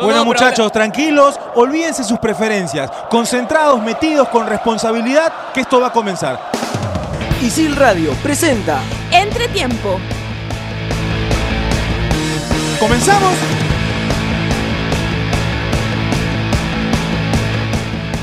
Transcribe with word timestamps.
Bueno 0.00 0.24
muchachos, 0.24 0.72
tranquilos, 0.72 1.38
olvídense 1.54 2.02
sus 2.02 2.18
preferencias, 2.18 2.90
concentrados, 3.08 3.80
metidos 3.80 4.28
con 4.28 4.46
responsabilidad, 4.46 5.32
que 5.52 5.60
esto 5.60 5.80
va 5.80 5.88
a 5.88 5.92
comenzar. 5.92 6.50
Isil 7.40 7.76
Radio 7.76 8.12
presenta 8.22 8.80
Entretiempo. 9.12 10.00
¿Comenzamos? 12.80 13.34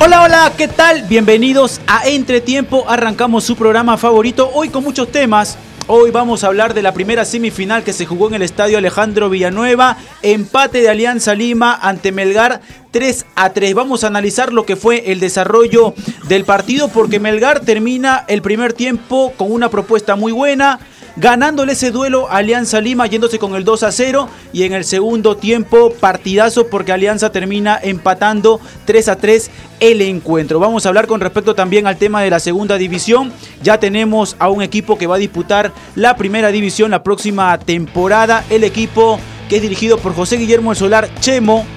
Hola, 0.04 0.24
hola, 0.24 0.52
¿qué 0.58 0.68
tal? 0.68 1.04
Bienvenidos 1.04 1.80
a 1.88 2.08
Entretiempo. 2.08 2.84
Arrancamos 2.90 3.44
su 3.44 3.56
programa 3.56 3.98
favorito 3.98 4.50
hoy 4.54 4.70
con 4.70 4.84
muchos 4.84 5.10
temas. 5.12 5.58
Hoy 5.94 6.10
vamos 6.10 6.46
a 6.46 6.48
hablar 6.48 6.73
de 6.73 6.84
la 6.84 6.94
primera 6.94 7.26
semifinal 7.26 7.84
que 7.84 7.92
se 7.92 8.05
jugó 8.05 8.30
en 8.30 8.36
el 8.36 8.44
estadio 8.44 8.78
Alejandro 8.78 9.30
Villanueva. 9.30 9.98
Empate 10.21 10.80
de 10.80 10.88
Alianza 10.88 11.36
Lima 11.36 11.78
ante 11.82 12.14
Melgar 12.14 12.62
3 12.92 13.25
a 13.36 13.50
3. 13.50 13.74
Vamos 13.74 14.06
a 14.06 14.07
analizar 14.07 14.54
lo 14.54 14.65
que 14.65 14.78
fue 14.78 15.12
el 15.12 15.20
desarrollo 15.20 15.93
del 16.29 16.46
partido 16.46 16.88
porque 16.88 17.20
Melgar 17.20 17.60
termina 17.60 18.24
el 18.29 18.42
primer 18.42 18.71
tiempo 18.71 19.34
con 19.36 19.51
una 19.51 19.68
propuesta 19.68 20.15
muy 20.15 20.32
buena 20.32 20.79
ganándole 21.21 21.74
ese 21.74 21.92
duelo 21.92 22.32
Alianza 22.32 22.82
Lima 22.82 23.06
yéndose 23.06 23.38
con 23.38 23.54
el 23.54 23.64
2 23.64 23.84
a 23.84 23.92
0 23.92 24.28
y 24.54 24.64
en 24.64 24.74
el 24.74 24.84
segundo 24.84 25.38
tiempo 25.38 25.93
partidazo 25.93 26.66
porque 26.66 26.92
Alianza 26.92 27.32
termina 27.32 27.79
empatando 27.82 28.60
3 28.86 29.07
a 29.07 29.16
3 29.18 29.52
el 29.82 30.02
encuentro. 30.02 30.60
Vamos 30.60 30.84
a 30.84 30.89
hablar 30.89 31.06
con 31.06 31.21
respecto 31.21 31.54
también 31.54 31.86
al 31.86 31.98
tema 31.98 32.23
de 32.23 32.31
la 32.31 32.39
segunda 32.39 32.76
división. 32.80 33.31
Ya 33.62 33.80
tenemos 33.80 34.36
a 34.39 34.50
un 34.50 34.64
equipo 34.64 34.98
que 34.98 35.06
va 35.06 35.17
a 35.17 35.20
disputar 35.20 35.72
la 35.94 36.17
primera 36.17 36.52
división 36.52 36.89
la 36.89 37.03
próxima 37.03 37.56
temporada. 37.59 38.44
El 38.50 38.64
equipo 38.64 39.20
que 39.48 39.58
es 39.58 39.62
dirigido 39.62 40.00
por 40.00 40.16
José 40.16 40.38
Guillermo 40.38 40.72
El 40.72 40.78
Solar 40.78 41.08
Chemo 41.20 41.67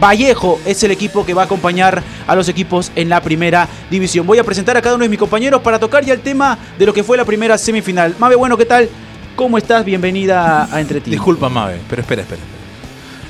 Vallejo 0.00 0.60
es 0.66 0.82
el 0.82 0.90
equipo 0.90 1.24
que 1.24 1.34
va 1.34 1.42
a 1.42 1.44
acompañar 1.46 2.02
a 2.26 2.34
los 2.34 2.48
equipos 2.48 2.92
en 2.94 3.08
la 3.08 3.22
primera 3.22 3.68
división. 3.90 4.26
Voy 4.26 4.38
a 4.38 4.44
presentar 4.44 4.76
a 4.76 4.82
cada 4.82 4.96
uno 4.96 5.04
de 5.04 5.08
mis 5.08 5.18
compañeros 5.18 5.62
para 5.62 5.78
tocar 5.78 6.04
ya 6.04 6.12
el 6.12 6.20
tema 6.20 6.58
de 6.78 6.86
lo 6.86 6.92
que 6.92 7.02
fue 7.02 7.16
la 7.16 7.24
primera 7.24 7.56
semifinal. 7.56 8.14
Mabe, 8.18 8.36
bueno, 8.36 8.56
¿qué 8.56 8.66
tal? 8.66 8.88
¿Cómo 9.34 9.58
estás? 9.58 9.84
Bienvenida 9.84 10.68
a 10.72 10.80
Entre. 10.80 11.00
Disculpa, 11.00 11.48
Mabe, 11.48 11.80
pero 11.88 12.02
espera, 12.02 12.22
espera. 12.22 12.40
espera. 12.40 12.56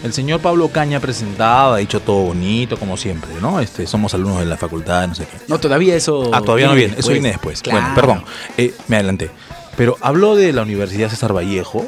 El 0.02 0.12
señor 0.12 0.40
Pablo 0.40 0.68
Caña 0.68 1.00
presentado, 1.00 1.74
ha 1.74 1.78
dicho 1.78 2.00
todo 2.00 2.22
bonito, 2.26 2.76
como 2.76 2.96
siempre, 2.96 3.30
¿no? 3.40 3.60
Este, 3.60 3.86
somos 3.86 4.14
alumnos 4.14 4.40
de 4.40 4.46
la 4.46 4.56
facultad, 4.56 5.08
no 5.08 5.14
sé 5.14 5.24
qué. 5.24 5.38
No, 5.48 5.58
todavía 5.58 5.96
eso. 5.96 6.30
Ah, 6.32 6.42
todavía 6.42 6.68
no 6.68 6.74
viene, 6.74 6.94
eso 6.96 7.10
viene 7.10 7.28
después. 7.28 7.62
Claro. 7.62 7.80
Bueno, 7.80 7.94
perdón, 7.94 8.24
eh, 8.56 8.74
me 8.88 8.96
adelanté. 8.96 9.30
Pero 9.76 9.96
habló 10.00 10.36
de 10.36 10.52
la 10.52 10.62
Universidad 10.62 11.10
César 11.10 11.34
Vallejo, 11.34 11.86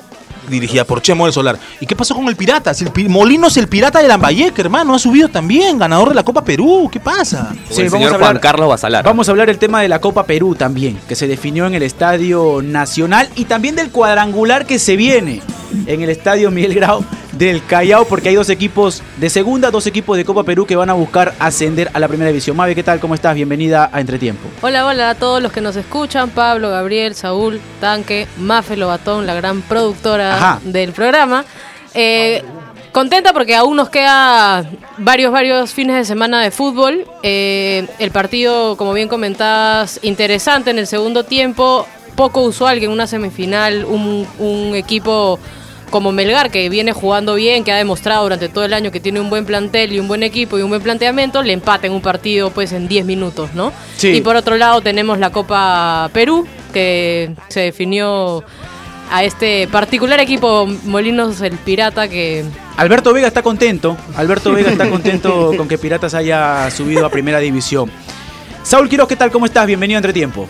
dirigida 0.48 0.84
por 0.84 1.02
Chemo 1.02 1.24
del 1.24 1.32
Solar. 1.32 1.58
¿Y 1.80 1.86
qué 1.86 1.94
pasó 1.96 2.14
con 2.14 2.26
el 2.28 2.36
Pirata? 2.36 2.74
Si 2.74 2.84
el 2.84 2.90
Pi- 2.90 3.08
Molinos, 3.08 3.56
el 3.56 3.68
Pirata 3.68 4.00
de 4.02 4.08
Lambayeque, 4.08 4.60
hermano, 4.60 4.94
ha 4.94 4.98
subido 4.98 5.28
también, 5.28 5.78
ganador 5.78 6.08
de 6.10 6.14
la 6.14 6.22
Copa 6.22 6.44
Perú. 6.44 6.88
¿Qué 6.92 7.00
pasa? 7.00 7.52
Sí, 7.70 7.82
el 7.82 7.90
vamos 7.90 7.90
señor 7.90 8.12
a 8.12 8.14
hablar- 8.14 8.30
Juan 8.32 8.38
Carlos 8.40 8.68
Basalar. 8.68 9.04
Vamos 9.04 9.28
a 9.28 9.32
hablar 9.32 9.46
del 9.48 9.58
tema 9.58 9.80
de 9.82 9.88
la 9.88 10.00
Copa 10.00 10.24
Perú 10.24 10.54
también, 10.54 10.98
que 11.08 11.14
se 11.14 11.26
definió 11.26 11.66
en 11.66 11.74
el 11.74 11.82
Estadio 11.82 12.60
Nacional 12.62 13.28
y 13.36 13.44
también 13.44 13.76
del 13.76 13.90
cuadrangular 13.90 14.66
que 14.66 14.78
se 14.78 14.96
viene 14.96 15.40
en 15.86 16.02
el 16.02 16.10
Estadio 16.10 16.50
Miguel 16.50 16.74
Grau 16.74 17.04
del 17.38 17.64
Callao, 17.64 18.04
porque 18.04 18.30
hay 18.30 18.34
dos 18.34 18.50
equipos 18.50 19.02
de 19.16 19.30
segunda, 19.30 19.70
dos 19.70 19.86
equipos 19.86 20.16
de 20.16 20.24
Copa 20.24 20.42
Perú 20.42 20.66
que 20.66 20.74
van 20.74 20.90
a 20.90 20.94
buscar 20.94 21.34
ascender 21.38 21.88
a 21.94 22.00
la 22.00 22.08
primera 22.08 22.28
división. 22.28 22.56
Mabe, 22.56 22.74
¿qué 22.74 22.82
tal? 22.82 22.98
¿Cómo 22.98 23.14
estás? 23.14 23.36
Bienvenida 23.36 23.88
a 23.92 24.00
Entretiempo. 24.00 24.48
Hola, 24.60 24.84
hola 24.84 25.10
a 25.10 25.14
todos 25.14 25.40
los 25.40 25.52
que 25.52 25.60
nos 25.60 25.76
escuchan, 25.76 26.30
Pablo, 26.30 26.70
Gabriel, 26.70 27.14
Saúl, 27.14 27.60
Tanque, 27.80 28.26
Mafe 28.38 28.76
Lobatón, 28.76 29.26
la 29.26 29.34
gran 29.34 29.62
productora 29.62 30.34
Ajá. 30.34 30.60
del 30.64 30.92
programa. 30.92 31.44
Eh, 31.94 32.42
contenta 32.90 33.32
porque 33.32 33.54
aún 33.54 33.76
nos 33.76 33.88
queda 33.88 34.68
varios, 34.98 35.30
varios 35.30 35.72
fines 35.72 35.94
de 35.94 36.04
semana 36.04 36.42
de 36.42 36.50
fútbol. 36.50 37.06
Eh, 37.22 37.86
el 38.00 38.10
partido, 38.10 38.76
como 38.76 38.92
bien 38.92 39.06
comentabas, 39.06 40.00
interesante 40.02 40.70
en 40.70 40.78
el 40.78 40.88
segundo 40.88 41.22
tiempo. 41.22 41.86
Poco 42.16 42.40
usual 42.42 42.80
que 42.80 42.86
en 42.86 42.90
una 42.90 43.06
semifinal 43.06 43.84
un, 43.84 44.26
un 44.40 44.74
equipo 44.74 45.38
como 45.90 46.12
Melgar, 46.12 46.50
que 46.50 46.68
viene 46.68 46.92
jugando 46.92 47.34
bien, 47.34 47.64
que 47.64 47.72
ha 47.72 47.76
demostrado 47.76 48.22
durante 48.22 48.48
todo 48.48 48.64
el 48.64 48.72
año 48.72 48.90
que 48.90 49.00
tiene 49.00 49.20
un 49.20 49.30
buen 49.30 49.44
plantel 49.44 49.92
y 49.92 49.98
un 49.98 50.08
buen 50.08 50.22
equipo 50.22 50.58
y 50.58 50.62
un 50.62 50.68
buen 50.68 50.82
planteamiento, 50.82 51.42
le 51.42 51.52
empate 51.52 51.86
en 51.86 51.92
un 51.92 52.00
partido 52.00 52.50
pues 52.50 52.72
en 52.72 52.88
10 52.88 53.04
minutos, 53.06 53.50
¿no? 53.54 53.72
Sí. 53.96 54.08
Y 54.08 54.20
por 54.20 54.36
otro 54.36 54.56
lado 54.56 54.80
tenemos 54.80 55.18
la 55.18 55.30
Copa 55.30 56.10
Perú, 56.12 56.46
que 56.72 57.34
se 57.48 57.60
definió 57.60 58.44
a 59.10 59.24
este 59.24 59.68
particular 59.68 60.20
equipo 60.20 60.66
Molinos 60.84 61.40
el 61.40 61.56
Pirata, 61.56 62.08
que 62.08 62.44
Alberto 62.76 63.12
Vega 63.12 63.26
está 63.26 63.42
contento. 63.42 63.96
Alberto 64.16 64.52
Vega 64.52 64.70
está 64.70 64.88
contento 64.90 65.52
con 65.56 65.66
que 65.66 65.78
Piratas 65.78 66.14
haya 66.14 66.70
subido 66.70 67.04
a 67.04 67.10
primera 67.10 67.40
división. 67.40 67.90
Saúl 68.62 68.88
Quiroz, 68.88 69.08
¿qué 69.08 69.16
tal? 69.16 69.30
¿Cómo 69.30 69.46
estás? 69.46 69.66
Bienvenido 69.66 69.96
a 69.96 70.00
Entretiempo. 70.00 70.46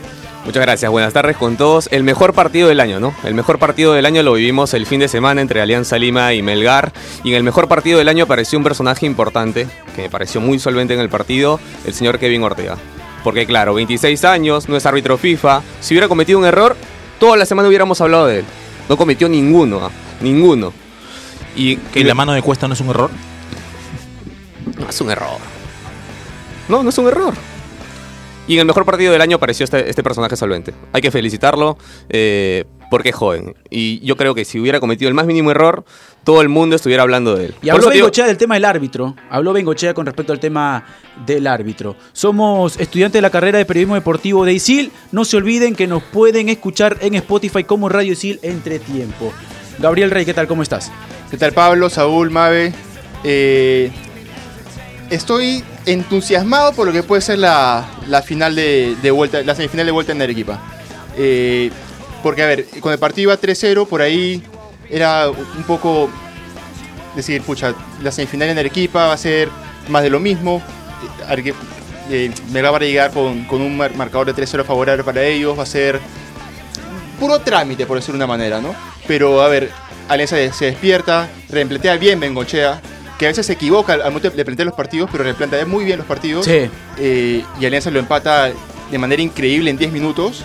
Muchas 0.49 0.63
gracias, 0.63 0.91
buenas 0.91 1.13
tardes 1.13 1.37
con 1.37 1.59
todos. 1.59 1.91
El 1.93 2.05
mejor 2.05 2.33
partido 2.33 2.71
del 2.71 2.81
año, 2.81 2.99
¿no? 2.99 3.15
El 3.23 3.35
mejor 3.35 3.59
partido 3.59 3.93
del 3.93 4.07
año 4.07 4.23
lo 4.23 4.33
vivimos 4.33 4.73
el 4.73 4.87
fin 4.87 4.99
de 4.99 5.07
semana 5.07 5.43
entre 5.43 5.61
Alianza 5.61 5.99
Lima 5.99 6.33
y 6.33 6.41
Melgar. 6.41 6.91
Y 7.23 7.33
en 7.33 7.35
el 7.35 7.43
mejor 7.43 7.69
partido 7.69 7.99
del 7.99 8.09
año 8.09 8.25
apareció 8.25 8.59
un 8.59 8.65
personaje 8.65 9.05
importante, 9.05 9.69
que 9.95 10.01
me 10.01 10.09
pareció 10.09 10.41
muy 10.41 10.59
solvente 10.59 10.95
en 10.95 11.01
el 11.01 11.11
partido, 11.11 11.61
el 11.85 11.93
señor 11.93 12.19
Kevin 12.19 12.45
Ortega. 12.45 12.79
Porque 13.23 13.45
claro, 13.45 13.75
26 13.75 14.25
años, 14.25 14.71
no 14.71 14.79
es 14.79 14.87
árbitro 14.87 15.19
FIFA. 15.19 15.61
Si 15.83 15.93
hubiera 15.93 16.09
cometido 16.09 16.39
un 16.39 16.47
error, 16.47 16.77
toda 17.21 17.37
la 17.37 17.45
semana 17.45 17.69
hubiéramos 17.69 18.01
hablado 18.01 18.27
de 18.27 18.39
él. 18.39 18.45
No 18.89 18.97
cometió 18.97 19.29
ninguno, 19.29 19.85
¿ah? 19.85 19.91
ninguno. 20.23 20.73
Y 21.57 21.77
¿Que 21.77 22.03
la 22.05 22.15
mano 22.15 22.33
de 22.33 22.41
cuesta 22.41 22.67
no 22.67 22.73
es 22.73 22.81
un 22.81 22.89
error? 22.89 23.11
No 24.79 24.89
es 24.89 24.99
un 24.99 25.11
error. 25.11 25.37
No, 26.69 26.83
no 26.83 26.89
es 26.89 26.97
un 26.97 27.07
error. 27.07 27.35
Y 28.49 28.55
en 28.55 28.61
el 28.61 28.67
mejor 28.67 28.85
partido 28.87 29.13
del 29.13 29.21
año 29.21 29.37
apareció 29.37 29.63
este, 29.65 29.89
este 29.91 30.03
personaje 30.03 30.35
solvente. 30.35 30.73
Hay 30.95 31.03
que 31.03 31.11
felicitarlo 31.11 31.77
eh, 32.09 32.65
porque 32.91 33.11
es 33.11 33.15
joven. 33.15 33.55
Y 33.69 34.01
yo 34.01 34.17
creo 34.17 34.35
que 34.35 34.47
si 34.47 34.59
hubiera 34.59 34.81
cometido 34.81 35.09
el 35.11 35.15
más 35.15 35.27
mínimo 35.27 35.51
error, 35.51 35.85
todo 36.25 36.41
el 36.41 36.49
mundo 36.49 36.75
estuviera 36.75 37.03
hablando 37.03 37.37
de 37.37 37.47
él. 37.47 37.55
Y 37.61 37.69
habló 37.69 37.83
digo- 37.91 37.93
Bengochea 38.07 38.27
del 38.27 38.39
tema 38.39 38.55
del 38.55 38.65
árbitro. 38.65 39.15
Habló 39.29 39.53
Bengochea 39.53 39.93
con 39.93 40.07
respecto 40.07 40.33
al 40.33 40.41
tema 40.41 40.83
del 41.27 41.47
árbitro. 41.47 41.95
Somos 42.15 42.81
estudiantes 42.81 43.19
de 43.19 43.23
la 43.23 43.29
carrera 43.31 43.59
de 43.59 43.67
periodismo 43.67 43.97
deportivo 43.97 44.47
de 44.47 44.55
ISIL. 44.55 44.93
No 45.13 45.27
se 45.27 45.37
olviden 45.37 45.75
que 45.75 45.87
nos 45.87 46.03
pueden 46.03 46.49
escuchar 46.49 46.97
en 47.03 47.17
Spotify 47.17 47.65
como 47.65 47.91
Radio 47.91 48.15
ISIL 48.15 48.41
entre 48.43 48.79
tiempo. 48.79 49.31
Gabriel 49.79 50.11
Rey, 50.11 50.25
¿qué 50.25 50.33
tal? 50.33 50.47
¿Cómo 50.49 50.63
estás? 50.63 50.91
¿Qué 51.31 51.37
tal 51.37 51.53
Pablo, 51.53 51.91
Saúl, 51.91 52.31
Mabe? 52.31 52.73
Eh, 53.25 53.91
estoy 55.11 55.63
entusiasmado 55.93 56.73
por 56.73 56.87
lo 56.87 56.93
que 56.93 57.03
puede 57.03 57.23
ser 57.23 57.39
la, 57.39 57.89
la 58.07 58.23
final 58.23 58.55
de, 58.55 59.11
vuelta, 59.13 59.43
la 59.43 59.55
semifinal 59.55 59.87
de 59.87 59.93
vuelta 59.93 60.13
en 60.13 60.23
Arequipa. 60.23 60.59
Eh, 61.17 61.71
porque, 62.23 62.43
a 62.43 62.47
ver, 62.47 62.67
con 62.81 62.93
el 62.93 62.99
partido 62.99 63.31
iba 63.33 63.41
3-0, 63.41 63.87
por 63.87 64.03
ahí 64.03 64.43
era 64.91 65.29
un 65.31 65.63
poco 65.67 66.09
decir, 67.17 67.43
pucha, 67.43 67.75
la 68.03 68.11
semifinal 68.13 68.49
en 68.49 68.59
Arequipa 68.59 69.07
va 69.07 69.13
a 69.13 69.17
ser 69.19 69.49
más 69.89 70.03
de 70.03 70.11
lo 70.11 70.21
mismo. 70.21 70.63
Eh, 72.11 72.31
Melgar 72.53 72.73
va 72.73 72.77
a 72.79 72.81
llegar 72.81 73.11
con, 73.13 73.45
con 73.45 73.61
un 73.61 73.77
mar- 73.77 73.95
marcador 73.95 74.33
de 74.33 74.43
3-0 74.43 74.65
favorable 74.65 75.05
para 75.05 75.23
ellos, 75.23 75.59
va 75.59 75.63
a 75.65 75.67
ser 75.67 76.01
puro 77.21 77.39
trámite, 77.41 77.85
por 77.87 77.97
decirlo 77.99 78.19
de 78.19 78.25
una 78.25 78.33
manera, 78.33 78.61
¿no? 78.61 78.75
Pero, 79.07 79.43
a 79.43 79.49
ver, 79.49 79.71
Alianza 80.09 80.37
se- 80.53 80.65
despierta, 80.67 81.29
replantea 81.51 81.97
bien 81.97 82.19
Bengochea, 82.19 82.81
que 83.19 83.27
a 83.27 83.29
veces 83.29 83.47
se 83.47 83.55
equivoca 83.55 83.95
al 83.95 84.05
momento 84.05 84.31
de 84.31 84.45
plantear 84.45 84.67
los 84.67 84.77
partidos, 84.77 85.11
pero 85.11 85.25
replantea 85.25 85.67
muy 85.67 85.85
bien 85.85 85.99
los 85.99 86.07
partidos. 86.07 86.47
Sí. 86.47 86.71
Eh, 86.99 87.45
y 87.61 87.67
Alianza 87.67 87.91
lo 87.91 87.99
empata 87.99 88.51
de 88.91 88.99
manera 88.99 89.21
increíble 89.21 89.71
en 89.71 89.77
10 89.77 89.93
minutos 89.93 90.45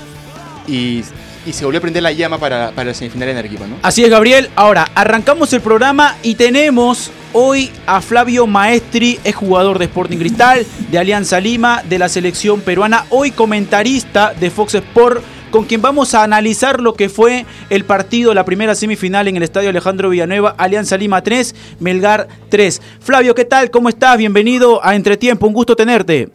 y, 0.67 1.03
y 1.45 1.53
se 1.53 1.66
volvió 1.66 1.78
a 1.78 1.81
prender 1.81 2.03
la 2.03 2.12
llama 2.12 2.38
para, 2.39 2.72
para 2.72 2.89
la 2.89 2.94
semifinal 2.94 3.29
en 3.29 3.38
Arequipa, 3.38 3.67
¿no? 3.67 3.78
Así 3.83 4.03
es, 4.03 4.09
Gabriel. 4.09 4.50
Ahora, 4.56 4.89
arrancamos 4.95 5.53
el 5.53 5.62
programa 5.62 6.16
y 6.23 6.35
tenemos 6.35 7.12
hoy 7.31 7.72
a 7.85 8.01
Flavio 8.01 8.47
Maestri, 8.47 9.19
es 9.24 9.36
jugador 9.36 9.77
de 9.80 9.86
Sporting 9.86 10.18
Cristal, 10.18 10.65
de 10.89 10.98
Alianza 10.98 11.39
Lima, 11.39 11.83
de 11.88 12.00
la 12.00 12.09
selección 12.09 12.62
peruana, 12.62 13.06
hoy 13.09 13.31
comentarista 13.31 14.33
de 14.33 14.50
Fox 14.50 14.75
Sport, 14.75 15.24
con 15.53 15.65
quien 15.65 15.83
vamos 15.83 16.15
a 16.15 16.23
analizar 16.23 16.81
lo 16.81 16.95
que 16.95 17.09
fue 17.09 17.45
el 17.69 17.85
partido, 17.85 18.33
la 18.33 18.44
primera 18.44 18.73
semifinal 18.73 19.27
en 19.27 19.38
el 19.38 19.44
Estadio 19.44 19.69
Alejandro 19.69 20.09
Villanueva, 20.09 20.55
Alianza 20.57 20.97
Lima 20.97 21.21
3, 21.21 21.77
Melgar 21.79 22.27
3. 22.50 22.81
Flavio, 23.00 23.35
¿qué 23.35 23.45
tal? 23.45 23.69
¿Cómo 23.69 23.88
estás? 23.88 24.17
Bienvenido 24.17 24.83
a 24.83 24.95
Entretiempo, 24.95 25.45
un 25.45 25.53
gusto 25.53 25.75
tenerte. 25.75 26.29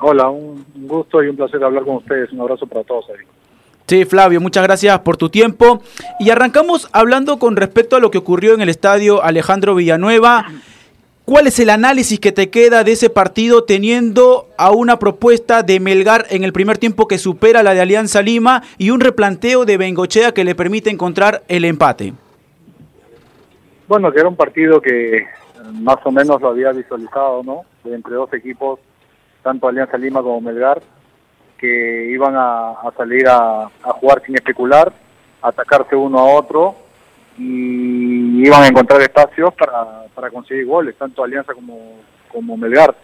Hola, 0.00 0.30
un 0.30 0.64
gusto 0.74 1.22
y 1.22 1.28
un 1.28 1.36
placer 1.36 1.62
hablar 1.62 1.84
con 1.84 1.96
ustedes. 1.96 2.32
Un 2.32 2.40
abrazo 2.40 2.66
para 2.66 2.82
todos 2.84 3.04
ahí. 3.10 3.26
Sí, 3.86 4.06
Flavio, 4.06 4.40
muchas 4.40 4.62
gracias 4.62 4.98
por 5.00 5.18
tu 5.18 5.28
tiempo. 5.28 5.82
Y 6.18 6.30
arrancamos 6.30 6.88
hablando 6.92 7.38
con 7.38 7.56
respecto 7.56 7.96
a 7.96 8.00
lo 8.00 8.10
que 8.10 8.16
ocurrió 8.16 8.54
en 8.54 8.62
el 8.62 8.70
estadio 8.70 9.22
Alejandro 9.22 9.74
Villanueva. 9.74 10.46
¿Cuál 11.24 11.46
es 11.46 11.58
el 11.58 11.70
análisis 11.70 12.20
que 12.20 12.32
te 12.32 12.50
queda 12.50 12.84
de 12.84 12.92
ese 12.92 13.08
partido 13.08 13.64
teniendo 13.64 14.50
a 14.58 14.72
una 14.72 14.98
propuesta 14.98 15.62
de 15.62 15.80
Melgar 15.80 16.26
en 16.28 16.44
el 16.44 16.52
primer 16.52 16.76
tiempo 16.76 17.08
que 17.08 17.16
supera 17.16 17.62
la 17.62 17.72
de 17.72 17.80
Alianza 17.80 18.20
Lima 18.20 18.62
y 18.76 18.90
un 18.90 19.00
replanteo 19.00 19.64
de 19.64 19.78
Bengochea 19.78 20.32
que 20.32 20.44
le 20.44 20.54
permite 20.54 20.90
encontrar 20.90 21.42
el 21.48 21.64
empate? 21.64 22.12
Bueno, 23.88 24.12
que 24.12 24.20
era 24.20 24.28
un 24.28 24.36
partido 24.36 24.82
que 24.82 25.26
más 25.72 25.96
o 26.04 26.12
menos 26.12 26.42
lo 26.42 26.48
había 26.48 26.72
visualizado, 26.72 27.42
¿no? 27.42 27.62
Entre 27.86 28.14
dos 28.14 28.30
equipos, 28.34 28.78
tanto 29.42 29.66
Alianza 29.66 29.96
Lima 29.96 30.22
como 30.22 30.42
Melgar, 30.42 30.82
que 31.56 32.10
iban 32.10 32.34
a, 32.36 32.74
salir 32.98 33.26
a, 33.28 33.70
jugar 33.98 34.22
sin 34.26 34.34
especular, 34.34 34.92
atacarse 35.40 35.96
uno 35.96 36.18
a 36.18 36.34
otro 36.34 36.83
y 37.36 38.46
iban 38.46 38.62
a 38.62 38.68
encontrar 38.68 39.00
espacios 39.02 39.52
para, 39.54 40.04
para 40.14 40.30
conseguir 40.30 40.66
goles, 40.66 40.94
tanto 40.96 41.24
Alianza 41.24 41.54
como, 41.54 42.00
como 42.28 42.56
Melgar. 42.56 42.94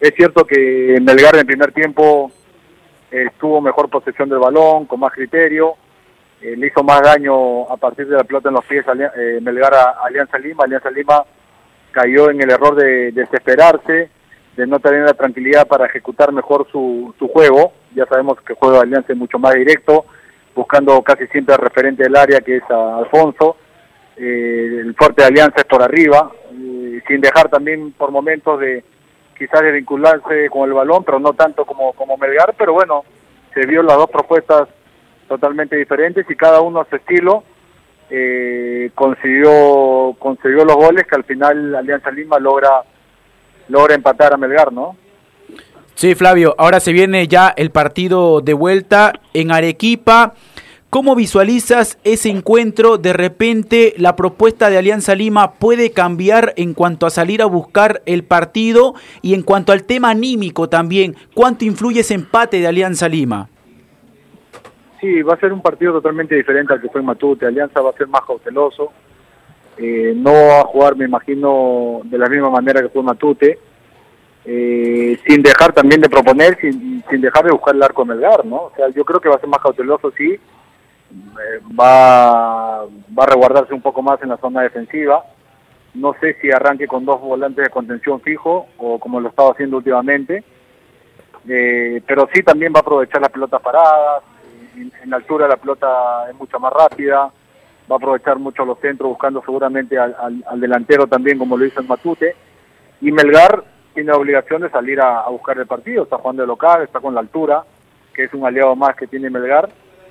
Es 0.00 0.14
cierto 0.14 0.44
que 0.44 0.98
Melgar 1.00 1.34
en 1.34 1.40
el 1.40 1.46
primer 1.46 1.72
tiempo 1.72 2.30
eh, 3.10 3.30
tuvo 3.38 3.60
mejor 3.60 3.88
posesión 3.88 4.28
del 4.28 4.38
balón, 4.38 4.86
con 4.86 5.00
más 5.00 5.12
criterio, 5.12 5.76
eh, 6.40 6.56
le 6.56 6.66
hizo 6.66 6.82
más 6.82 7.00
daño 7.02 7.70
a 7.70 7.76
partir 7.76 8.06
de 8.08 8.16
la 8.16 8.24
pelota 8.24 8.48
en 8.48 8.54
los 8.54 8.64
pies 8.64 8.84
eh, 9.16 9.38
Melgar 9.40 9.74
a 9.74 9.90
Alianza 10.04 10.38
Lima. 10.38 10.64
Alianza 10.64 10.90
Lima 10.90 11.24
cayó 11.90 12.30
en 12.30 12.42
el 12.42 12.50
error 12.50 12.74
de, 12.74 13.12
desesperarse, 13.12 14.10
de 14.56 14.66
no 14.66 14.78
tener 14.80 15.04
la 15.04 15.14
tranquilidad 15.14 15.66
para 15.66 15.86
ejecutar 15.86 16.32
mejor 16.32 16.66
su, 16.70 17.14
su 17.18 17.28
juego. 17.28 17.72
Ya 17.94 18.04
sabemos 18.06 18.40
que 18.40 18.52
el 18.52 18.58
juego 18.58 18.74
de 18.74 18.82
Alianza 18.82 19.12
es 19.12 19.18
mucho 19.18 19.38
más 19.38 19.54
directo, 19.54 20.06
buscando 20.54 21.00
casi 21.02 21.26
siempre 21.28 21.54
al 21.54 21.60
referente 21.60 22.02
del 22.02 22.16
área, 22.16 22.40
que 22.40 22.56
es 22.56 22.70
a 22.70 22.98
Alfonso. 22.98 23.56
Eh, 24.16 24.80
el 24.82 24.94
fuerte 24.94 25.22
de 25.22 25.28
Alianza 25.28 25.56
es 25.58 25.64
por 25.64 25.82
arriba, 25.82 26.30
eh, 26.52 27.02
sin 27.06 27.20
dejar 27.20 27.48
también 27.48 27.92
por 27.92 28.10
momentos 28.10 28.60
de 28.60 28.84
quizás 29.36 29.62
de 29.62 29.72
vincularse 29.72 30.48
con 30.50 30.68
el 30.68 30.74
balón, 30.74 31.02
pero 31.04 31.18
no 31.18 31.32
tanto 31.32 31.64
como, 31.64 31.92
como 31.94 32.16
Melgar, 32.16 32.54
pero 32.56 32.72
bueno, 32.72 33.04
se 33.52 33.66
vio 33.66 33.82
las 33.82 33.96
dos 33.96 34.10
propuestas 34.10 34.68
totalmente 35.28 35.76
diferentes 35.76 36.24
y 36.28 36.36
cada 36.36 36.60
uno 36.60 36.80
a 36.80 36.88
su 36.88 36.96
estilo 36.96 37.42
eh, 38.10 38.90
consiguió 38.94 40.14
consiguió 40.18 40.64
los 40.64 40.76
goles 40.76 41.06
que 41.06 41.16
al 41.16 41.24
final 41.24 41.74
Alianza 41.74 42.10
Lima 42.10 42.38
logra 42.38 42.82
logra 43.68 43.94
empatar 43.94 44.34
a 44.34 44.36
Melgar, 44.36 44.72
¿no? 44.72 44.96
Sí, 45.94 46.14
Flavio, 46.14 46.54
ahora 46.58 46.80
se 46.80 46.92
viene 46.92 47.28
ya 47.28 47.54
el 47.56 47.70
partido 47.70 48.40
de 48.40 48.52
vuelta 48.52 49.12
en 49.32 49.52
Arequipa. 49.52 50.34
¿Cómo 50.94 51.16
visualizas 51.16 51.98
ese 52.04 52.28
encuentro? 52.28 52.98
De 52.98 53.12
repente 53.12 53.94
la 53.96 54.14
propuesta 54.14 54.70
de 54.70 54.78
Alianza 54.78 55.16
Lima 55.16 55.54
puede 55.54 55.90
cambiar 55.90 56.52
en 56.56 56.72
cuanto 56.72 57.04
a 57.06 57.10
salir 57.10 57.42
a 57.42 57.46
buscar 57.46 58.02
el 58.06 58.22
partido 58.22 58.94
y 59.20 59.34
en 59.34 59.42
cuanto 59.42 59.72
al 59.72 59.82
tema 59.82 60.10
anímico 60.10 60.68
también. 60.68 61.16
¿Cuánto 61.34 61.64
influye 61.64 62.02
ese 62.02 62.14
empate 62.14 62.60
de 62.60 62.68
Alianza 62.68 63.08
Lima? 63.08 63.48
Sí, 65.00 65.20
va 65.22 65.34
a 65.34 65.40
ser 65.40 65.52
un 65.52 65.62
partido 65.62 65.94
totalmente 65.94 66.36
diferente 66.36 66.72
al 66.72 66.80
que 66.80 66.88
fue 66.88 67.00
en 67.00 67.08
Matute. 67.08 67.44
Alianza 67.44 67.80
va 67.80 67.90
a 67.90 67.94
ser 67.94 68.06
más 68.06 68.22
cauteloso. 68.24 68.92
Eh, 69.76 70.12
no 70.14 70.30
va 70.30 70.60
a 70.60 70.64
jugar, 70.66 70.94
me 70.94 71.06
imagino, 71.06 72.02
de 72.04 72.18
la 72.18 72.28
misma 72.28 72.50
manera 72.50 72.80
que 72.80 72.90
fue 72.90 73.02
Matute. 73.02 73.58
Eh, 74.44 75.18
sin 75.26 75.42
dejar 75.42 75.72
también 75.72 76.00
de 76.00 76.08
proponer, 76.08 76.56
sin, 76.60 77.02
sin 77.10 77.20
dejar 77.20 77.46
de 77.46 77.50
buscar 77.50 77.74
el 77.74 77.82
arco 77.82 78.04
Melgar, 78.04 78.44
¿no? 78.44 78.66
O 78.66 78.72
sea, 78.76 78.90
yo 78.90 79.04
creo 79.04 79.20
que 79.20 79.28
va 79.28 79.34
a 79.34 79.40
ser 79.40 79.48
más 79.48 79.60
cauteloso, 79.60 80.12
sí. 80.16 80.38
Eh, 81.14 81.60
va, 81.78 82.84
va 82.84 83.22
a 83.22 83.26
resguardarse 83.26 83.74
un 83.74 83.82
poco 83.82 84.02
más 84.02 84.20
en 84.22 84.30
la 84.30 84.36
zona 84.38 84.62
defensiva. 84.62 85.24
No 85.94 86.14
sé 86.20 86.36
si 86.40 86.50
arranque 86.50 86.88
con 86.88 87.04
dos 87.04 87.20
volantes 87.20 87.64
de 87.64 87.70
contención 87.70 88.20
fijo 88.20 88.66
o 88.78 88.98
como 88.98 89.20
lo 89.20 89.28
estaba 89.28 89.52
haciendo 89.52 89.76
últimamente. 89.76 90.42
Eh, 91.48 92.02
pero 92.06 92.28
sí 92.32 92.42
también 92.42 92.72
va 92.74 92.78
a 92.78 92.80
aprovechar 92.80 93.20
las 93.20 93.30
pelotas 93.30 93.60
paradas, 93.60 94.22
en, 94.76 94.90
en 95.02 95.14
altura 95.14 95.46
la 95.46 95.56
pelota 95.56 96.28
es 96.30 96.34
mucho 96.36 96.58
más 96.58 96.72
rápida, 96.72 97.18
va 97.18 97.32
a 97.90 97.96
aprovechar 97.96 98.38
mucho 98.38 98.64
los 98.64 98.78
centros 98.80 99.10
buscando 99.10 99.42
seguramente 99.42 99.98
al 99.98 100.42
delantero 100.58 101.06
también 101.06 101.38
como 101.38 101.56
lo 101.56 101.66
hizo 101.66 101.80
en 101.80 101.86
Matute. 101.86 102.34
Y 103.02 103.12
Melgar 103.12 103.62
tiene 103.92 104.10
la 104.10 104.16
obligación 104.16 104.62
de 104.62 104.70
salir 104.70 105.00
a, 105.00 105.20
a 105.20 105.28
buscar 105.28 105.58
el 105.58 105.66
partido, 105.66 106.04
está 106.04 106.16
jugando 106.16 106.42
de 106.42 106.48
local, 106.48 106.82
está 106.82 106.98
con 107.00 107.14
la 107.14 107.20
altura, 107.20 107.62
que 108.14 108.24
es 108.24 108.32
un 108.32 108.46
aliado 108.46 108.74
más 108.74 108.96
que 108.96 109.06
tiene 109.06 109.28
Melgar. 109.28 109.68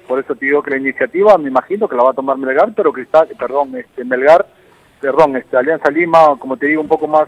Por 0.07 0.19
eso 0.19 0.35
te 0.35 0.45
digo 0.45 0.61
que 0.61 0.71
la 0.71 0.77
iniciativa 0.77 1.37
me 1.37 1.49
imagino 1.49 1.87
que 1.87 1.95
la 1.95 2.03
va 2.03 2.11
a 2.11 2.15
tomar 2.15 2.37
Melgar, 2.37 2.73
pero 2.75 2.91
Cristal, 2.91 3.27
perdón, 3.37 3.75
este 3.75 4.03
Melgar, 4.03 4.45
perdón, 4.99 5.37
este 5.37 5.57
Alianza 5.57 5.89
Lima, 5.89 6.35
como 6.37 6.57
te 6.57 6.67
digo, 6.67 6.81
un 6.81 6.87
poco 6.87 7.07
más 7.07 7.27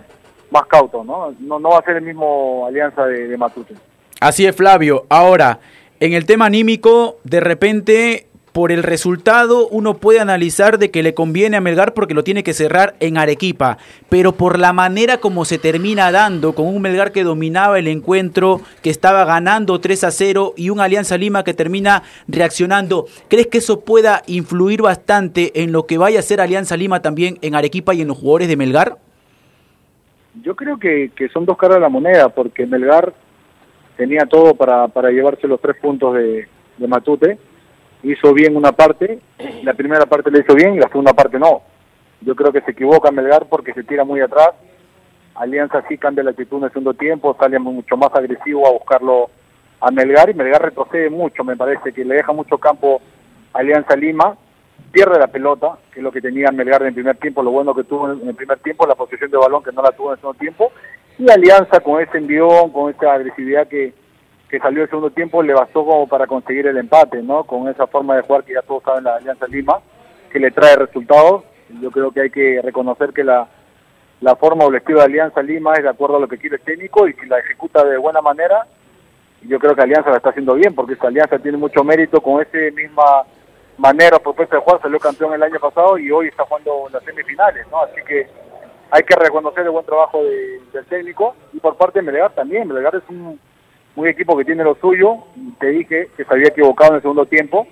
más 0.52 0.68
cauto, 0.68 1.04
¿no? 1.04 1.34
No, 1.40 1.60
no 1.60 1.70
va 1.70 1.80
a 1.80 1.84
ser 1.84 1.98
el 1.98 2.04
mismo 2.04 2.66
Alianza 2.68 3.06
de, 3.06 3.28
de 3.28 3.38
Matute. 3.38 3.74
Así 4.22 4.46
es, 4.46 4.56
Flavio. 4.56 5.06
Ahora, 5.10 5.60
en 6.00 6.14
el 6.14 6.26
tema 6.26 6.46
anímico, 6.46 7.18
de 7.24 7.40
repente, 7.40 8.28
por 8.56 8.72
el 8.72 8.84
resultado, 8.84 9.68
uno 9.68 9.96
puede 9.96 10.22
analizar 10.22 10.80
de 10.80 10.90
que 10.90 11.04
le 11.04 11.14
conviene 11.14 11.58
a 11.58 11.62
Melgar 11.62 11.94
porque 11.94 12.14
lo 12.14 12.24
tiene 12.24 12.42
que 12.42 12.54
cerrar 12.54 12.96
en 13.02 13.18
Arequipa. 13.18 13.78
Pero 14.08 14.32
por 14.32 14.60
la 14.60 14.72
manera 14.72 15.18
como 15.18 15.44
se 15.44 15.58
termina 15.58 16.10
dando, 16.10 16.56
con 16.56 16.68
un 16.68 16.82
Melgar 16.82 17.12
que 17.12 17.26
dominaba 17.26 17.80
el 17.80 17.90
encuentro, 17.90 18.62
que 18.82 18.90
estaba 18.90 19.26
ganando 19.26 19.82
3 19.82 20.06
a 20.06 20.12
0 20.12 20.54
y 20.56 20.70
un 20.70 20.80
Alianza 20.80 21.18
Lima 21.18 21.44
que 21.44 21.54
termina 21.54 22.04
reaccionando, 22.30 23.08
¿crees 23.28 23.48
que 23.48 23.58
eso 23.58 23.82
pueda 23.82 24.22
influir 24.26 24.82
bastante 24.82 25.62
en 25.62 25.74
lo 25.74 25.86
que 25.86 25.98
vaya 25.98 26.20
a 26.20 26.22
ser 26.22 26.40
Alianza 26.40 26.78
Lima 26.78 27.02
también 27.02 27.38
en 27.42 27.56
Arequipa 27.56 27.94
y 27.94 28.04
en 28.04 28.08
los 28.08 28.18
jugadores 28.18 28.48
de 28.48 28.56
Melgar? 28.56 29.00
Yo 30.44 30.56
creo 30.56 30.80
que, 30.80 31.12
son 31.34 31.44
dos 31.44 31.58
caras 31.58 31.76
de 31.76 31.82
la 31.82 31.90
moneda, 31.90 32.30
porque 32.30 32.66
Melgar 32.66 33.14
tenía 33.98 34.26
todo 34.26 34.56
para, 34.56 34.88
llevarse 35.12 35.46
los 35.46 35.60
tres 35.60 35.76
puntos 35.76 36.16
de 36.16 36.48
Matute. 36.88 37.38
Hizo 38.06 38.36
bien 38.36 38.56
una 38.56 38.72
parte, 38.72 39.20
la 39.64 39.74
primera 39.74 40.06
parte 40.06 40.30
le 40.30 40.42
hizo 40.42 40.54
bien 40.54 40.76
y 40.76 40.80
la 40.80 40.88
segunda 40.90 41.14
parte 41.14 41.40
no. 41.40 41.64
Yo 42.22 42.36
creo 42.36 42.52
que 42.52 42.62
se 42.62 42.70
equivoca 42.70 43.10
Melgar 43.10 43.48
porque 43.50 43.74
se 43.74 43.84
tira 43.84 44.04
muy 44.04 44.22
atrás. 44.22 44.50
Alianza 45.34 45.84
sí 45.90 45.98
cambia 45.98 46.24
la 46.24 46.30
actitud 46.30 46.60
en 46.60 46.66
el 46.66 46.70
segundo 46.70 46.94
tiempo, 46.94 47.36
sale 47.40 47.58
mucho 47.58 47.98
más 47.98 48.14
agresivo 48.14 48.68
a 48.68 48.74
buscarlo 48.74 49.32
a 49.82 49.90
Melgar 49.90 50.30
y 50.30 50.36
Melgar 50.36 50.62
retrocede 50.62 51.10
mucho, 51.10 51.44
me 51.44 51.58
parece 51.58 51.94
que 51.94 52.06
le 52.06 52.18
deja 52.18 52.32
mucho 52.32 52.60
campo 52.60 53.02
a 53.52 53.60
Alianza 53.60 53.96
Lima, 53.96 54.38
pierde 54.92 55.18
la 55.18 55.28
pelota, 55.28 55.80
que 55.92 56.00
es 56.00 56.04
lo 56.04 56.12
que 56.12 56.22
tenía 56.22 56.52
Melgar 56.52 56.84
en 56.84 56.90
el 56.90 56.94
primer 56.94 57.18
tiempo, 57.18 57.42
lo 57.42 57.50
bueno 57.50 57.74
que 57.74 57.86
tuvo 57.86 58.12
en 58.12 58.28
el 58.28 58.36
primer 58.36 58.60
tiempo, 58.60 58.86
la 58.86 58.94
posición 58.94 59.32
de 59.32 59.38
balón 59.38 59.64
que 59.64 59.72
no 59.72 59.82
la 59.82 59.92
tuvo 59.94 60.10
en 60.10 60.14
el 60.14 60.20
segundo 60.20 60.40
tiempo, 60.40 60.72
y 61.18 61.32
Alianza 61.32 61.80
con 61.80 62.00
ese 62.00 62.20
envión, 62.20 62.72
con 62.72 62.94
esa 62.94 63.14
agresividad 63.14 63.68
que, 63.68 63.96
que 64.56 64.62
salió 64.62 64.84
el 64.84 64.90
segundo 64.90 65.10
tiempo, 65.10 65.44
le 65.44 65.54
bastó 65.54 65.84
como 65.86 66.08
para 66.08 66.28
conseguir 66.28 66.66
el 66.68 66.78
empate, 66.78 67.22
¿no? 67.22 67.44
Con 67.44 67.68
esa 67.68 67.88
forma 67.88 68.16
de 68.16 68.22
jugar 68.22 68.44
que 68.46 68.54
ya 68.54 68.62
todos 68.62 68.84
saben 68.84 69.04
la 69.04 69.16
Alianza 69.16 69.48
Lima, 69.48 69.80
que 70.32 70.40
le 70.40 70.52
trae 70.52 70.76
resultados. 70.78 71.44
Yo 71.82 71.92
creo 71.92 72.12
que 72.12 72.22
hay 72.22 72.30
que 72.30 72.62
reconocer 72.64 73.12
que 73.12 73.24
la, 73.26 73.48
la 74.22 74.36
forma 74.38 74.64
o 74.66 74.70
el 74.70 74.76
estilo 74.76 75.00
de 75.00 75.06
Alianza 75.06 75.42
Lima 75.42 75.74
es 75.76 75.84
de 75.84 75.90
acuerdo 75.90 76.16
a 76.16 76.20
lo 76.20 76.28
que 76.30 76.38
quiere 76.38 76.56
el 76.56 76.62
técnico 76.62 77.06
y 77.08 77.14
si 77.14 77.26
la 77.26 77.40
ejecuta 77.40 77.84
de 77.84 77.98
buena 77.98 78.22
manera, 78.22 78.66
yo 79.42 79.60
creo 79.60 79.76
que 79.76 79.82
Alianza 79.82 80.10
la 80.12 80.18
está 80.18 80.30
haciendo 80.30 80.54
bien, 80.54 80.74
porque 80.74 80.94
esa 80.94 81.08
Alianza 81.08 81.38
tiene 81.40 81.58
mucho 81.58 81.84
mérito 81.84 82.22
con 82.22 82.42
esa 82.42 82.58
misma 82.74 83.24
manera 83.78 84.20
propuesta 84.20 84.56
de 84.56 84.62
jugar, 84.62 84.82
salió 84.82 85.00
campeón 85.00 85.34
el 85.34 85.44
año 85.44 85.60
pasado 85.60 85.98
y 85.98 86.10
hoy 86.12 86.28
está 86.30 86.46
jugando 86.46 86.88
las 86.94 87.04
semifinales, 87.04 87.68
¿no? 87.70 87.82
Así 87.82 88.02
que 88.08 88.26
hay 88.92 89.04
que 89.04 89.16
reconocer 89.16 89.66
el 89.66 89.72
buen 89.72 89.86
trabajo 89.86 90.24
de- 90.24 90.62
del 90.72 90.86
técnico 90.86 91.36
y 91.52 91.60
por 91.60 91.76
parte 91.76 92.00
de 92.00 92.04
Melgar 92.06 92.32
también. 92.34 92.68
Melgar 92.70 92.96
es 92.96 93.04
un, 93.10 93.38
un 93.96 94.08
equipo 94.08 94.38
que 94.38 94.46
tiene 94.46 94.64
lo 94.64 94.76
suyo, 94.76 95.24
te 95.60 95.68
dije 95.68 96.10
que 96.16 96.26
se 96.26 96.34
había 96.34 96.50
equivocado 96.50 96.92
en 96.92 96.96
el 96.98 97.02
segundo 97.02 97.26
tiempo, 97.26 97.68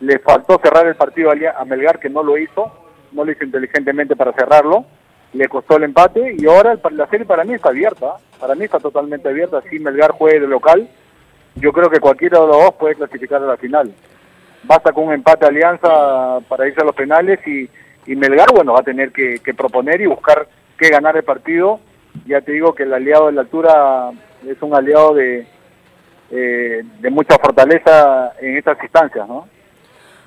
le 0.00 0.18
faltó 0.18 0.58
cerrar 0.62 0.86
el 0.86 0.94
partido 0.94 1.30
a 1.30 1.64
Melgar 1.64 1.98
que 1.98 2.08
no 2.08 2.22
lo 2.22 2.38
hizo, 2.38 2.72
no 3.12 3.24
lo 3.24 3.32
hizo 3.32 3.44
inteligentemente 3.44 4.16
para 4.16 4.32
cerrarlo, 4.32 4.86
le 5.32 5.48
costó 5.48 5.76
el 5.76 5.84
empate 5.84 6.34
y 6.38 6.46
ahora 6.46 6.78
la 6.90 7.06
serie 7.06 7.26
para 7.26 7.44
mí 7.44 7.54
está 7.54 7.68
abierta, 7.68 8.14
para 8.38 8.54
mí 8.54 8.64
está 8.64 8.78
totalmente 8.78 9.28
abierta, 9.28 9.62
si 9.68 9.78
Melgar 9.78 10.12
juegue 10.12 10.40
de 10.40 10.46
local, 10.46 10.88
yo 11.56 11.72
creo 11.72 11.90
que 11.90 12.00
cualquiera 12.00 12.40
de 12.40 12.46
los 12.46 12.56
dos 12.56 12.74
puede 12.74 12.94
clasificar 12.94 13.42
a 13.42 13.46
la 13.46 13.56
final. 13.56 13.92
Basta 14.62 14.92
con 14.92 15.08
un 15.08 15.12
empate 15.12 15.46
alianza 15.46 16.40
para 16.48 16.66
irse 16.66 16.80
a 16.80 16.84
los 16.84 16.94
penales 16.94 17.40
y, 17.46 17.68
y 18.06 18.16
Melgar, 18.16 18.48
bueno, 18.54 18.72
va 18.72 18.80
a 18.80 18.84
tener 18.84 19.12
que, 19.12 19.40
que 19.40 19.54
proponer 19.54 20.00
y 20.00 20.06
buscar 20.06 20.46
que 20.78 20.88
ganar 20.88 21.16
el 21.16 21.24
partido. 21.24 21.80
Ya 22.26 22.40
te 22.40 22.52
digo 22.52 22.74
que 22.74 22.84
el 22.84 22.92
aliado 22.92 23.26
de 23.26 23.32
la 23.32 23.42
altura 23.42 24.10
es 24.46 24.60
un 24.60 24.74
aliado 24.74 25.14
de, 25.14 25.46
eh, 26.30 26.82
de 27.00 27.10
mucha 27.10 27.36
fortaleza 27.38 28.32
en 28.40 28.56
estas 28.56 28.82
instancias, 28.82 29.28
¿no? 29.28 29.48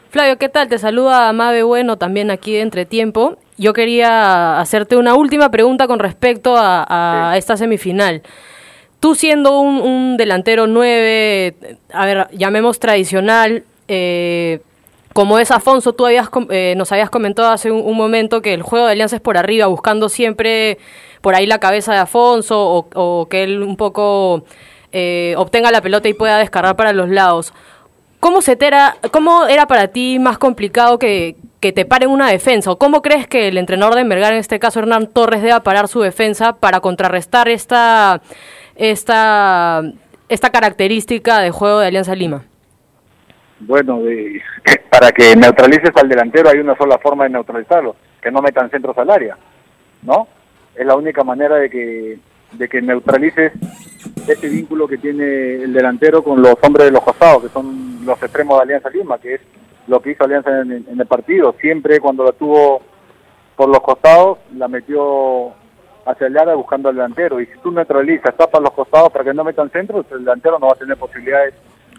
Flavio, 0.10 0.38
¿qué 0.38 0.48
tal? 0.48 0.68
Te 0.68 0.78
saluda 0.78 1.34
Mabe 1.34 1.64
Bueno 1.64 1.98
también 1.98 2.30
aquí 2.30 2.54
de 2.54 2.62
Entretiempo. 2.62 3.38
Yo 3.58 3.74
quería 3.74 4.60
hacerte 4.60 4.96
una 4.96 5.16
última 5.16 5.50
pregunta 5.50 5.88
con 5.88 5.98
respecto 5.98 6.56
a, 6.56 7.32
a 7.32 7.38
esta 7.38 7.58
semifinal. 7.58 8.22
Tú 9.00 9.16
siendo 9.16 9.60
un, 9.60 9.82
un 9.82 10.16
delantero 10.16 10.68
9, 10.68 11.56
a 11.92 12.06
ver, 12.06 12.28
llamemos 12.32 12.80
tradicional, 12.80 13.64
eh, 13.88 14.62
como 15.14 15.40
es 15.40 15.52
Afonso, 15.52 15.94
tú 15.94 16.06
habías, 16.06 16.30
eh, 16.50 16.74
nos 16.76 16.92
habías 16.92 17.10
comentado 17.10 17.50
hace 17.50 17.72
un, 17.72 17.96
momento 17.96 18.42
que 18.42 18.54
el 18.54 18.64
juego 18.64 18.88
de 18.88 18.94
Alianza 18.94 19.16
es 19.16 19.22
por 19.22 19.38
arriba, 19.38 19.68
buscando 19.68 20.10
siempre 20.10 20.80
por 21.22 21.36
ahí 21.36 21.46
la 21.46 21.60
cabeza 21.60 21.94
de 21.94 22.00
Afonso 22.00 22.60
o, 22.60 22.88
o 22.96 23.28
que 23.30 23.44
él 23.44 23.62
un 23.62 23.78
poco 23.78 24.44
eh, 24.92 25.34
obtenga 25.38 25.72
la 25.72 25.82
pelota 25.82 26.08
y 26.08 26.14
pueda 26.14 26.38
descargar 26.38 26.76
para 26.76 26.94
los 26.94 27.10
lados. 27.10 27.52
¿Cómo, 28.20 28.42
se 28.42 28.58
era, 28.62 28.96
¿Cómo 29.12 29.48
era 29.48 29.68
para 29.68 29.90
ti 29.90 30.18
más 30.20 30.38
complicado 30.38 30.98
que, 31.00 31.36
que 31.60 31.74
te 31.74 31.84
paren 31.84 32.10
una 32.10 32.30
defensa? 32.30 32.72
¿O 32.72 32.78
cómo 32.78 33.02
crees 33.02 33.28
que 33.28 33.48
el 33.48 33.58
entrenador 33.58 33.96
de 33.96 34.04
Melgar, 34.06 34.34
en 34.34 34.40
este 34.40 34.60
caso 34.60 34.80
Hernán 34.80 35.08
Torres, 35.08 35.42
deba 35.42 35.62
parar 35.64 35.88
su 35.88 36.00
defensa 36.02 36.54
para 36.54 36.80
contrarrestar 36.80 37.50
esta, 37.50 38.22
esta, 38.76 39.82
esta 40.30 40.52
característica 40.52 41.40
de 41.40 41.52
juego 41.52 41.80
de 41.80 41.88
Alianza 41.88 42.16
Lima? 42.16 42.46
Bueno, 43.66 44.02
de- 44.02 44.42
para 44.90 45.12
que 45.12 45.36
neutralices 45.36 45.92
al 45.96 46.10
delantero 46.10 46.50
hay 46.50 46.60
una 46.60 46.76
sola 46.76 46.98
forma 46.98 47.24
de 47.26 47.32
neutralizarlo, 47.32 47.96
que 48.22 48.32
no 48.32 48.42
metan 48.42 48.70
centros 48.70 48.98
al 48.98 49.10
área, 49.10 49.38
¿no? 50.04 50.28
Es 50.76 50.86
la 50.86 50.96
única 50.96 51.24
manera 51.24 51.56
de 51.58 51.70
que, 51.70 52.18
de 52.54 52.68
que 52.70 52.82
neutralices 52.82 53.52
ese 54.28 54.50
vínculo 54.50 54.88
que 54.88 54.98
tiene 54.98 55.56
el 55.64 55.74
delantero 55.74 56.24
con 56.24 56.42
los 56.42 56.56
hombres 56.62 56.86
de 56.88 56.92
los 56.92 57.04
costados, 57.04 57.44
que 57.44 57.50
son 57.50 58.06
los 58.06 58.22
extremos 58.22 58.58
de 58.58 58.64
Alianza 58.64 58.90
Lima, 58.90 59.18
que 59.18 59.36
es 59.36 59.42
lo 59.88 60.02
que 60.02 60.12
hizo 60.12 60.24
Alianza 60.24 60.62
en, 60.62 60.72
en 60.72 61.00
el 61.00 61.06
partido. 61.08 61.56
Siempre 61.60 62.00
cuando 62.00 62.24
la 62.24 62.32
tuvo 62.32 62.82
por 63.56 63.70
los 63.70 63.82
costados, 63.82 64.40
la 64.56 64.68
metió 64.68 65.50
hacia 66.06 66.28
el 66.28 66.38
área 66.38 66.56
buscando 66.56 66.90
al 66.90 66.96
delantero. 66.96 67.40
Y 67.40 67.46
si 67.46 67.58
tú 67.62 67.72
neutralizas, 67.72 68.36
tapas 68.36 68.62
los 68.62 68.72
costados 68.74 69.12
para 69.12 69.26
que 69.26 69.34
no 69.34 69.44
metan 69.44 69.70
centros, 69.70 70.06
el 70.12 70.20
delantero 70.26 70.58
no 70.60 70.68
va 70.68 70.74
a 70.74 70.78
tener 70.80 70.98
posibilidades 70.98 71.54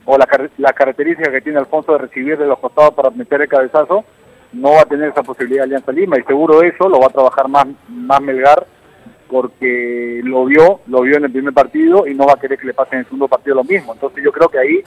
o 0.05 0.19
la, 0.19 0.27
la 0.59 0.73
característica 0.73 1.31
que 1.31 1.41
tiene 1.41 1.59
Alfonso 1.59 1.93
de 1.93 1.99
recibir 1.99 2.39
de 2.39 2.47
los 2.47 2.59
costados 2.59 2.95
para 2.95 3.11
meter 3.11 3.43
el 3.43 3.49
cabezazo, 3.49 4.05
no 4.53 4.73
va 4.73 4.83
a 4.83 4.87
tener 4.87 5.09
esa 5.09 5.23
posibilidad 5.23 5.65
Alianza 5.65 5.93
Lima 5.93 6.19
y 6.19 6.23
seguro 6.23 6.63
eso 6.63 6.89
lo 6.89 7.01
va 7.01 7.07
a 7.07 7.11
trabajar 7.11 7.49
más, 7.49 7.67
más 7.89 8.21
Melgar 8.21 8.67
porque 9.29 10.21
lo 10.23 10.45
vio, 10.45 10.81
lo 10.87 11.01
vio 11.01 11.17
en 11.17 11.25
el 11.25 11.33
primer 11.33 11.53
partido 11.53 12.07
y 12.07 12.15
no 12.15 12.27
va 12.27 12.35
a 12.35 12.41
querer 12.41 12.59
que 12.59 12.67
le 12.67 12.75
pase 12.75 12.95
en 12.95 13.01
el 13.01 13.05
segundo 13.07 13.27
partido 13.27 13.57
lo 13.57 13.65
mismo. 13.65 13.93
Entonces 13.93 14.23
yo 14.23 14.31
creo 14.31 14.49
que 14.49 14.59
ahí 14.59 14.85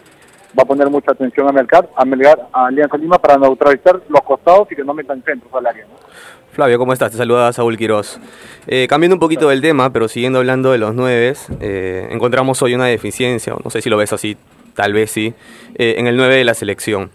va 0.57 0.63
a 0.63 0.65
poner 0.65 0.89
mucha 0.89 1.11
atención 1.11 1.49
a 1.49 1.51
Melgar, 1.51 1.89
a 1.95 2.05
Melgar, 2.05 2.47
a 2.53 2.67
Alianza 2.67 2.97
Lima 2.97 3.17
para 3.17 3.37
neutralizar 3.37 4.01
los 4.07 4.21
costados 4.21 4.71
y 4.71 4.75
que 4.75 4.83
no 4.83 4.93
metan 4.93 5.21
centros 5.23 5.53
al 5.53 5.65
área. 5.65 5.85
¿no? 5.85 5.95
Flavio, 6.51 6.77
¿cómo 6.77 6.93
estás? 6.93 7.11
Te 7.11 7.17
saluda 7.17 7.51
Saúl 7.51 7.77
Quiroz. 7.77 8.19
Eh, 8.67 8.87
cambiando 8.87 9.15
un 9.15 9.19
poquito 9.19 9.49
del 9.49 9.61
tema, 9.61 9.91
pero 9.91 10.07
siguiendo 10.07 10.39
hablando 10.39 10.71
de 10.71 10.77
los 10.77 10.95
nueves, 10.95 11.49
eh, 11.59 12.07
encontramos 12.11 12.61
hoy 12.61 12.73
una 12.73 12.85
deficiencia, 12.85 13.53
no 13.63 13.69
sé 13.69 13.81
si 13.81 13.89
lo 13.89 13.97
ves 13.97 14.13
así, 14.13 14.37
tal 14.77 14.93
vez 14.93 15.09
sí, 15.09 15.33
eh, 15.75 15.95
en 15.97 16.05
el 16.05 16.15
9 16.15 16.35
de 16.35 16.43
la 16.45 16.53
selección. 16.53 17.09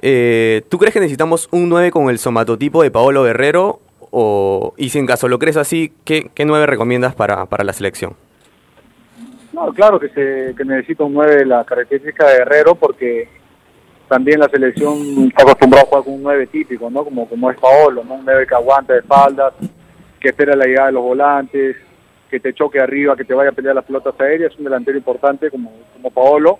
Eh, 0.00 0.62
¿Tú 0.68 0.78
crees 0.78 0.94
que 0.94 1.00
necesitamos 1.00 1.48
un 1.50 1.68
9 1.68 1.90
con 1.90 2.08
el 2.08 2.18
somatotipo 2.18 2.84
de 2.84 2.92
Paolo 2.92 3.24
Guerrero? 3.24 3.80
O, 4.12 4.74
y 4.76 4.90
si 4.90 4.98
en 5.00 5.06
caso 5.06 5.28
lo 5.28 5.40
crees 5.40 5.56
así, 5.56 5.92
¿qué, 6.04 6.30
qué 6.32 6.44
9 6.44 6.66
recomiendas 6.66 7.16
para, 7.16 7.46
para 7.46 7.64
la 7.64 7.72
selección? 7.72 8.14
No, 9.52 9.72
claro 9.74 9.98
que 9.98 10.08
se 10.10 10.54
que 10.56 10.64
necesita 10.64 11.02
un 11.02 11.14
9 11.14 11.36
de 11.38 11.46
la 11.46 11.64
característica 11.64 12.26
de 12.28 12.38
Guerrero 12.38 12.76
porque 12.76 13.28
también 14.08 14.38
la 14.38 14.48
selección 14.48 14.96
está 15.26 15.42
acostumbrada 15.42 15.82
a 15.82 15.86
jugar 15.86 16.04
con 16.04 16.14
un 16.14 16.22
9 16.22 16.46
típico, 16.46 16.88
¿no? 16.90 17.04
Como, 17.04 17.28
como 17.28 17.50
es 17.50 17.58
Paolo, 17.58 18.04
¿no? 18.04 18.14
Un 18.14 18.24
9 18.24 18.46
que 18.46 18.54
aguanta 18.54 18.92
de 18.92 19.00
espaldas, 19.00 19.52
que 20.20 20.28
espera 20.28 20.54
la 20.54 20.64
llegada 20.64 20.86
de 20.86 20.92
los 20.92 21.02
volantes, 21.02 21.76
que 22.30 22.38
te 22.38 22.54
choque 22.54 22.78
arriba, 22.78 23.16
que 23.16 23.24
te 23.24 23.34
vaya 23.34 23.50
a 23.50 23.52
pelear 23.52 23.74
las 23.74 23.84
pelotas 23.84 24.14
aéreas, 24.20 24.52
es 24.52 24.58
un 24.58 24.64
delantero 24.64 24.96
importante 24.96 25.50
como, 25.50 25.72
como 25.92 26.10
Paolo. 26.12 26.58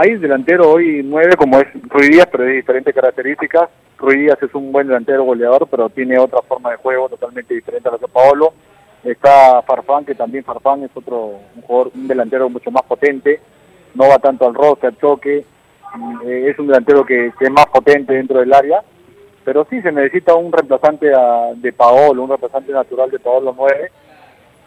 Hay 0.00 0.14
delantero 0.14 0.70
hoy 0.70 1.02
9 1.04 1.34
como 1.36 1.58
es 1.58 1.66
Ruiz 1.88 2.24
pero 2.30 2.44
de 2.44 2.52
diferentes 2.52 2.94
características. 2.94 3.68
Ruiz 3.98 4.30
es 4.40 4.54
un 4.54 4.70
buen 4.70 4.86
delantero 4.86 5.24
goleador, 5.24 5.66
pero 5.68 5.88
tiene 5.88 6.16
otra 6.20 6.40
forma 6.42 6.70
de 6.70 6.76
juego 6.76 7.08
totalmente 7.08 7.52
diferente 7.52 7.88
a 7.88 7.92
la 7.92 7.98
que 7.98 8.06
Paolo. 8.06 8.52
Está 9.02 9.60
Farfán, 9.62 10.04
que 10.04 10.14
también 10.14 10.44
Farfán 10.44 10.84
es 10.84 10.90
otro 10.94 11.40
un 11.56 11.62
jugador, 11.62 11.90
un 11.96 12.06
delantero 12.06 12.48
mucho 12.48 12.70
más 12.70 12.84
potente, 12.84 13.40
no 13.96 14.06
va 14.08 14.20
tanto 14.20 14.46
al 14.46 14.54
roce, 14.54 14.86
al 14.86 14.98
choque, 14.98 15.38
eh, 16.24 16.46
es 16.48 16.56
un 16.60 16.68
delantero 16.68 17.04
que, 17.04 17.32
que 17.36 17.46
es 17.46 17.50
más 17.50 17.66
potente 17.66 18.12
dentro 18.14 18.38
del 18.38 18.52
área, 18.54 18.80
pero 19.44 19.66
sí 19.68 19.82
se 19.82 19.90
necesita 19.90 20.34
un 20.36 20.52
reemplazante 20.52 21.12
a- 21.12 21.54
de 21.56 21.72
Paolo, 21.72 22.22
un 22.22 22.28
reemplazante 22.28 22.70
natural 22.72 23.10
de 23.10 23.18
Paolo 23.18 23.52
9, 23.56 23.90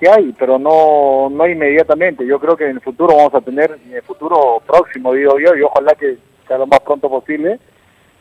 que 0.02 0.10
hay, 0.10 0.34
pero 0.38 0.58
no, 0.58 1.30
no 1.30 1.48
inmediatamente. 1.48 2.26
Yo 2.26 2.40
creo 2.40 2.58
que 2.58 2.66
en 2.66 2.72
el 2.72 2.82
futuro 2.82 3.16
vamos 3.16 3.36
a 3.36 3.42
tener, 3.42 3.80
en 3.86 3.94
el 3.94 4.02
futuro 4.02 4.62
próximo, 4.66 5.14
digo 5.14 5.38
yo, 5.38 5.56
y 5.56 5.62
ojalá 5.62 5.94
que 5.94 6.18
sea 6.48 6.58
lo 6.58 6.66
más 6.66 6.80
pronto 6.80 7.08
posible, 7.08 7.60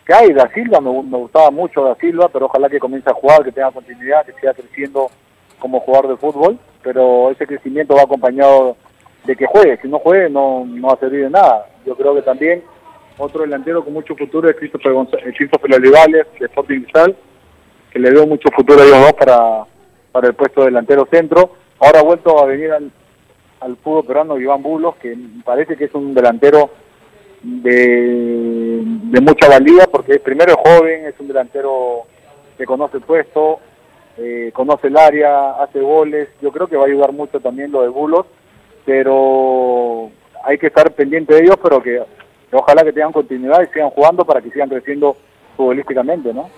que 0.06 0.12
hay, 0.14 0.32
Da 0.34 0.48
Silva, 0.52 0.80
me, 0.80 0.90
me 1.02 1.16
gustaba 1.16 1.50
mucho 1.50 1.82
Da 1.84 1.94
Silva, 1.96 2.28
pero 2.28 2.46
ojalá 2.46 2.68
que 2.68 2.78
comience 2.78 3.08
a 3.08 3.14
jugar, 3.14 3.42
que 3.42 3.50
tenga 3.52 3.70
continuidad, 3.72 4.26
que 4.26 4.32
siga 4.34 4.52
creciendo 4.52 5.08
como 5.58 5.80
jugador 5.80 6.08
de 6.10 6.16
fútbol, 6.18 6.58
pero 6.82 7.30
ese 7.30 7.46
crecimiento 7.46 7.94
va 7.94 8.02
acompañado 8.02 8.76
de 9.24 9.34
que 9.36 9.46
juegue, 9.46 9.78
si 9.80 9.88
no 9.88 9.98
juegue 9.98 10.28
no, 10.30 10.64
no 10.66 10.88
va 10.88 10.94
a 10.94 10.98
servir 10.98 11.24
de 11.24 11.30
nada. 11.30 11.66
Yo 11.86 11.96
creo 11.96 12.14
que 12.14 12.22
también 12.22 12.62
otro 13.18 13.42
delantero 13.42 13.82
con 13.84 13.92
mucho 13.94 14.14
futuro 14.16 14.48
es 14.48 14.56
Christopher, 14.56 14.92
Gonz- 14.92 15.18
eh, 15.26 15.32
Christopher 15.36 15.74
Olivales, 15.74 16.26
de 16.38 16.46
Sporting 16.46 16.80
Cristal, 16.82 17.16
que 17.90 17.98
le 17.98 18.10
veo 18.10 18.26
mucho 18.26 18.48
futuro 18.54 18.80
a 18.80 18.84
ellos 18.84 19.00
dos 19.00 19.12
para, 19.14 19.64
para 20.12 20.28
el 20.28 20.34
puesto 20.34 20.60
de 20.60 20.66
delantero 20.68 21.06
centro. 21.10 21.50
Ahora 21.80 22.00
ha 22.00 22.04
vuelto 22.04 22.38
a 22.38 22.46
venir 22.46 22.70
al, 22.72 22.92
fútbol 23.82 24.04
peruano 24.04 24.38
Iván 24.38 24.62
Bulos, 24.62 24.96
que 24.96 25.16
parece 25.44 25.76
que 25.76 25.84
es 25.84 25.94
un 25.94 26.14
delantero 26.14 26.70
de, 27.42 28.82
de 28.84 29.20
mucha 29.20 29.48
valía, 29.48 29.86
porque 29.90 30.18
primero 30.18 30.52
es 30.52 30.58
joven, 30.70 31.06
es 31.06 31.18
un 31.18 31.28
delantero 31.28 32.02
que 32.58 32.66
conoce 32.66 32.98
el 32.98 33.02
puesto, 33.02 33.60
eh, 34.18 34.50
conoce 34.52 34.88
el 34.88 34.98
área, 34.98 35.52
hace 35.52 35.80
goles. 35.80 36.28
Yo 36.42 36.52
creo 36.52 36.66
que 36.66 36.76
va 36.76 36.84
a 36.84 36.86
ayudar 36.86 37.12
mucho 37.12 37.40
también 37.40 37.72
lo 37.72 37.80
de 37.82 37.88
Bulos, 37.88 38.26
pero 38.84 40.10
hay 40.44 40.58
que 40.58 40.66
estar 40.66 40.92
pendiente 40.92 41.34
de 41.34 41.40
ellos, 41.40 41.56
pero 41.62 41.82
que 41.82 42.02
ojalá 42.52 42.84
que 42.84 42.92
tengan 42.92 43.12
continuidad 43.12 43.62
y 43.62 43.72
sigan 43.72 43.90
jugando 43.90 44.26
para 44.26 44.42
que 44.42 44.50
sigan 44.50 44.68
creciendo 44.68 45.16
futbolísticamente, 45.56 46.34
¿no? 46.34 46.50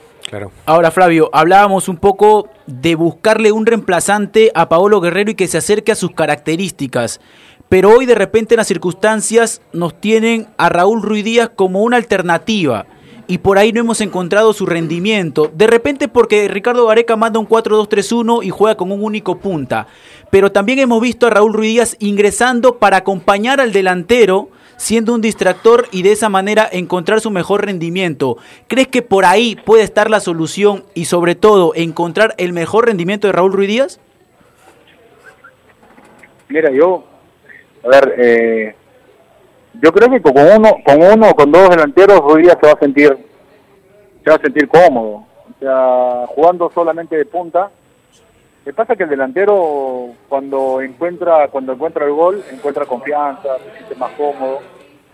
Ahora, 0.65 0.91
Flavio, 0.91 1.31
hablábamos 1.33 1.89
un 1.89 1.97
poco 1.97 2.49
de 2.67 2.95
buscarle 2.95 3.53
un 3.53 3.67
reemplazante 3.67 4.51
a 4.55 4.69
Paolo 4.69 5.01
Guerrero 5.01 5.31
y 5.31 5.35
que 5.35 5.49
se 5.49 5.59
acerque 5.59 5.93
a 5.93 5.97
sus 5.97 6.13
características. 6.13 7.21
Pero 7.69 7.91
hoy 7.91 8.07
de 8.07 8.15
repente 8.15 8.55
en 8.55 8.59
las 8.59 8.69
circunstancias 8.69 9.63
nos 9.73 9.99
tienen 9.99 10.49
a 10.59 10.69
Raúl 10.69 11.03
Ruiz 11.03 11.25
Díaz 11.25 11.51
como 11.55 11.83
una 11.83 11.97
alternativa. 11.97 12.87
Y 13.27 13.39
por 13.39 13.57
ahí 13.57 13.73
no 13.73 13.81
hemos 13.81 14.01
encontrado 14.01 14.53
su 14.53 14.67
rendimiento. 14.67 15.51
De 15.55 15.67
repente 15.67 16.09
porque 16.09 16.49
Ricardo 16.49 16.87
Gareca 16.87 17.17
manda 17.17 17.41
un 17.41 17.49
4-2-3-1 17.49 18.45
y 18.45 18.51
juega 18.51 18.77
con 18.77 18.93
un 18.93 19.03
único 19.03 19.39
punta. 19.39 19.87
Pero 20.31 20.53
también 20.53 20.81
hemos 20.81 21.01
visto 21.01 21.27
a 21.27 21.31
Raúl 21.31 21.55
Ruiz 21.55 21.71
Díaz 21.71 21.97
ingresando 21.99 22.79
para 22.79 22.99
acompañar 22.99 23.61
al 23.61 23.73
delantero, 23.73 24.51
siendo 24.77 25.15
un 25.15 25.21
distractor 25.21 25.87
y 25.91 26.03
de 26.03 26.13
esa 26.13 26.29
manera 26.29 26.69
encontrar 26.71 27.21
su 27.21 27.31
mejor 27.31 27.65
rendimiento. 27.65 28.37
¿Crees 28.69 28.89
que 28.89 29.03
por 29.03 29.25
ahí 29.25 29.57
puede 29.57 29.83
estar 29.83 30.11
la 30.11 30.21
solución 30.21 30.85
y 30.95 31.07
sobre 31.07 31.35
todo 31.35 31.73
encontrar 31.75 32.35
el 32.39 32.53
mejor 32.53 32.87
rendimiento 32.87 33.27
de 33.27 33.33
Raúl 33.33 33.53
Ruiz 33.53 33.69
Díaz? 33.69 34.01
Mira, 36.49 36.71
yo, 36.71 37.05
a 37.85 37.89
ver, 37.89 38.15
eh, 38.19 38.75
yo 39.81 39.93
creo 39.93 40.11
que 40.11 40.21
con 40.21 40.35
uno, 40.37 40.77
con 40.85 41.03
uno 41.03 41.35
con 41.35 41.51
dos 41.51 41.71
delanteros 41.71 42.21
hoy 42.25 42.43
día 42.43 42.59
se 42.61 42.67
va 42.67 42.73
a 42.73 42.79
sentir, 42.79 43.17
se 44.23 44.31
va 44.31 44.37
a 44.37 44.41
sentir 44.41 44.69
cómodo. 44.69 45.25
O 45.49 45.59
sea, 45.59 46.27
jugando 46.29 46.71
solamente 46.75 47.17
de 47.17 47.25
punta. 47.25 47.71
Que 48.65 48.73
pasa 48.73 48.95
que 48.95 49.03
el 49.03 49.09
delantero 49.09 50.11
cuando 50.29 50.81
encuentra, 50.81 51.49
cuando 51.49 51.73
encuentra 51.73 52.07
el 52.07 52.13
gol, 52.13 52.45
encuentra 52.53 52.87
confianza, 52.87 53.59
se 53.59 53.77
siente 53.79 53.95
más 53.97 54.13
cómodo. 54.13 54.61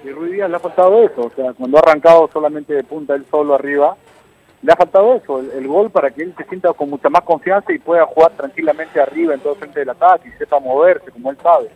Y 0.05 0.11
Ruiz 0.11 0.33
Díaz 0.33 0.51
le 0.51 0.57
ha 0.57 0.61
faltado 0.61 1.03
eso, 1.03 1.23
o 1.23 1.31
sea, 1.31 1.55
cuando 1.55 1.79
ha 1.79 1.81
arrancado 1.81 2.29
solamente 2.33 2.75
de 2.75 2.85
punta 2.85 3.15
él 3.15 3.25
solo 3.31 3.55
arriba, 3.55 3.97
le 4.63 4.73
ha 4.73 4.77
faltado 4.77 5.15
eso, 5.15 5.41
el, 5.41 5.67
gol 5.67 5.91
para 5.91 6.11
que 6.11 6.23
él 6.23 6.35
se 6.37 6.45
sienta 6.45 6.73
con 6.73 6.91
mucha 6.91 7.09
más 7.09 7.23
confianza 7.23 7.73
y 7.73 7.79
pueda 7.79 8.05
jugar 8.07 8.33
tranquilamente 8.33 9.01
arriba 9.01 9.35
en 9.35 9.41
todo 9.41 9.55
frente 9.55 9.81
del 9.81 9.91
ataque 9.91 10.29
y 10.29 10.39
sepa 10.39 10.61
moverse 10.61 11.11
como 11.11 11.31
él 11.31 11.39
sabe. 11.43 11.71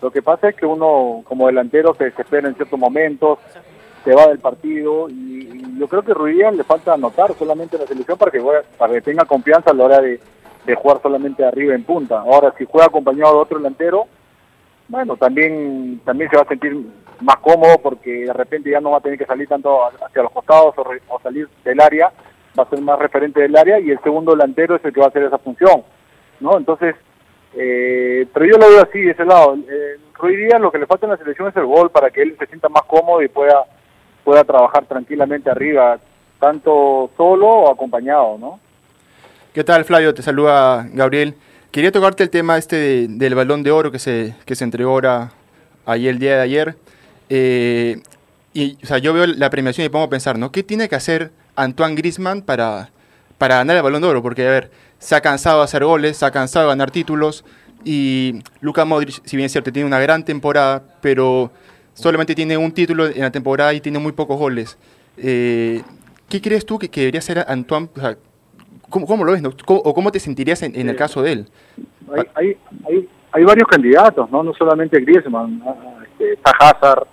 Lo 0.00 0.10
que 0.10 0.22
pasa 0.22 0.50
es 0.50 0.56
que 0.56 0.64
uno 0.64 1.22
como 1.24 1.48
delantero 1.48 1.94
se 1.94 2.04
desespera 2.04 2.48
en 2.48 2.54
ciertos 2.54 2.78
momentos, 2.78 3.38
se 4.04 4.14
va 4.14 4.28
del 4.28 4.38
partido 4.38 5.10
y, 5.10 5.12
y 5.52 5.78
yo 5.78 5.88
creo 5.88 6.02
que 6.02 6.14
Ruiz 6.14 6.36
Díaz 6.36 6.54
le 6.54 6.64
falta 6.64 6.94
anotar 6.94 7.34
solamente 7.34 7.76
en 7.76 7.82
la 7.82 7.88
selección 7.88 8.16
para 8.16 8.30
que, 8.30 8.42
para 8.78 8.92
que 8.94 9.02
tenga 9.02 9.24
confianza 9.24 9.70
a 9.70 9.74
la 9.74 9.84
hora 9.84 10.00
de, 10.00 10.20
de 10.70 10.76
jugar 10.76 11.00
solamente 11.02 11.44
arriba 11.44 11.74
en 11.74 11.84
punta. 11.84 12.20
Ahora, 12.20 12.54
si 12.58 12.64
juega 12.64 12.86
acompañado 12.86 13.34
de 13.34 13.40
otro 13.40 13.58
delantero, 13.58 14.06
bueno, 14.88 15.16
también 15.16 16.00
también 16.04 16.30
se 16.30 16.36
va 16.36 16.42
a 16.42 16.48
sentir 16.48 16.74
más 17.20 17.36
cómodo 17.36 17.78
porque 17.82 18.24
de 18.26 18.32
repente 18.32 18.70
ya 18.70 18.80
no 18.80 18.90
va 18.92 18.98
a 18.98 19.00
tener 19.00 19.18
que 19.18 19.26
salir 19.26 19.46
tanto 19.46 19.84
hacia 19.84 20.22
los 20.22 20.32
costados 20.32 20.74
o, 20.76 20.84
re- 20.84 21.02
o 21.08 21.20
salir 21.20 21.48
del 21.64 21.80
área, 21.80 22.10
va 22.58 22.64
a 22.64 22.68
ser 22.70 22.80
más 22.80 22.98
referente 22.98 23.40
del 23.40 23.56
área 23.56 23.78
y 23.78 23.90
el 23.90 24.00
segundo 24.00 24.32
delantero 24.32 24.76
es 24.76 24.84
el 24.84 24.92
que 24.92 25.00
va 25.00 25.06
a 25.06 25.10
hacer 25.10 25.22
esa 25.24 25.38
función, 25.38 25.84
¿no? 26.40 26.56
Entonces, 26.56 26.96
eh, 27.54 28.26
pero 28.32 28.46
yo 28.46 28.56
lo 28.58 28.68
veo 28.68 28.82
así, 28.82 29.00
de 29.00 29.10
ese 29.12 29.24
lado. 29.24 29.54
Eh, 29.56 29.98
Ruiz 30.14 30.38
Díaz 30.38 30.60
lo 30.60 30.72
que 30.72 30.78
le 30.78 30.86
falta 30.86 31.06
en 31.06 31.12
la 31.12 31.18
selección 31.18 31.48
es 31.48 31.56
el 31.56 31.66
gol 31.66 31.90
para 31.90 32.10
que 32.10 32.22
él 32.22 32.36
se 32.38 32.46
sienta 32.46 32.68
más 32.68 32.82
cómodo 32.84 33.22
y 33.22 33.28
pueda, 33.28 33.64
pueda 34.24 34.42
trabajar 34.44 34.86
tranquilamente 34.86 35.50
arriba, 35.50 35.98
tanto 36.38 37.10
solo 37.16 37.46
o 37.48 37.70
acompañado, 37.72 38.38
¿no? 38.38 38.60
¿Qué 39.52 39.64
tal, 39.64 39.84
Flavio? 39.84 40.14
Te 40.14 40.22
saluda 40.22 40.88
Gabriel. 40.92 41.34
Quería 41.72 41.90
tocarte 41.92 42.22
el 42.22 42.30
tema 42.30 42.56
este 42.58 42.76
de- 42.76 43.06
del 43.08 43.34
balón 43.34 43.62
de 43.62 43.70
oro 43.70 43.90
que 43.90 43.98
se, 43.98 44.34
que 44.44 44.54
se 44.54 44.64
entregó 44.64 44.90
ahora, 44.92 45.32
ayer, 45.86 46.10
el 46.10 46.18
día 46.18 46.36
de 46.36 46.40
ayer. 46.42 46.76
Eh, 47.28 48.00
y, 48.52 48.76
o 48.82 48.86
sea, 48.86 48.98
yo 48.98 49.12
veo 49.12 49.26
la 49.26 49.50
premiación 49.50 49.84
y 49.86 49.88
pongo 49.88 50.04
a 50.06 50.10
pensar, 50.10 50.38
¿no? 50.38 50.50
¿Qué 50.52 50.62
tiene 50.62 50.88
que 50.88 50.96
hacer 50.96 51.32
Antoine 51.56 51.94
Griezmann 51.96 52.42
para, 52.42 52.90
para 53.38 53.56
ganar 53.56 53.76
el 53.76 53.82
balón 53.82 54.02
de 54.02 54.08
oro, 54.08 54.22
porque 54.22 54.46
a 54.46 54.50
ver, 54.50 54.70
se 54.98 55.14
ha 55.14 55.20
cansado 55.20 55.58
de 55.58 55.64
hacer 55.64 55.84
goles, 55.84 56.16
se 56.16 56.24
ha 56.26 56.30
cansado 56.30 56.66
de 56.66 56.70
ganar 56.72 56.90
títulos 56.90 57.44
y 57.84 58.40
Luka 58.60 58.84
Modric, 58.84 59.20
si 59.24 59.36
bien 59.36 59.46
es 59.46 59.52
cierto, 59.52 59.72
tiene 59.72 59.86
una 59.86 60.00
gran 60.00 60.24
temporada, 60.24 60.82
pero 61.00 61.50
solamente 61.94 62.34
tiene 62.34 62.56
un 62.56 62.72
título 62.72 63.06
en 63.06 63.20
la 63.20 63.30
temporada 63.30 63.72
y 63.74 63.80
tiene 63.80 63.98
muy 63.98 64.12
pocos 64.12 64.38
goles. 64.38 64.76
Eh, 65.16 65.82
¿Qué 66.28 66.40
crees 66.40 66.64
tú 66.66 66.78
que, 66.78 66.88
debería 66.88 67.20
ser 67.20 67.44
Antoine? 67.48 67.88
¿Cómo, 68.88 69.06
cómo 69.06 69.24
lo 69.24 69.32
ves? 69.32 69.42
no? 69.42 69.50
¿Cómo- 69.64 69.80
¿O 69.80 69.94
cómo 69.94 70.10
te 70.12 70.20
sentirías 70.20 70.62
en, 70.62 70.74
en 70.78 70.88
el 70.88 70.96
caso 70.96 71.22
de 71.22 71.32
él? 71.32 71.46
Hay, 72.12 72.22
hay, 72.34 72.56
hay, 72.88 73.08
hay 73.32 73.44
varios 73.44 73.68
candidatos, 73.68 74.30
¿no? 74.30 74.42
No 74.42 74.52
solamente 74.54 75.00
Griezmann, 75.00 75.62
este, 76.04 76.32
está 76.34 76.50
Hazard, 76.58 77.06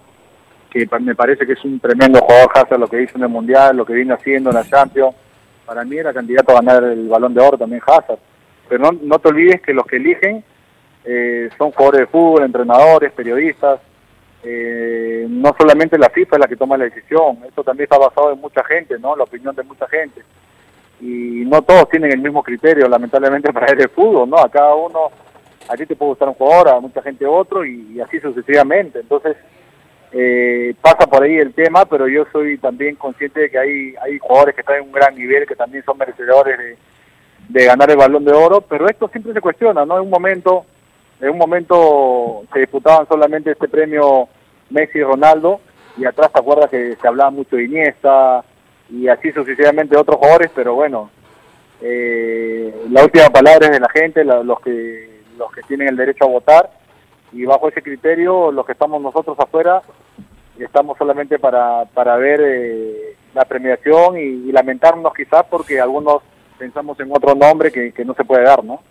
que 0.69 0.87
me 0.99 1.15
parece 1.15 1.45
que 1.45 1.53
es 1.53 1.63
un 1.63 1.79
tremendo 1.79 2.19
jugador 2.19 2.51
Hazard, 2.55 2.79
lo 2.79 2.87
que 2.87 3.01
hizo 3.01 3.17
en 3.17 3.23
el 3.23 3.29
Mundial, 3.29 3.77
lo 3.77 3.85
que 3.85 3.93
viene 3.93 4.13
haciendo 4.13 4.49
en 4.49 4.55
la 4.55 4.65
Champions. 4.67 5.15
Para 5.65 5.83
mí 5.83 5.97
era 5.97 6.13
candidato 6.13 6.51
a 6.51 6.61
ganar 6.61 6.83
el 6.83 7.07
Balón 7.07 7.33
de 7.33 7.41
Oro 7.41 7.57
también 7.57 7.81
Hazard. 7.85 8.19
Pero 8.69 8.83
no, 8.83 8.97
no 9.01 9.19
te 9.19 9.29
olvides 9.29 9.61
que 9.61 9.73
los 9.73 9.85
que 9.85 9.97
eligen 9.97 10.43
eh, 11.05 11.49
son 11.57 11.71
jugadores 11.71 12.01
de 12.01 12.07
fútbol, 12.07 12.43
entrenadores, 12.43 13.11
periodistas. 13.13 13.79
Eh, 14.43 15.25
no 15.29 15.53
solamente 15.57 15.97
la 15.97 16.09
FIFA 16.09 16.35
es 16.35 16.39
la 16.41 16.47
que 16.47 16.55
toma 16.55 16.77
la 16.77 16.85
decisión, 16.85 17.39
esto 17.47 17.63
también 17.63 17.83
está 17.85 17.97
basado 17.97 18.31
en 18.31 18.39
mucha 18.39 18.63
gente, 18.63 18.97
¿no? 18.99 19.15
La 19.15 19.23
opinión 19.23 19.55
de 19.55 19.63
mucha 19.63 19.87
gente 19.87 20.21
y 20.99 21.43
no 21.45 21.61
todos 21.61 21.89
tienen 21.89 22.11
el 22.11 22.19
mismo 22.19 22.43
criterio, 22.43 22.87
lamentablemente, 22.87 23.53
para 23.53 23.67
el 23.67 23.89
fútbol, 23.89 24.29
¿no? 24.29 24.37
A 24.37 24.49
cada 24.49 24.75
uno, 24.75 25.11
a 25.69 25.75
ti 25.75 25.85
te 25.85 25.95
puede 25.95 26.11
gustar 26.11 26.29
un 26.29 26.35
jugador, 26.35 26.69
a 26.69 26.79
mucha 26.79 27.01
gente 27.01 27.25
otro, 27.25 27.65
y, 27.65 27.93
y 27.93 28.01
así 28.01 28.19
sucesivamente. 28.19 28.99
Entonces, 28.99 29.37
eh, 30.11 30.73
pasa 30.81 31.05
por 31.07 31.23
ahí 31.23 31.35
el 31.35 31.53
tema, 31.53 31.85
pero 31.85 32.07
yo 32.07 32.25
soy 32.31 32.57
también 32.57 32.95
consciente 32.95 33.41
de 33.41 33.49
que 33.49 33.59
hay, 33.59 33.95
hay 34.01 34.17
jugadores 34.19 34.55
que 34.55 34.61
están 34.61 34.77
en 34.77 34.83
un 34.83 34.91
gran 34.91 35.13
nivel, 35.15 35.45
que 35.45 35.55
también 35.55 35.83
son 35.83 35.97
merecedores 35.97 36.57
de, 36.57 36.77
de 37.49 37.65
ganar 37.65 37.89
el 37.91 37.97
balón 37.97 38.23
de 38.23 38.31
oro, 38.31 38.61
pero 38.61 38.87
esto 38.87 39.09
siempre 39.09 39.33
se 39.33 39.41
cuestiona, 39.41 39.85
¿no? 39.85 39.97
En 39.97 40.03
un 40.03 40.09
momento, 40.09 40.65
en 41.19 41.29
un 41.29 41.37
momento 41.37 42.43
se 42.53 42.59
disputaban 42.59 43.07
solamente 43.07 43.51
este 43.51 43.67
premio 43.67 44.29
Messi 44.69 44.99
y 44.99 45.03
Ronaldo, 45.03 45.59
y 45.97 46.05
atrás 46.05 46.31
te 46.31 46.39
acuerdas 46.39 46.69
que 46.69 46.95
se 46.95 47.07
hablaba 47.07 47.31
mucho 47.31 47.55
de 47.55 47.65
Iniesta, 47.65 48.43
y 48.89 49.07
así 49.07 49.31
sucesivamente 49.31 49.97
otros 49.97 50.17
jugadores, 50.17 50.51
pero 50.55 50.75
bueno, 50.75 51.09
eh, 51.81 52.73
la 52.89 53.03
última 53.03 53.29
palabra 53.29 53.67
es 53.67 53.71
de 53.73 53.79
la 53.79 53.89
gente, 53.89 54.23
la- 54.23 54.43
los 54.43 54.59
que 54.61 55.17
los 55.37 55.51
que 55.51 55.61
tienen 55.63 55.87
el 55.89 55.95
derecho 55.95 56.23
a 56.25 56.29
votar 56.29 56.71
y 57.31 57.45
bajo 57.45 57.69
ese 57.69 57.83
criterio 57.83 58.51
los 58.51 58.65
que 58.65 58.71
estamos 58.71 58.99
nosotros 58.99 59.37
afuera 59.39 59.83
estamos 60.57 60.97
solamente 60.97 61.37
para, 61.37 61.85
para 61.93 62.15
ver 62.17 62.41
eh, 62.43 63.15
la 63.35 63.45
premiación 63.45 64.17
y, 64.17 64.21
y 64.21 64.51
lamentarnos 64.51 65.13
quizás 65.13 65.45
porque 65.47 65.79
algunos 65.79 66.23
pensamos 66.57 66.99
en 66.99 67.11
otro 67.11 67.35
nombre 67.35 67.71
que, 67.71 67.91
que 67.91 68.03
no 68.03 68.15
se 68.15 68.23
puede 68.25 68.43
dar, 68.45 68.63
¿no? 68.63 68.81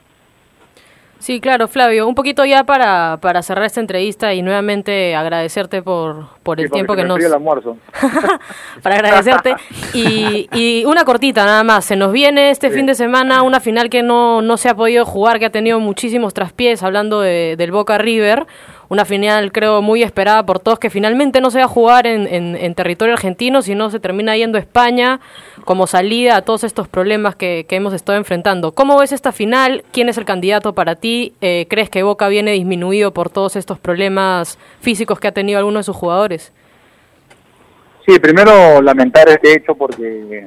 Sí, 1.18 1.40
claro, 1.40 1.66
Flavio. 1.66 2.06
Un 2.06 2.14
poquito 2.14 2.44
ya 2.44 2.64
para, 2.64 3.18
para 3.20 3.42
cerrar 3.42 3.64
esta 3.64 3.80
entrevista 3.80 4.34
y 4.34 4.42
nuevamente 4.42 5.16
agradecerte 5.16 5.82
por, 5.82 6.26
por 6.42 6.60
el 6.60 6.66
Sí, 6.66 6.72
tiempo 6.72 6.94
que 6.94 7.04
nos... 7.04 7.18
el 7.18 7.32
almuerzo. 7.32 7.76
para 8.82 8.96
agradecerte. 8.96 9.56
Y, 9.94 10.48
y 10.52 10.84
una 10.84 11.04
cortita 11.04 11.44
nada 11.44 11.64
más. 11.64 11.84
Se 11.86 11.96
nos 11.96 12.12
viene 12.12 12.50
este 12.50 12.70
fin 12.70 12.86
de 12.86 12.94
semana 12.94 13.42
una 13.42 13.60
final 13.60 13.88
que 13.90 14.02
no, 14.02 14.42
no 14.42 14.56
se 14.56 14.68
ha 14.68 14.74
podido 14.76 15.04
jugar, 15.04 15.38
que 15.38 15.46
ha 15.46 15.50
tenido 15.50 15.80
muchísimos 15.80 16.34
traspiés, 16.34 16.82
hablando 16.82 17.20
de- 17.20 17.56
del 17.56 17.72
Boca 17.72 17.98
River. 17.98 18.46
Una 18.88 19.04
final, 19.04 19.50
creo, 19.50 19.82
muy 19.82 20.02
esperada 20.02 20.46
por 20.46 20.60
todos, 20.60 20.78
que 20.78 20.90
finalmente 20.90 21.40
no 21.40 21.50
se 21.50 21.58
va 21.58 21.64
a 21.64 21.68
jugar 21.68 22.06
en, 22.06 22.26
en- 22.26 22.74
territorio 22.74 23.14
argentino, 23.14 23.62
sino 23.62 23.90
se 23.90 23.98
termina 23.98 24.36
yendo 24.36 24.58
a 24.58 24.60
España 24.60 25.18
como 25.64 25.86
salida 25.86 26.36
a 26.36 26.42
todos 26.42 26.62
estos 26.62 26.86
problemas 26.86 27.34
que, 27.34 27.66
que 27.68 27.76
hemos 27.76 27.92
estado 27.94 28.16
enfrentando. 28.18 28.72
¿Cómo 28.72 28.98
ves 28.98 29.10
esta 29.12 29.32
final? 29.32 29.82
¿Quién 29.92 30.08
es 30.08 30.18
el 30.18 30.24
candidato 30.24 30.74
para 30.74 30.94
ti? 30.94 31.34
Eh, 31.40 31.66
¿Crees 31.68 31.90
que 31.90 32.02
Boca 32.02 32.28
viene 32.28 32.52
disminuido 32.52 33.12
por 33.12 33.28
todos 33.30 33.56
estos 33.56 33.78
problemas 33.78 34.58
físicos 34.80 35.18
que 35.18 35.28
ha 35.28 35.32
tenido 35.32 35.58
alguno 35.58 35.78
de 35.78 35.84
sus 35.84 35.96
jugadores? 35.96 36.52
Sí, 38.06 38.18
primero 38.20 38.80
lamentar 38.82 39.28
este 39.28 39.54
hecho 39.54 39.74
porque 39.74 40.46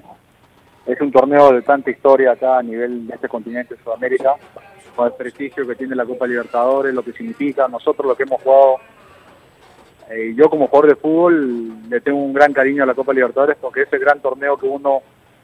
es 0.86 1.02
un 1.02 1.12
torneo 1.12 1.52
de 1.52 1.62
tanta 1.62 1.92
historia 1.92 2.32
acá 2.32 2.60
a 2.60 2.64
nivel 2.64 3.06
de 3.06 3.16
este 3.16 3.28
continente, 3.28 3.76
Sudamérica, 3.84 4.36
el 5.08 5.14
prestigio 5.14 5.68
que 5.68 5.76
tiene 5.76 5.96
la 5.96 6.06
Copa 6.06 6.28
Libertadores, 6.28 6.94
lo 6.94 7.04
que 7.04 7.14
significa, 7.14 7.68
nosotros 7.68 8.08
lo 8.08 8.16
que 8.16 8.24
hemos 8.24 8.42
jugado, 8.42 8.78
eh, 10.10 10.34
yo 10.36 10.50
como 10.50 10.68
jugador 10.68 10.90
de 10.90 10.96
fútbol 10.96 11.90
le 11.90 12.02
tengo 12.02 12.18
un 12.18 12.34
gran 12.34 12.54
cariño 12.54 12.84
a 12.84 12.86
la 12.86 12.96
Copa 12.96 13.14
Libertadores 13.14 13.58
porque 13.62 13.84
es 13.84 13.94
el 13.94 14.00
gran 14.00 14.20
torneo 14.22 14.58
que 14.58 14.66
uno 14.66 15.02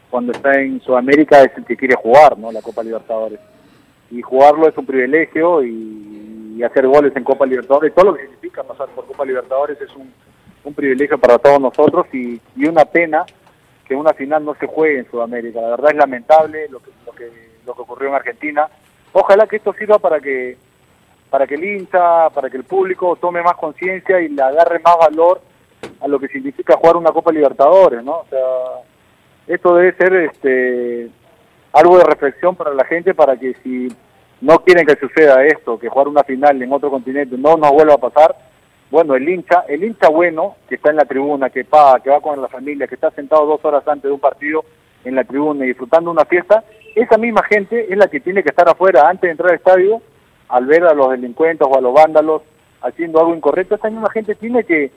cuando 0.09 0.31
está 0.31 0.59
en 0.59 0.81
Sudamérica 0.81 1.41
es 1.43 1.51
el 1.57 1.65
que 1.65 1.77
quiere 1.77 1.95
jugar, 1.95 2.37
¿no? 2.37 2.51
La 2.51 2.61
Copa 2.61 2.83
Libertadores. 2.83 3.39
Y 4.11 4.21
jugarlo 4.21 4.67
es 4.67 4.77
un 4.77 4.85
privilegio 4.85 5.63
y, 5.63 6.55
y 6.57 6.63
hacer 6.63 6.87
goles 6.87 7.15
en 7.15 7.23
Copa 7.23 7.45
Libertadores, 7.45 7.93
todo 7.93 8.11
lo 8.11 8.15
que 8.15 8.23
significa 8.23 8.63
pasar 8.63 8.87
por 8.89 9.05
Copa 9.05 9.25
Libertadores 9.25 9.79
es 9.81 9.93
un, 9.95 10.11
un 10.63 10.73
privilegio 10.73 11.17
para 11.17 11.37
todos 11.37 11.59
nosotros 11.59 12.07
y, 12.13 12.39
y 12.55 12.65
una 12.65 12.85
pena 12.85 13.25
que 13.85 13.95
una 13.95 14.13
final 14.13 14.43
no 14.43 14.55
se 14.55 14.67
juegue 14.67 14.99
en 14.99 15.11
Sudamérica. 15.11 15.61
La 15.61 15.69
verdad 15.69 15.91
es 15.91 15.97
lamentable 15.97 16.67
lo 16.69 16.79
que, 16.79 16.91
lo 17.05 17.11
que, 17.11 17.31
lo 17.65 17.75
que 17.75 17.81
ocurrió 17.81 18.09
en 18.09 18.15
Argentina. 18.15 18.67
Ojalá 19.17 19.47
que 19.47 19.55
esto 19.55 19.71
sirva 19.71 19.97
para 19.97 20.19
que 20.19 20.57
para 21.29 21.47
que 21.47 21.55
el 21.55 21.63
hincha, 21.63 22.29
para 22.31 22.49
que 22.49 22.57
el 22.57 22.65
público 22.65 23.15
tome 23.15 23.41
más 23.41 23.55
conciencia 23.55 24.19
y 24.19 24.27
le 24.27 24.41
agarre 24.41 24.79
más 24.79 24.97
valor 24.97 25.39
a 26.01 26.07
lo 26.09 26.19
que 26.19 26.27
significa 26.27 26.75
jugar 26.75 26.97
una 26.97 27.13
Copa 27.13 27.31
Libertadores, 27.31 28.03
¿no? 28.03 28.19
O 28.19 28.25
sea, 28.29 28.39
esto 29.47 29.75
debe 29.75 29.95
ser 29.95 30.13
este 30.15 31.09
algo 31.71 31.97
de 31.97 32.03
reflexión 32.03 32.57
para 32.57 32.73
la 32.73 32.83
gente 32.83 33.13
para 33.13 33.37
que 33.37 33.53
si 33.63 33.87
no 34.41 34.59
quieren 34.59 34.85
que 34.85 34.97
suceda 34.97 35.45
esto, 35.45 35.79
que 35.79 35.87
jugar 35.87 36.09
una 36.09 36.23
final 36.25 36.61
en 36.61 36.73
otro 36.73 36.89
continente 36.89 37.37
no 37.37 37.55
nos 37.55 37.71
vuelva 37.71 37.93
a 37.93 38.09
pasar, 38.09 38.35
bueno, 38.91 39.15
el 39.15 39.29
hincha, 39.29 39.63
el 39.69 39.81
hincha 39.81 40.09
bueno 40.09 40.57
que 40.67 40.75
está 40.75 40.89
en 40.89 40.97
la 40.97 41.05
tribuna, 41.05 41.49
que 41.49 41.63
paga, 41.63 42.01
que 42.01 42.09
va 42.09 42.19
con 42.19 42.41
la 42.41 42.49
familia, 42.49 42.85
que 42.85 42.95
está 42.95 43.11
sentado 43.11 43.45
dos 43.45 43.63
horas 43.63 43.87
antes 43.87 44.09
de 44.09 44.11
un 44.11 44.19
partido 44.19 44.65
en 45.05 45.15
la 45.15 45.23
tribuna 45.23 45.63
y 45.63 45.69
disfrutando 45.69 46.11
una 46.11 46.25
fiesta, 46.25 46.63
esa 46.95 47.17
misma 47.17 47.43
gente 47.43 47.87
es 47.89 47.97
la 47.97 48.07
que 48.07 48.19
tiene 48.19 48.43
que 48.43 48.49
estar 48.49 48.67
afuera 48.67 49.07
antes 49.07 49.21
de 49.21 49.31
entrar 49.31 49.49
al 49.51 49.57
estadio 49.57 50.01
al 50.49 50.65
ver 50.65 50.83
a 50.85 50.93
los 50.93 51.09
delincuentes 51.09 51.67
o 51.69 51.77
a 51.77 51.81
los 51.81 51.93
vándalos 51.93 52.41
haciendo 52.81 53.19
algo 53.19 53.35
incorrecto, 53.35 53.75
esa 53.75 53.89
misma 53.89 54.09
gente 54.11 54.35
tiene 54.35 54.63
que, 54.63 54.91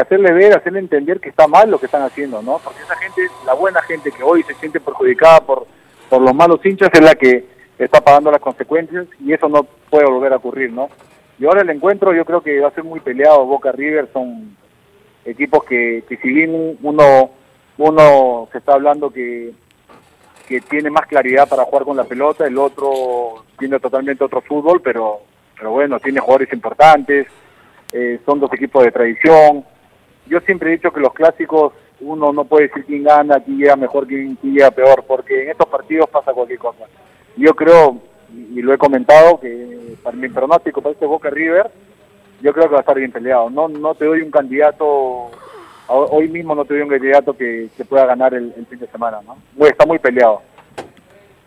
hacerle 0.00 0.32
ver, 0.32 0.56
hacerle 0.56 0.78
entender 0.78 1.20
que 1.20 1.28
está 1.28 1.46
mal 1.46 1.70
lo 1.70 1.78
que 1.78 1.86
están 1.86 2.02
haciendo, 2.02 2.40
¿no? 2.42 2.58
Porque 2.64 2.80
esa 2.80 2.96
gente, 2.96 3.22
la 3.44 3.54
buena 3.54 3.82
gente 3.82 4.10
que 4.10 4.22
hoy 4.22 4.42
se 4.44 4.54
siente 4.54 4.80
perjudicada 4.80 5.40
por, 5.40 5.66
por 6.08 6.22
los 6.22 6.34
malos 6.34 6.64
hinchas 6.64 6.90
es 6.92 7.00
la 7.00 7.14
que 7.14 7.44
está 7.78 8.00
pagando 8.00 8.30
las 8.30 8.40
consecuencias 8.40 9.06
y 9.18 9.32
eso 9.32 9.48
no 9.48 9.64
puede 9.90 10.06
volver 10.06 10.32
a 10.32 10.36
ocurrir, 10.36 10.72
¿no? 10.72 10.88
Y 11.38 11.46
ahora 11.46 11.62
el 11.62 11.70
encuentro 11.70 12.14
yo 12.14 12.24
creo 12.24 12.42
que 12.42 12.60
va 12.60 12.68
a 12.68 12.74
ser 12.74 12.84
muy 12.84 13.00
peleado, 13.00 13.44
Boca 13.44 13.72
River 13.72 14.08
son 14.12 14.56
equipos 15.24 15.64
que, 15.64 16.04
que 16.08 16.16
si 16.18 16.28
bien 16.28 16.78
uno, 16.82 17.30
uno 17.80 18.46
se 18.52 18.58
está 18.58 18.74
hablando 18.74 19.10
que, 19.10 19.52
que 20.46 20.60
tiene 20.60 20.90
más 20.90 21.06
claridad 21.06 21.48
para 21.48 21.64
jugar 21.64 21.84
con 21.84 21.96
la 21.96 22.04
pelota, 22.04 22.46
el 22.46 22.58
otro 22.58 23.44
tiene 23.58 23.80
totalmente 23.80 24.22
otro 24.22 24.42
fútbol, 24.42 24.82
pero, 24.82 25.20
pero 25.56 25.70
bueno, 25.70 25.98
tiene 25.98 26.20
jugadores 26.20 26.52
importantes, 26.52 27.26
eh, 27.92 28.20
son 28.26 28.38
dos 28.38 28.52
equipos 28.52 28.84
de 28.84 28.92
tradición. 28.92 29.64
Yo 30.26 30.40
siempre 30.40 30.68
he 30.68 30.76
dicho 30.76 30.92
que 30.92 31.00
los 31.00 31.14
clásicos 31.14 31.72
uno 32.00 32.32
no 32.32 32.44
puede 32.44 32.68
decir 32.68 32.84
quién 32.84 33.02
gana, 33.02 33.40
quién 33.40 33.58
llega 33.58 33.76
mejor, 33.76 34.06
quién, 34.06 34.36
quién 34.36 34.54
llega 34.54 34.70
peor, 34.70 35.04
porque 35.06 35.44
en 35.44 35.50
estos 35.50 35.68
partidos 35.68 36.08
pasa 36.10 36.34
cualquier 36.34 36.58
cosa. 36.58 36.84
Yo 37.36 37.54
creo, 37.54 37.96
y 38.30 38.60
lo 38.60 38.74
he 38.74 38.78
comentado, 38.78 39.40
que 39.40 39.96
para 40.02 40.16
mi 40.16 40.28
pronóstico 40.28 40.82
para 40.82 40.92
este 40.92 41.06
Boca 41.06 41.30
River, 41.30 41.70
yo 42.42 42.52
creo 42.52 42.66
que 42.66 42.72
va 42.72 42.78
a 42.78 42.80
estar 42.80 42.96
bien 42.96 43.12
peleado. 43.12 43.48
No, 43.48 43.68
no 43.68 43.94
te 43.94 44.04
doy 44.04 44.20
un 44.20 44.30
candidato, 44.30 45.30
hoy 45.90 46.28
mismo 46.28 46.54
no 46.54 46.64
te 46.64 46.74
doy 46.74 46.82
un 46.82 46.88
candidato 46.88 47.36
que, 47.36 47.68
que 47.76 47.84
pueda 47.84 48.06
ganar 48.06 48.32
el, 48.34 48.52
el 48.56 48.66
fin 48.66 48.78
de 48.78 48.86
semana, 48.88 49.18
¿no? 49.26 49.36
Muy- 49.56 49.68
Está 49.68 49.86
muy 49.86 49.98
peleado. 49.98 50.42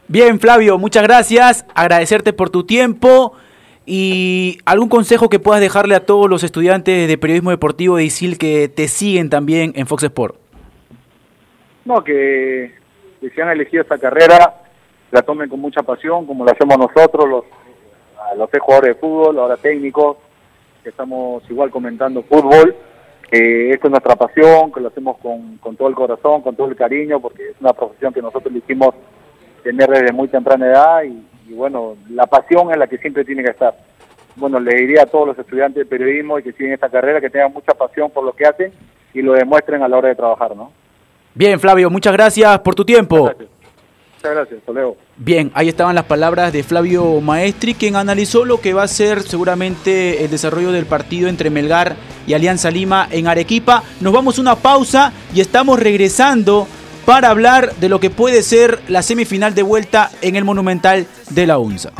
Bien, 0.07 0.39
Flavio, 0.39 0.77
muchas 0.77 1.03
gracias. 1.03 1.65
Agradecerte 1.73 2.33
por 2.33 2.49
tu 2.49 2.65
tiempo 2.65 3.33
y 3.85 4.57
algún 4.65 4.89
consejo 4.89 5.29
que 5.29 5.39
puedas 5.39 5.61
dejarle 5.61 5.95
a 5.95 6.05
todos 6.05 6.29
los 6.29 6.43
estudiantes 6.43 7.07
de 7.07 7.17
periodismo 7.17 7.49
deportivo 7.51 7.97
de 7.97 8.03
ISIL 8.05 8.37
que 8.37 8.67
te 8.69 8.87
siguen 8.87 9.29
también 9.29 9.73
en 9.75 9.87
Fox 9.87 10.03
Sport. 10.03 10.35
No, 11.85 12.03
que, 12.03 12.73
que 13.19 13.29
si 13.29 13.41
han 13.41 13.49
elegido 13.49 13.81
esta 13.83 13.97
carrera, 13.97 14.61
la 15.11 15.21
tomen 15.21 15.49
con 15.49 15.59
mucha 15.59 15.83
pasión, 15.83 16.25
como 16.25 16.45
lo 16.45 16.51
hacemos 16.51 16.77
nosotros, 16.77 17.27
los, 17.29 17.43
los 18.37 18.49
seis 18.51 18.63
jugadores 18.63 18.95
de 18.95 18.99
fútbol, 19.01 19.37
ahora 19.39 19.57
técnicos, 19.57 20.17
que 20.81 20.89
estamos 20.89 21.43
igual 21.49 21.69
comentando 21.71 22.23
fútbol, 22.23 22.75
que 23.29 23.71
esto 23.71 23.87
es 23.87 23.91
nuestra 23.91 24.15
pasión, 24.15 24.71
que 24.71 24.79
lo 24.79 24.89
hacemos 24.89 25.17
con, 25.17 25.57
con 25.57 25.75
todo 25.75 25.87
el 25.87 25.95
corazón, 25.95 26.41
con 26.41 26.55
todo 26.55 26.67
el 26.67 26.75
cariño, 26.75 27.19
porque 27.19 27.49
es 27.49 27.55
una 27.59 27.73
profesión 27.73 28.13
que 28.13 28.21
nosotros 28.21 28.53
elegimos 28.53 28.93
tener 29.63 29.89
desde 29.89 30.11
muy 30.11 30.27
temprana 30.27 30.67
edad 30.67 31.03
y, 31.03 31.25
y 31.49 31.53
bueno, 31.53 31.95
la 32.09 32.25
pasión 32.27 32.71
es 32.71 32.77
la 32.77 32.87
que 32.87 32.97
siempre 32.97 33.25
tiene 33.25 33.43
que 33.43 33.51
estar. 33.51 33.75
Bueno, 34.35 34.59
le 34.59 34.75
diría 34.75 35.03
a 35.03 35.05
todos 35.05 35.27
los 35.27 35.39
estudiantes 35.39 35.83
de 35.83 35.85
periodismo 35.85 36.39
y 36.39 36.43
que 36.43 36.53
siguen 36.53 36.73
esta 36.73 36.89
carrera 36.89 37.21
que 37.21 37.29
tengan 37.29 37.53
mucha 37.53 37.73
pasión 37.73 38.09
por 38.11 38.23
lo 38.23 38.33
que 38.33 38.45
hacen 38.45 38.71
y 39.13 39.21
lo 39.21 39.33
demuestren 39.33 39.83
a 39.83 39.87
la 39.87 39.97
hora 39.97 40.09
de 40.09 40.15
trabajar, 40.15 40.55
¿no? 40.55 40.71
Bien, 41.35 41.59
Flavio, 41.59 41.89
muchas 41.89 42.13
gracias 42.13 42.59
por 42.59 42.75
tu 42.75 42.85
tiempo. 42.85 43.25
Gracias. 43.25 43.52
Muchas 44.23 44.37
gracias, 44.37 44.61
luego. 44.73 44.95
Bien, 45.17 45.51
ahí 45.53 45.67
estaban 45.67 45.95
las 45.95 46.05
palabras 46.05 46.53
de 46.53 46.63
Flavio 46.63 47.19
Maestri, 47.19 47.73
quien 47.73 47.97
analizó 47.97 48.45
lo 48.45 48.61
que 48.61 48.73
va 48.73 48.83
a 48.83 48.87
ser 48.87 49.21
seguramente 49.21 50.23
el 50.23 50.31
desarrollo 50.31 50.71
del 50.71 50.85
partido 50.85 51.27
entre 51.27 51.49
Melgar 51.49 51.97
y 52.25 52.33
Alianza 52.33 52.71
Lima 52.71 53.05
en 53.11 53.27
Arequipa. 53.27 53.83
Nos 53.99 54.13
vamos 54.13 54.37
a 54.37 54.41
una 54.41 54.55
pausa 54.55 55.11
y 55.35 55.41
estamos 55.41 55.77
regresando 55.77 56.69
para 57.05 57.31
hablar 57.31 57.75
de 57.75 57.89
lo 57.89 57.99
que 57.99 58.11
puede 58.11 58.43
ser 58.43 58.79
la 58.87 59.01
semifinal 59.01 59.55
de 59.55 59.63
vuelta 59.63 60.09
en 60.21 60.37
el 60.37 60.45
Monumental 60.45 61.05
de 61.31 61.45
la 61.45 61.57
UNSA. 61.57 61.91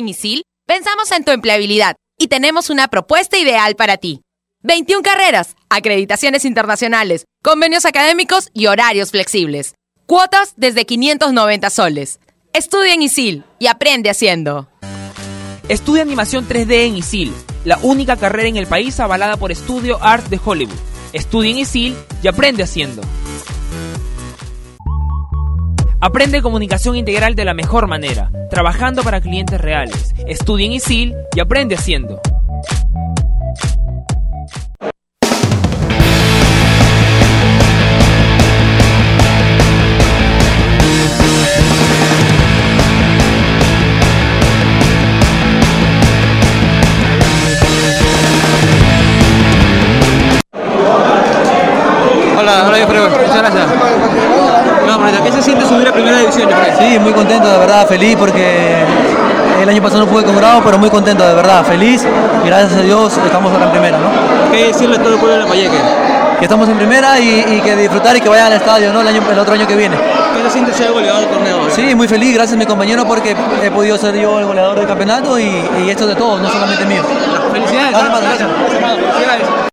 En 0.00 0.08
ISIL, 0.08 0.44
pensamos 0.66 1.12
en 1.12 1.24
tu 1.24 1.30
empleabilidad 1.30 1.94
y 2.18 2.28
tenemos 2.28 2.70
una 2.70 2.88
propuesta 2.88 3.36
ideal 3.36 3.76
para 3.76 3.98
ti. 3.98 4.22
21 4.62 5.02
carreras, 5.02 5.56
acreditaciones 5.68 6.46
internacionales, 6.46 7.26
convenios 7.42 7.84
académicos 7.84 8.48
y 8.54 8.64
horarios 8.64 9.10
flexibles. 9.10 9.74
Cuotas 10.06 10.54
desde 10.56 10.86
590 10.86 11.68
soles. 11.68 12.18
Estudia 12.54 12.94
en 12.94 13.02
ISIL 13.02 13.44
y 13.58 13.66
aprende 13.66 14.08
haciendo. 14.08 14.70
Estudia 15.68 16.00
animación 16.00 16.48
3D 16.48 16.86
en 16.86 16.96
ISIL, 16.96 17.34
la 17.66 17.76
única 17.82 18.16
carrera 18.16 18.48
en 18.48 18.56
el 18.56 18.66
país 18.66 18.98
avalada 19.00 19.36
por 19.36 19.54
Studio 19.54 20.02
Art 20.02 20.28
de 20.28 20.40
Hollywood. 20.42 20.78
Estudia 21.12 21.50
en 21.50 21.58
ISIL 21.58 21.94
y 22.22 22.28
aprende 22.28 22.62
haciendo. 22.62 23.02
Aprende 26.02 26.40
comunicación 26.40 26.96
integral 26.96 27.34
de 27.34 27.44
la 27.44 27.52
mejor 27.52 27.86
manera, 27.86 28.32
trabajando 28.48 29.02
para 29.02 29.20
clientes 29.20 29.60
reales. 29.60 30.14
Estudia 30.26 30.64
en 30.64 30.72
ISIL 30.72 31.14
y 31.36 31.40
aprende 31.40 31.74
haciendo. 31.74 32.22
Feliz 57.90 58.16
porque 58.16 58.84
el 59.60 59.68
año 59.68 59.82
pasado 59.82 60.04
no 60.04 60.06
pude 60.06 60.22
con 60.22 60.36
Grau, 60.36 60.62
pero 60.62 60.78
muy 60.78 60.88
contento, 60.88 61.26
de 61.26 61.34
verdad, 61.34 61.64
feliz 61.64 62.06
y 62.44 62.46
gracias 62.46 62.78
a 62.78 62.82
Dios 62.82 63.18
estamos 63.18 63.52
acá 63.52 63.64
en 63.64 63.70
primera, 63.72 63.98
¿no? 63.98 64.52
¿Qué 64.52 64.68
decirle 64.68 64.94
a 64.94 64.98
todo 65.00 65.14
el 65.14 65.18
pueblo 65.18 65.36
de 65.36 65.42
la 65.42 65.48
Payeque? 65.48 65.76
Que 66.38 66.44
estamos 66.44 66.68
en 66.68 66.76
primera 66.76 67.18
y, 67.18 67.44
y 67.48 67.60
que 67.60 67.74
disfrutar 67.74 68.16
y 68.16 68.20
que 68.20 68.28
vayan 68.28 68.46
al 68.46 68.52
estadio, 68.52 68.92
¿no? 68.92 69.00
El, 69.00 69.08
año, 69.08 69.22
el 69.28 69.38
otro 69.38 69.54
año 69.54 69.66
que 69.66 69.74
viene. 69.74 69.96
¿Qué 69.96 70.42
se 70.44 70.50
siente 70.50 70.72
ser 70.72 70.92
goleador 70.92 71.22
del 71.22 71.30
torneo? 71.30 71.68
Sí, 71.70 71.96
muy 71.96 72.06
feliz, 72.06 72.32
gracias 72.32 72.54
a 72.54 72.58
mi 72.58 72.64
compañero 72.64 73.04
porque 73.06 73.34
he 73.60 73.70
podido 73.72 73.98
ser 73.98 74.14
yo 74.14 74.38
el 74.38 74.46
goleador 74.46 74.78
del 74.78 74.86
campeonato 74.86 75.36
y, 75.40 75.46
y 75.84 75.90
esto 75.90 76.04
es 76.04 76.10
de 76.10 76.14
todos, 76.14 76.40
no 76.40 76.48
solamente 76.48 76.86
mío. 76.86 77.02
Felicidades. 77.52 77.90
Gracias. 77.90 79.69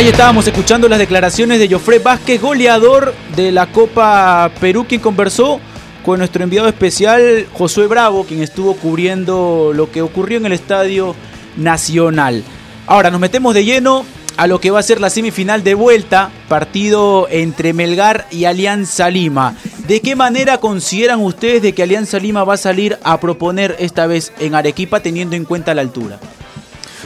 Ahí 0.00 0.08
estábamos 0.08 0.46
escuchando 0.46 0.88
las 0.88 0.98
declaraciones 0.98 1.58
de 1.58 1.68
Jofre 1.68 1.98
Vázquez, 1.98 2.40
goleador 2.40 3.14
de 3.36 3.52
la 3.52 3.70
Copa 3.70 4.50
Perú, 4.58 4.86
quien 4.88 5.02
conversó 5.02 5.60
con 6.02 6.20
nuestro 6.20 6.42
enviado 6.42 6.68
especial 6.68 7.46
Josué 7.52 7.86
Bravo, 7.86 8.24
quien 8.24 8.42
estuvo 8.42 8.76
cubriendo 8.76 9.72
lo 9.74 9.90
que 9.90 10.00
ocurrió 10.00 10.38
en 10.38 10.46
el 10.46 10.52
Estadio 10.52 11.14
Nacional. 11.58 12.42
Ahora 12.86 13.10
nos 13.10 13.20
metemos 13.20 13.52
de 13.52 13.66
lleno 13.66 14.06
a 14.38 14.46
lo 14.46 14.58
que 14.58 14.70
va 14.70 14.80
a 14.80 14.82
ser 14.82 15.02
la 15.02 15.10
semifinal 15.10 15.62
de 15.62 15.74
vuelta, 15.74 16.30
partido 16.48 17.28
entre 17.30 17.74
Melgar 17.74 18.26
y 18.30 18.46
Alianza 18.46 19.10
Lima. 19.10 19.54
¿De 19.86 20.00
qué 20.00 20.16
manera 20.16 20.56
consideran 20.56 21.20
ustedes 21.20 21.60
de 21.60 21.74
que 21.74 21.82
Alianza 21.82 22.18
Lima 22.18 22.42
va 22.42 22.54
a 22.54 22.56
salir 22.56 22.98
a 23.02 23.20
proponer 23.20 23.76
esta 23.78 24.06
vez 24.06 24.32
en 24.38 24.54
Arequipa 24.54 25.00
teniendo 25.00 25.36
en 25.36 25.44
cuenta 25.44 25.74
la 25.74 25.82
altura? 25.82 26.18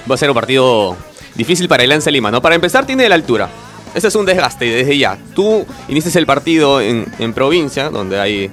Va 0.09 0.14
a 0.14 0.18
ser 0.18 0.30
un 0.30 0.35
partido 0.35 0.96
difícil 1.35 1.68
para 1.68 1.83
Alianza 1.83 2.11
Lima, 2.11 2.31
¿no? 2.31 2.40
Para 2.42 2.55
empezar, 2.55 2.87
tiene 2.87 3.09
la 3.09 3.14
altura. 3.14 3.49
Ese 3.94 4.09
es 4.09 4.14
un 4.14 4.27
desgaste 4.27 4.64
desde 4.64 4.99
ya. 4.99 5.16
Tú 5.35 5.64
inicias 5.88 6.16
el 6.16 6.27
partido 6.27 6.81
en, 6.81 7.07
en 7.18 7.33
provincia, 7.33 7.90
donde 7.90 8.18
hay 8.18 8.51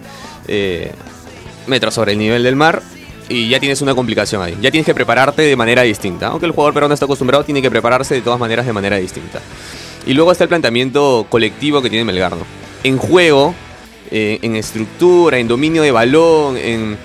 eh, 0.48 0.92
metros 1.68 1.94
sobre 1.94 2.12
el 2.12 2.20
nivel 2.20 2.44
del 2.44 2.56
mar, 2.56 2.82
y 3.28 3.50
ya 3.50 3.60
tienes 3.60 3.82
una 3.82 3.96
complicación 3.96 4.42
ahí. 4.42 4.58
Ya 4.62 4.72
tienes 4.72 4.86
que 4.86 4.94
prepararte 4.94 5.42
de 5.42 5.56
manera 5.56 5.84
distinta. 5.84 6.28
Aunque 6.28 6.46
el 6.46 6.52
jugador 6.52 6.74
peruano 6.74 6.94
está 6.94 7.06
acostumbrado, 7.06 7.44
tiene 7.44 7.62
que 7.62 7.72
prepararse 7.72 8.14
de 8.14 8.22
todas 8.22 8.40
maneras 8.40 8.66
de 8.66 8.74
manera 8.74 8.98
distinta. 8.98 9.40
Y 10.06 10.14
luego 10.14 10.32
está 10.32 10.44
el 10.44 10.50
planteamiento 10.50 11.26
colectivo 11.30 11.82
que 11.82 11.90
tiene 11.90 12.04
Melgar, 12.06 12.36
¿no? 12.36 12.46
En 12.84 12.98
juego, 12.98 13.56
eh, 14.12 14.40
en 14.42 14.56
estructura, 14.56 15.38
en 15.38 15.48
dominio 15.48 15.82
de 15.82 15.92
balón, 15.92 16.58
en, 16.58 16.98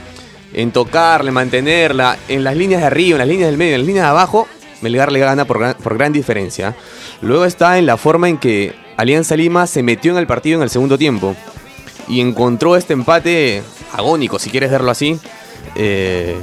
en 0.53 0.73
tocarla, 0.73 1.29
en 1.29 1.35
mantenerla, 1.35 2.19
en 2.29 2.43
las 2.43 2.57
líneas 2.57 2.81
de 2.81 2.87
arriba, 2.89 3.15
en 3.15 3.19
las 3.19 3.29
líneas 3.29 3.49
del 3.49 3.59
medio, 3.59 3.75
en 3.75 3.81
las 3.83 3.87
líneas 3.87 4.07
de 4.07 4.11
abajo, 4.11 4.49
Melgar 4.83 5.11
le 5.13 5.19
gana 5.21 5.45
por 5.45 5.97
gran, 5.97 6.13
diferencia. 6.13 6.75
Luego 7.23 7.45
está 7.45 7.79
en 7.79 7.87
la 7.87 7.97
forma 7.97 8.29
en 8.29 8.39
que 8.39 8.75
Alianza 8.97 9.37
Lima 9.37 9.67
se 9.67 9.83
metió 9.83 10.13
en 10.13 10.19
el 10.19 10.27
partido 10.27 10.57
en 10.57 10.63
el 10.63 10.71
segundo 10.71 10.99
tiempo 10.99 11.35
y 12.09 12.21
encontró 12.21 12.77
este 12.77 12.93
empate 12.93 13.63
agónico, 13.93 14.39
si 14.39 14.51
quieres 14.51 14.71
verlo 14.71 14.91
así, 14.91 15.19
eh, 15.75 16.37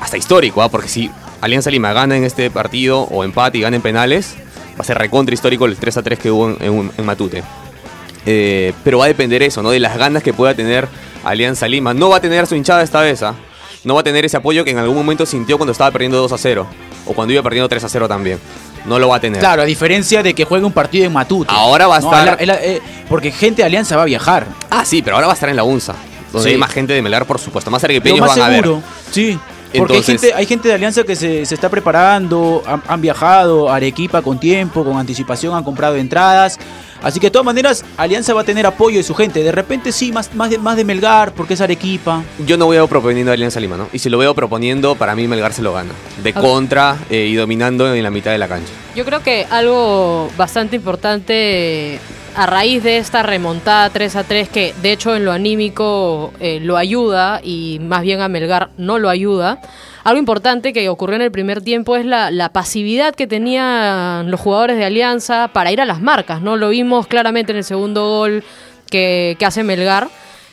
hasta 0.00 0.16
histórico, 0.16 0.62
¿ah? 0.62 0.68
porque 0.68 0.88
si 0.88 1.10
Alianza 1.40 1.70
Lima 1.70 1.92
gana 1.92 2.16
en 2.16 2.24
este 2.24 2.50
partido 2.50 3.02
o 3.02 3.24
empate 3.24 3.58
y 3.58 3.60
gana 3.60 3.76
en 3.76 3.82
penales, 3.82 4.34
va 4.72 4.80
a 4.80 4.84
ser 4.84 4.98
recontra 4.98 5.34
histórico 5.34 5.66
el 5.66 5.76
3 5.76 5.96
a 5.96 6.02
3 6.02 6.18
que 6.18 6.30
hubo 6.30 6.48
en 6.48 7.04
Matute. 7.04 7.42
Eh, 8.24 8.72
pero 8.84 8.98
va 8.98 9.06
a 9.06 9.08
depender 9.08 9.42
eso, 9.42 9.62
¿no? 9.62 9.70
De 9.70 9.80
las 9.80 9.96
ganas 9.98 10.22
que 10.22 10.32
pueda 10.32 10.54
tener 10.54 10.88
Alianza 11.24 11.68
Lima. 11.68 11.94
No 11.94 12.08
va 12.08 12.18
a 12.18 12.20
tener 12.20 12.46
su 12.46 12.54
hinchada 12.54 12.82
esta 12.82 13.00
vez, 13.00 13.22
¿ah? 13.22 13.34
No 13.84 13.94
va 13.94 14.00
a 14.00 14.04
tener 14.04 14.24
ese 14.24 14.36
apoyo 14.36 14.64
que 14.64 14.70
en 14.70 14.78
algún 14.78 14.96
momento 14.96 15.26
sintió 15.26 15.58
cuando 15.58 15.72
estaba 15.72 15.90
perdiendo 15.90 16.18
2 16.18 16.32
a 16.32 16.38
0. 16.38 16.66
O 17.06 17.14
cuando 17.14 17.32
iba 17.34 17.42
perdiendo 17.42 17.68
3 17.68 17.82
a 17.82 17.88
0 17.88 18.08
también. 18.08 18.38
No 18.84 18.98
lo 18.98 19.08
va 19.08 19.16
a 19.16 19.20
tener. 19.20 19.40
Claro, 19.40 19.62
a 19.62 19.64
diferencia 19.64 20.22
de 20.22 20.34
que 20.34 20.44
juegue 20.44 20.64
un 20.64 20.72
partido 20.72 21.06
en 21.06 21.12
Matute. 21.12 21.52
Ahora 21.52 21.86
va 21.88 21.96
a 21.96 22.00
No, 22.00 22.12
estar- 22.12 22.36
eh, 22.40 22.80
porque 23.08 23.30
gente 23.32 23.62
de 23.62 23.66
Alianza 23.66 23.96
va 23.96 24.02
a 24.02 24.06
viajar. 24.06 24.46
Ah, 24.70 24.84
sí, 24.84 25.02
pero 25.02 25.16
ahora 25.16 25.26
va 25.28 25.32
a 25.32 25.34
estar 25.34 25.48
en 25.48 25.56
la 25.56 25.64
UNSA. 25.64 25.94
Donde 26.32 26.48
Sí. 26.48 26.54
hay 26.54 26.58
más 26.60 26.70
gente 26.72 26.92
de 26.92 27.02
Melgar, 27.02 27.26
por 27.26 27.38
supuesto. 27.38 27.70
Más 27.70 27.82
arequipeños 27.84 28.26
van 28.26 28.40
a 28.40 28.48
ver. 28.48 28.68
sí. 29.10 29.38
Porque 29.78 29.94
Entonces- 29.96 30.08
hay, 30.22 30.28
gente, 30.28 30.34
hay 30.34 30.46
gente 30.46 30.68
de 30.68 30.74
Alianza 30.74 31.04
que 31.04 31.16
se, 31.16 31.46
se 31.46 31.54
está 31.54 31.68
preparando, 31.68 32.62
han, 32.66 32.82
han 32.86 33.00
viajado 33.00 33.70
a 33.70 33.76
Arequipa 33.76 34.22
con 34.22 34.38
tiempo, 34.38 34.84
con 34.84 34.96
anticipación, 34.98 35.54
han 35.54 35.64
comprado 35.64 35.96
entradas. 35.96 36.58
Así 37.02 37.18
que 37.18 37.26
de 37.26 37.30
todas 37.32 37.44
maneras, 37.44 37.84
Alianza 37.96 38.32
va 38.32 38.42
a 38.42 38.44
tener 38.44 38.64
apoyo 38.64 38.96
de 38.98 39.02
su 39.02 39.14
gente. 39.14 39.42
De 39.42 39.50
repente 39.50 39.90
sí, 39.90 40.12
más, 40.12 40.32
más, 40.34 40.50
de, 40.50 40.58
más 40.58 40.76
de 40.76 40.84
Melgar, 40.84 41.32
porque 41.32 41.54
es 41.54 41.60
Arequipa. 41.60 42.22
Yo 42.46 42.56
no 42.56 42.68
veo 42.68 42.86
proponiendo 42.86 43.32
a 43.32 43.34
Alianza 43.34 43.58
Lima, 43.58 43.76
¿no? 43.76 43.88
Y 43.92 43.98
si 43.98 44.08
lo 44.08 44.18
veo 44.18 44.34
proponiendo, 44.34 44.94
para 44.94 45.16
mí 45.16 45.26
Melgar 45.26 45.52
se 45.52 45.62
lo 45.62 45.72
gana. 45.72 45.90
De 46.22 46.32
contra 46.32 46.96
eh, 47.10 47.26
y 47.28 47.34
dominando 47.34 47.92
en 47.92 48.02
la 48.02 48.10
mitad 48.10 48.30
de 48.30 48.38
la 48.38 48.46
cancha. 48.46 48.70
Yo 48.94 49.04
creo 49.04 49.20
que 49.20 49.46
algo 49.50 50.30
bastante 50.36 50.76
importante 50.76 51.98
a 52.34 52.46
raíz 52.46 52.82
de 52.82 52.98
esta 52.98 53.22
remontada 53.22 53.90
3 53.90 54.16
a 54.16 54.24
3, 54.24 54.48
que 54.48 54.74
de 54.82 54.92
hecho 54.92 55.14
en 55.14 55.24
lo 55.24 55.32
anímico 55.32 56.32
eh, 56.40 56.60
lo 56.60 56.76
ayuda 56.76 57.40
y 57.42 57.78
más 57.80 58.02
bien 58.02 58.20
a 58.20 58.28
Melgar 58.28 58.70
no 58.76 58.98
lo 58.98 59.08
ayuda. 59.08 59.60
Algo 60.04 60.18
importante 60.18 60.72
que 60.72 60.88
ocurrió 60.88 61.16
en 61.16 61.22
el 61.22 61.30
primer 61.30 61.62
tiempo 61.62 61.96
es 61.96 62.04
la, 62.04 62.50
pasividad 62.52 63.14
que 63.14 63.26
tenían 63.26 64.30
los 64.30 64.40
jugadores 64.40 64.76
de 64.76 64.84
Alianza 64.84 65.48
para 65.52 65.70
ir 65.70 65.80
a 65.80 65.84
las 65.84 66.00
marcas, 66.00 66.42
¿no? 66.42 66.56
Lo 66.56 66.70
vimos 66.70 67.06
claramente 67.06 67.52
en 67.52 67.58
el 67.58 67.64
segundo 67.64 68.08
gol 68.08 68.42
que 68.90 69.36
hace 69.44 69.62
Melgar. 69.62 70.08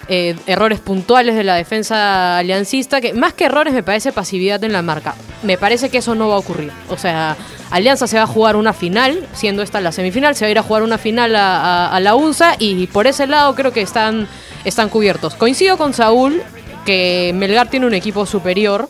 Eh, 0.07 0.35
errores 0.47 0.79
puntuales 0.79 1.35
de 1.35 1.43
la 1.43 1.55
defensa 1.55 2.38
aliancista, 2.38 3.01
que 3.01 3.13
más 3.13 3.33
que 3.33 3.45
errores 3.45 3.73
me 3.73 3.83
parece 3.83 4.12
pasividad 4.12 4.63
en 4.63 4.73
la 4.73 4.81
marca. 4.81 5.13
Me 5.43 5.57
parece 5.57 5.89
que 5.89 5.99
eso 5.99 6.15
no 6.15 6.29
va 6.29 6.35
a 6.35 6.39
ocurrir. 6.39 6.71
O 6.89 6.97
sea, 6.97 7.38
Alianza 7.69 8.07
se 8.07 8.17
va 8.17 8.23
a 8.23 8.27
jugar 8.27 8.55
una 8.55 8.73
final, 8.73 9.27
siendo 9.33 9.62
esta 9.62 9.81
la 9.81 9.91
semifinal, 9.91 10.35
se 10.35 10.45
va 10.45 10.47
a 10.47 10.51
ir 10.51 10.59
a 10.59 10.63
jugar 10.63 10.83
una 10.83 10.97
final 10.97 11.35
a, 11.35 11.99
la 12.01 12.15
UNSA 12.15 12.55
y 12.57 12.88
por 12.88 13.07
ese 13.07 13.27
lado 13.27 13.53
creo 13.55 13.71
que 13.71 13.81
están, 13.81 14.27
están 14.65 14.89
cubiertos. 14.89 15.35
Coincido 15.35 15.77
con 15.77 15.93
Saúl 15.93 16.41
que 16.85 17.31
Melgar 17.35 17.69
tiene 17.69 17.85
un 17.85 17.93
equipo 17.93 18.25
superior 18.25 18.89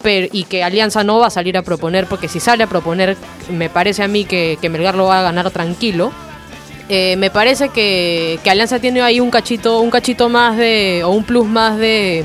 pero, 0.00 0.28
y 0.32 0.44
que 0.44 0.62
Alianza 0.64 1.04
no 1.04 1.18
va 1.18 1.26
a 1.26 1.30
salir 1.30 1.58
a 1.58 1.62
proponer, 1.62 2.06
porque 2.06 2.28
si 2.28 2.40
sale 2.40 2.64
a 2.64 2.66
proponer, 2.66 3.16
me 3.50 3.68
parece 3.68 4.02
a 4.02 4.08
mí 4.08 4.24
que 4.24 4.58
Melgar 4.70 4.94
lo 4.94 5.06
va 5.06 5.20
a 5.20 5.22
ganar 5.22 5.50
tranquilo. 5.50 6.12
Eh, 6.88 7.16
me 7.16 7.30
parece 7.30 7.68
que, 7.70 8.38
Alianza 8.48 8.78
tiene 8.78 9.02
ahí 9.02 9.20
un 9.20 9.30
cachito, 9.30 9.80
un 9.80 9.90
cachito 9.90 10.28
más 10.28 10.56
de, 10.56 11.02
o 11.04 11.10
un 11.10 11.24
plus 11.24 11.46
más 11.46 11.78
de, 11.78 12.24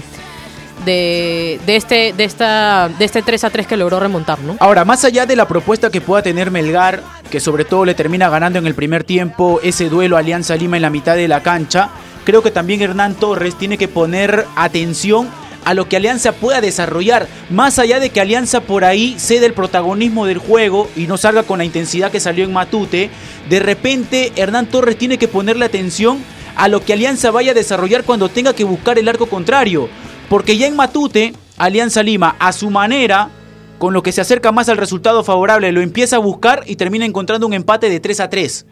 de, 0.86 1.60
de 1.66 1.76
este, 1.76 2.14
de 2.14 2.24
esta, 2.24 2.90
de 2.90 3.06
este 3.06 3.22
3 3.22 3.44
a 3.44 3.50
3 3.50 3.68
que 3.68 3.78
logró 3.78 4.00
remontar, 4.00 4.40
¿no? 4.40 4.58
Ahora, 4.60 4.86
más 4.86 5.04
allá 5.04 5.26
de 5.26 5.36
la 5.36 5.48
propuesta 5.48 5.90
que 5.90 6.02
pueda 6.02 6.22
tener 6.22 6.52
Melgar, 6.52 7.02
que 7.30 7.40
sobre 7.40 7.66
todo 7.66 7.86
le 7.86 7.96
termina 7.96 8.30
ganando 8.30 8.60
en 8.60 8.68
el 8.68 8.76
primer 8.76 9.04
tiempo 9.04 9.60
ese 9.64 9.90
duelo 9.90 10.18
Alianza 10.18 10.56
Lima 10.56 10.76
en 10.76 10.84
la 10.84 10.90
mitad 10.90 11.16
de 11.16 11.28
la 11.28 11.42
cancha, 11.42 11.90
creo 12.24 12.44
que 12.44 12.52
también 12.52 12.82
Hernán 12.82 13.16
Torres 13.16 13.56
tiene 13.56 13.78
que 13.78 13.88
poner 13.88 14.46
atención 14.56 15.30
a 15.72 15.74
lo 15.74 15.88
que 15.88 15.96
Alianza 15.96 16.34
pueda 16.34 16.60
desarrollar, 16.60 17.30
más 17.50 17.80
allá 17.80 18.02
de 18.02 18.10
que 18.10 18.20
Alianza 18.20 18.60
por 18.60 18.84
ahí 18.84 19.16
cede 19.18 19.46
el 19.46 19.54
protagonismo 19.54 20.26
del 20.26 20.38
juego 20.38 20.90
y 20.98 21.08
no 21.08 21.16
salga 21.16 21.44
con 21.44 21.60
la 21.60 21.64
intensidad 21.64 22.12
que 22.12 22.20
salió 22.20 22.44
en 22.44 22.52
Matute, 22.52 23.10
de 23.50 23.60
repente 23.62 24.34
Hernán 24.36 24.66
Torres 24.66 24.98
tiene 24.98 25.18
que 25.18 25.30
ponerle 25.30 25.64
atención 25.64 26.22
a 26.58 26.68
lo 26.68 26.84
que 26.84 26.92
Alianza 26.92 27.32
vaya 27.32 27.52
a 27.52 27.54
desarrollar 27.54 28.04
cuando 28.04 28.28
tenga 28.28 28.52
que 28.52 28.66
buscar 28.66 29.00
el 29.00 29.08
arco 29.08 29.28
contrario, 29.28 29.88
porque 30.28 30.58
ya 30.58 30.68
en 30.68 30.76
Matute, 30.76 31.32
Alianza 31.58 32.04
Lima 32.04 32.36
a 32.38 32.52
su 32.52 32.70
manera, 32.70 33.30
con 33.78 33.94
lo 33.94 34.04
que 34.04 34.12
se 34.12 34.20
acerca 34.20 34.52
más 34.52 34.68
al 34.68 34.76
resultado 34.76 35.24
favorable, 35.24 35.72
lo 35.72 35.80
empieza 35.80 36.18
a 36.18 36.20
buscar 36.20 36.66
y 36.68 36.76
termina 36.76 37.06
encontrando 37.06 37.48
un 37.48 37.54
empate 37.54 37.90
de 37.90 38.02
3 38.02 38.20
a 38.20 38.30
3. 38.30 38.66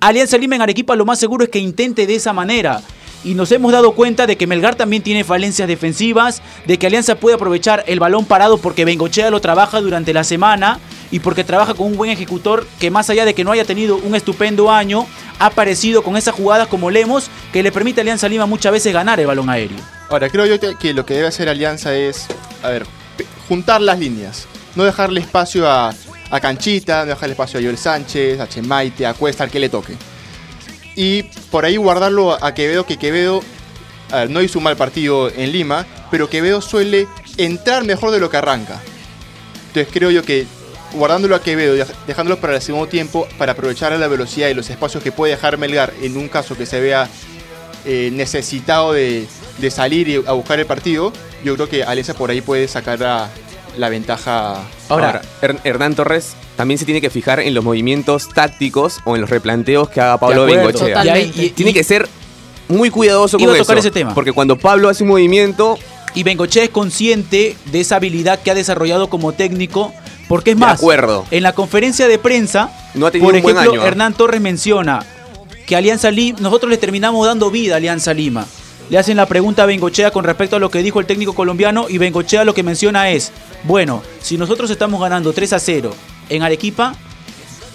Alianza 0.00 0.36
Lima 0.36 0.56
en 0.56 0.62
Arequipa 0.62 0.94
lo 0.94 1.06
más 1.06 1.18
seguro 1.18 1.44
es 1.44 1.48
que 1.48 1.58
intente 1.58 2.06
de 2.06 2.16
esa 2.16 2.34
manera. 2.34 2.82
Y 3.24 3.34
nos 3.34 3.50
hemos 3.52 3.72
dado 3.72 3.92
cuenta 3.92 4.26
de 4.26 4.36
que 4.36 4.46
Melgar 4.46 4.74
también 4.74 5.02
tiene 5.02 5.24
falencias 5.24 5.66
defensivas, 5.66 6.42
de 6.66 6.78
que 6.78 6.86
Alianza 6.86 7.14
puede 7.14 7.36
aprovechar 7.36 7.82
el 7.86 7.98
balón 7.98 8.26
parado 8.26 8.58
porque 8.58 8.84
Bengochea 8.84 9.30
lo 9.30 9.40
trabaja 9.40 9.80
durante 9.80 10.12
la 10.12 10.24
semana 10.24 10.78
y 11.10 11.20
porque 11.20 11.42
trabaja 11.42 11.72
con 11.74 11.86
un 11.86 11.96
buen 11.96 12.10
ejecutor 12.10 12.66
que 12.78 12.90
más 12.90 13.08
allá 13.08 13.24
de 13.24 13.34
que 13.34 13.42
no 13.44 13.50
haya 13.52 13.64
tenido 13.64 13.96
un 13.96 14.14
estupendo 14.14 14.70
año, 14.70 15.06
ha 15.38 15.46
aparecido 15.46 16.02
con 16.02 16.16
esas 16.18 16.34
jugadas 16.34 16.68
como 16.68 16.90
Lemos 16.90 17.30
que 17.52 17.62
le 17.62 17.72
permite 17.72 18.00
a 18.00 18.02
Alianza 18.02 18.28
Lima 18.28 18.44
muchas 18.46 18.72
veces 18.72 18.92
ganar 18.92 19.18
el 19.18 19.26
balón 19.26 19.48
aéreo. 19.48 19.78
Ahora, 20.10 20.28
creo 20.28 20.44
yo 20.44 20.58
que- 20.78 20.92
lo 20.92 21.06
que 21.06 21.14
debe 21.14 21.28
hacer 21.28 21.48
Alianza 21.48 21.94
es, 21.94 22.26
a 22.62 22.68
ver, 22.68 22.84
juntar 23.48 23.80
las 23.80 23.98
líneas. 23.98 24.46
No 24.74 24.84
dejarle 24.84 25.20
espacio 25.20 25.66
a, 25.70 25.94
a 26.30 26.40
Canchita, 26.40 27.00
no 27.04 27.10
dejarle 27.10 27.32
espacio 27.32 27.58
a 27.58 27.62
Joel 27.62 27.78
Sánchez, 27.78 28.38
a 28.40 28.48
Chemaite, 28.48 29.06
a 29.06 29.14
Cuesta, 29.14 29.44
al 29.44 29.50
que 29.50 29.60
le 29.60 29.68
toque. 29.70 29.94
Y 30.96 31.24
por 31.50 31.64
ahí 31.64 31.76
guardarlo 31.76 32.32
a 32.44 32.54
Quevedo, 32.54 32.86
que 32.86 32.96
Quevedo 32.98 33.42
no 34.28 34.42
hizo 34.42 34.58
un 34.58 34.64
mal 34.64 34.76
partido 34.76 35.28
en 35.30 35.50
Lima, 35.52 35.86
pero 36.10 36.28
Quevedo 36.30 36.60
suele 36.60 37.08
entrar 37.36 37.84
mejor 37.84 38.10
de 38.12 38.20
lo 38.20 38.30
que 38.30 38.36
arranca. 38.36 38.80
Entonces 39.68 39.88
creo 39.92 40.10
yo 40.10 40.22
que 40.22 40.46
guardándolo 40.92 41.34
a 41.34 41.42
Quevedo, 41.42 41.74
dejándolo 42.06 42.38
para 42.40 42.54
el 42.54 42.62
segundo 42.62 42.86
tiempo, 42.86 43.26
para 43.38 43.52
aprovechar 43.52 43.90
la 43.98 44.06
velocidad 44.06 44.48
y 44.48 44.54
los 44.54 44.70
espacios 44.70 45.02
que 45.02 45.10
puede 45.10 45.32
dejar 45.34 45.58
Melgar 45.58 45.92
en 46.00 46.16
un 46.16 46.28
caso 46.28 46.56
que 46.56 46.66
se 46.66 46.80
vea 46.80 47.08
eh, 47.84 48.10
necesitado 48.12 48.92
de, 48.92 49.26
de 49.58 49.70
salir 49.72 50.08
y 50.08 50.14
a 50.24 50.32
buscar 50.32 50.60
el 50.60 50.66
partido, 50.66 51.12
yo 51.44 51.54
creo 51.56 51.68
que 51.68 51.82
Alianza 51.82 52.14
por 52.14 52.30
ahí 52.30 52.40
puede 52.40 52.68
sacar 52.68 53.02
a- 53.02 53.28
la 53.78 53.88
ventaja. 53.88 54.62
Ahora, 54.88 55.22
Her- 55.42 55.60
Hernán 55.64 55.94
Torres 55.94 56.34
también 56.56 56.78
se 56.78 56.84
tiene 56.84 57.00
que 57.00 57.10
fijar 57.10 57.40
en 57.40 57.54
los 57.54 57.64
movimientos 57.64 58.28
tácticos 58.28 59.00
o 59.04 59.14
en 59.14 59.20
los 59.20 59.30
replanteos 59.30 59.88
que 59.88 60.00
haga 60.00 60.18
Pablo. 60.18 60.44
Bengochea. 60.46 61.04
Y 61.04 61.08
ahí- 61.08 61.32
y- 61.34 61.50
tiene 61.50 61.72
que 61.72 61.84
ser 61.84 62.08
muy 62.68 62.90
cuidadoso 62.90 63.36
Iba 63.38 63.48
con 63.52 63.56
a 63.56 63.58
tocar 63.62 63.78
eso, 63.78 63.88
ese 63.88 63.94
tema. 63.94 64.14
Porque 64.14 64.32
cuando 64.32 64.56
Pablo 64.58 64.88
hace 64.88 65.02
un 65.02 65.10
movimiento, 65.10 65.78
Y 66.16 66.22
Bengochea 66.22 66.62
es 66.62 66.70
consciente 66.70 67.56
de 67.72 67.80
esa 67.80 67.96
habilidad 67.96 68.38
que 68.38 68.52
ha 68.52 68.54
desarrollado 68.54 69.10
como 69.10 69.32
técnico, 69.32 69.92
porque 70.28 70.52
es 70.52 70.56
De 70.56 70.60
más, 70.60 70.78
acuerdo. 70.78 71.26
en 71.32 71.42
la 71.42 71.52
conferencia 71.54 72.06
de 72.06 72.20
prensa, 72.20 72.70
No 72.94 73.06
ha 73.06 73.10
tenido 73.10 73.26
por 73.26 73.34
un 73.34 73.42
buen 73.42 73.56
ejemplo, 73.56 73.72
año, 73.72 73.82
¿ah? 73.82 73.88
Hernán 73.88 74.14
Torres 74.14 74.40
menciona 74.40 75.04
que 75.66 75.74
Alianza 75.74 76.12
Lima, 76.12 76.38
nosotros 76.40 76.70
le 76.70 76.76
terminamos 76.78 77.26
dando 77.26 77.50
vida 77.50 77.74
a 77.74 77.76
Alianza 77.78 78.14
Lima. 78.14 78.46
Le 78.90 78.98
hacen 78.98 79.16
la 79.16 79.26
pregunta 79.26 79.62
a 79.62 79.66
Bengochea 79.66 80.10
con 80.10 80.24
respecto 80.24 80.56
a 80.56 80.58
lo 80.58 80.70
que 80.70 80.82
dijo 80.82 81.00
el 81.00 81.06
técnico 81.06 81.34
colombiano 81.34 81.86
y 81.88 81.98
Bengochea 81.98 82.44
lo 82.44 82.54
que 82.54 82.62
menciona 82.62 83.10
es, 83.10 83.32
bueno, 83.64 84.02
si 84.20 84.36
nosotros 84.36 84.70
estamos 84.70 85.00
ganando 85.00 85.32
3 85.32 85.54
a 85.54 85.58
0 85.58 85.94
en 86.28 86.42
Arequipa, 86.42 86.94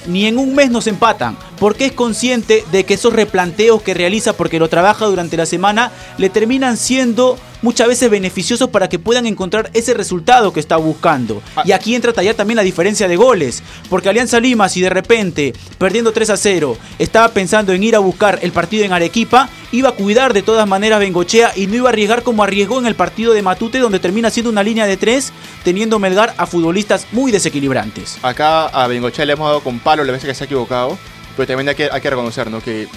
ni 0.06 0.28
en 0.28 0.38
un 0.38 0.54
mes 0.54 0.70
nos 0.70 0.88
empatan, 0.88 1.36
porque 1.60 1.86
es 1.86 1.92
consciente 1.92 2.64
de 2.72 2.84
que 2.84 2.94
esos 2.94 3.14
replanteos 3.14 3.82
que 3.82 3.94
realiza 3.94 4.34
porque 4.34 4.60
lo 4.60 4.70
trabaja 4.70 5.06
durante 5.06 5.36
la 5.36 5.46
semana 5.46 5.92
le 6.18 6.30
terminan 6.30 6.78
siendo 6.78 7.38
muchas 7.62 7.88
veces 7.88 8.10
beneficiosos 8.10 8.70
para 8.70 8.90
que 8.90 9.00
puedan 9.00 9.26
encontrar 9.26 9.70
ese 9.74 9.94
resultado 9.94 10.54
que 10.54 10.60
está 10.60 10.78
buscando. 10.78 11.42
Y 11.66 11.72
aquí 11.72 11.96
entra 11.96 12.12
a 12.12 12.14
tallar 12.14 12.36
también 12.36 12.58
la 12.58 12.64
diferencia 12.64 13.08
de 13.08 13.16
goles, 13.16 13.64
porque 13.90 14.10
Alianza 14.10 14.40
Lima 14.40 14.70
si 14.70 14.82
de 14.82 14.90
repente 14.90 15.54
perdiendo 15.78 16.12
3 16.12 16.30
a 16.32 16.38
0 16.38 16.78
estaba 17.00 17.30
pensando 17.30 17.74
en 17.74 17.84
ir 17.84 17.96
a 17.96 18.00
buscar 18.00 18.40
el 18.42 18.52
partido 18.52 18.86
en 18.86 18.94
Arequipa, 18.94 19.50
iba 19.72 19.90
a 19.90 19.94
cuidar 19.94 20.34
de 20.34 20.42
todas 20.42 20.68
maneras 20.68 21.00
Bengochea 21.00 21.54
y 21.56 21.68
no 21.68 21.76
iba 21.76 21.90
a 21.90 21.92
arriesgar 21.92 22.24
como 22.24 22.44
arriesgó 22.44 22.80
en 22.80 22.88
el 22.88 22.96
partido 22.96 23.34
de 23.34 23.42
Matute 23.42 23.80
donde 23.80 24.00
termina 24.00 24.30
siendo 24.30 24.50
una 24.50 24.64
línea 24.64 24.86
de 24.86 24.98
3 24.98 25.32
teniendo 25.64 26.00
Melgar 26.00 26.34
a 26.38 26.46
futbolistas 26.46 27.08
muy 27.12 27.32
desequilibrantes. 27.32 28.18
Acá 28.22 28.68
a 28.68 28.88
Bengochea 28.88 29.26
le 29.26 29.34
hemos 29.34 29.48
dado 29.48 29.62
con 29.62 29.80
palo 29.80 30.04
la 30.04 30.12
vez 30.12 30.24
que 30.24 30.34
se 30.34 30.44
ha 30.44 30.46
equivocado, 30.46 30.98
pero 31.36 31.48
también 31.48 31.70
hay 31.70 31.76
que, 31.76 31.90
hay 31.92 32.02
que 32.02 32.10
reconocer 32.10 32.50
¿no? 32.50 32.62
que 32.62 32.88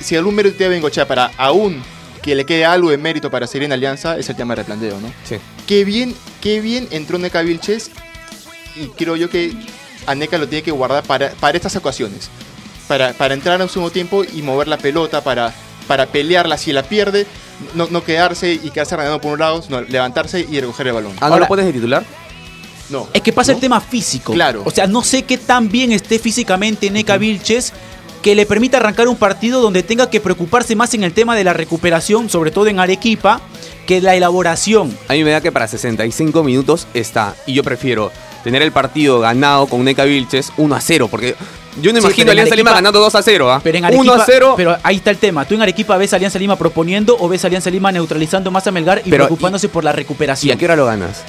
si 0.00 0.16
algún 0.16 0.34
mérito 0.34 0.56
tiene 0.56 0.74
Bengochea 0.74 1.06
para 1.06 1.30
aún 1.36 1.82
que 2.22 2.34
le 2.34 2.44
quede 2.44 2.64
algo 2.64 2.90
de 2.90 2.98
mérito 2.98 3.30
para 3.30 3.46
seguir 3.46 3.64
en 3.64 3.72
Alianza, 3.72 4.18
es 4.18 4.28
el 4.28 4.36
tema 4.36 4.54
de 4.54 4.62
replanteo, 4.62 5.00
¿no? 5.00 5.12
Sí. 5.24 5.36
Qué 5.66 5.84
bien, 5.84 6.14
qué 6.40 6.60
bien 6.60 6.86
entró 6.90 7.18
Neca 7.18 7.42
Vilches 7.42 7.90
y 8.76 8.86
creo 8.88 9.16
yo 9.16 9.30
que 9.30 9.54
a 10.06 10.14
Neca 10.14 10.38
lo 10.38 10.48
tiene 10.48 10.62
que 10.62 10.70
guardar 10.70 11.02
para, 11.04 11.30
para 11.32 11.56
estas 11.56 11.76
ocasiones. 11.76 12.28
Para, 12.88 13.12
para 13.12 13.34
entrar 13.34 13.56
en 13.56 13.62
un 13.62 13.68
segundo 13.68 13.90
tiempo 13.92 14.24
y 14.24 14.42
mover 14.42 14.66
la 14.68 14.76
pelota, 14.76 15.22
para, 15.22 15.54
para 15.86 16.06
pelearla 16.06 16.58
si 16.58 16.72
la 16.72 16.82
pierde, 16.82 17.26
no, 17.74 17.86
no 17.90 18.02
quedarse 18.02 18.52
y 18.54 18.70
quedarse 18.70 18.96
renando 18.96 19.20
por 19.20 19.32
un 19.34 19.38
lado, 19.38 19.62
sino 19.62 19.80
levantarse 19.82 20.40
y 20.50 20.60
recoger 20.60 20.88
el 20.88 20.94
balón. 20.94 21.12
¿ah, 21.16 21.26
no 21.28 21.34
Ahora- 21.34 21.40
lo 21.44 21.48
pones 21.48 21.66
de 21.66 21.72
titular? 21.72 22.04
No. 22.88 23.08
Es 23.14 23.22
que 23.22 23.32
pasa 23.32 23.52
¿No? 23.52 23.56
el 23.58 23.60
tema 23.60 23.80
físico. 23.80 24.32
Claro. 24.32 24.62
O 24.66 24.70
sea, 24.72 24.88
no 24.88 25.02
sé 25.04 25.22
qué 25.22 25.38
tan 25.38 25.70
bien 25.70 25.92
esté 25.92 26.18
físicamente 26.18 26.90
Neca 26.90 27.16
Vilches 27.18 27.72
que 28.22 28.34
le 28.34 28.46
permita 28.46 28.76
arrancar 28.76 29.08
un 29.08 29.16
partido 29.16 29.60
donde 29.60 29.82
tenga 29.82 30.10
que 30.10 30.20
preocuparse 30.20 30.76
más 30.76 30.92
en 30.94 31.04
el 31.04 31.12
tema 31.12 31.34
de 31.36 31.44
la 31.44 31.52
recuperación, 31.52 32.28
sobre 32.28 32.50
todo 32.50 32.66
en 32.66 32.78
Arequipa, 32.78 33.40
que 33.86 34.00
la 34.00 34.14
elaboración. 34.14 34.96
A 35.08 35.14
mí 35.14 35.24
me 35.24 35.30
da 35.30 35.40
que 35.40 35.52
para 35.52 35.66
65 35.66 36.42
minutos 36.42 36.86
está. 36.94 37.34
Y 37.46 37.54
yo 37.54 37.64
prefiero 37.64 38.12
tener 38.44 38.62
el 38.62 38.72
partido 38.72 39.20
ganado 39.20 39.66
con 39.66 39.84
Neca 39.84 40.04
Vilches 40.04 40.52
1 40.56 40.74
a 40.74 40.80
0. 40.80 41.08
Porque 41.10 41.34
yo 41.80 41.92
no 41.92 42.00
Sí, 42.00 42.06
imagino 42.06 42.30
a 42.30 42.32
Alianza 42.32 42.54
Lima 42.56 42.72
ganando 42.72 43.00
2 43.00 43.14
a 43.14 43.22
0. 43.22 43.52
¿ah? 43.52 43.60
Pero 43.62 43.78
en 43.78 43.84
1 43.84 43.88
Arequipa, 43.94 44.22
a 44.22 44.26
0. 44.26 44.54
pero 44.56 44.76
ahí 44.82 44.96
está 44.96 45.10
el 45.10 45.18
tema. 45.18 45.44
¿Tú 45.46 45.54
en 45.54 45.62
Arequipa 45.62 45.96
ves 45.96 46.12
a 46.12 46.16
Alianza 46.16 46.38
Lima 46.38 46.56
proponiendo 46.56 47.16
o 47.18 47.28
ves 47.28 47.44
a 47.44 47.46
Alianza 47.46 47.70
Lima 47.70 47.90
neutralizando 47.90 48.50
más 48.50 48.66
a 48.66 48.70
Melgar 48.70 48.98
y 49.04 49.10
Pero, 49.10 49.24
preocupándose 49.26 49.68
por 49.68 49.82
la 49.84 49.92
recuperación? 49.92 50.50
¿Y 50.50 50.52
a 50.52 50.58
qué 50.58 50.66
hora 50.66 50.76
lo 50.76 50.86
ganas? 50.86 51.24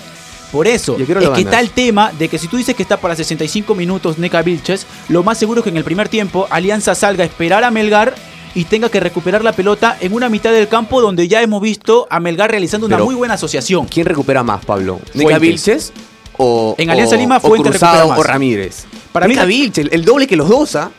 Por 0.51 0.67
eso, 0.67 0.97
¿Y 0.99 1.03
a 1.03 1.05
qué 1.05 1.11
hora 1.13 1.21
es 1.23 1.29
que 1.29 1.41
está 1.41 1.59
el 1.61 1.69
tema 1.69 2.11
de 2.11 2.27
que 2.27 2.37
si 2.37 2.47
tú 2.47 2.57
dices 2.57 2.75
que 2.75 2.83
está 2.83 2.97
para 2.97 3.15
65 3.15 3.73
minutos 3.73 4.17
Neca 4.17 4.41
Vilches, 4.41 4.85
lo 5.07 5.23
más 5.23 5.37
seguro 5.37 5.59
es 5.61 5.63
que 5.63 5.69
en 5.69 5.77
el 5.77 5.83
primer 5.85 6.09
tiempo 6.09 6.45
Alianza 6.49 6.93
salga 6.93 7.23
a 7.23 7.27
esperar 7.27 7.63
a 7.63 7.71
Melgar 7.71 8.13
y 8.53 8.65
tenga 8.65 8.89
que 8.89 8.99
recuperar 8.99 9.45
la 9.45 9.53
pelota 9.53 9.95
en 10.01 10.11
una 10.13 10.27
mitad 10.27 10.51
del 10.51 10.67
campo 10.67 10.99
donde 11.01 11.29
ya 11.29 11.41
hemos 11.41 11.61
visto 11.61 12.05
a 12.09 12.19
Melgar 12.19 12.51
realizando 12.51 12.85
una 12.85 12.97
muy 12.97 13.15
buena 13.15 13.35
asociación. 13.35 13.85
¿Quién 13.87 14.05
recupera 14.05 14.43
más, 14.43 14.65
Pablo? 14.65 14.99
¿Neca. 15.13 15.39
Vilches? 15.39 15.93
O, 16.37 16.75
En 16.77 16.89
Alianza 16.89 17.15
o- 17.15 17.19
Lima, 17.19 17.37
o 17.37 17.39
Fuentes 17.39 17.71
Cruzado 17.71 18.09
más. 18.09 18.19
o 18.19 18.23
Ramírez. 18.23 18.83
Para 19.13 19.27
mí- 19.27 19.35
Neca 19.35 19.45
Vilches, 19.45 19.87
el 19.91 20.03
doble 20.03 20.27
que 20.27 20.35
los 20.35 20.49
dos, 20.49 20.75
¿ah? 20.75 20.91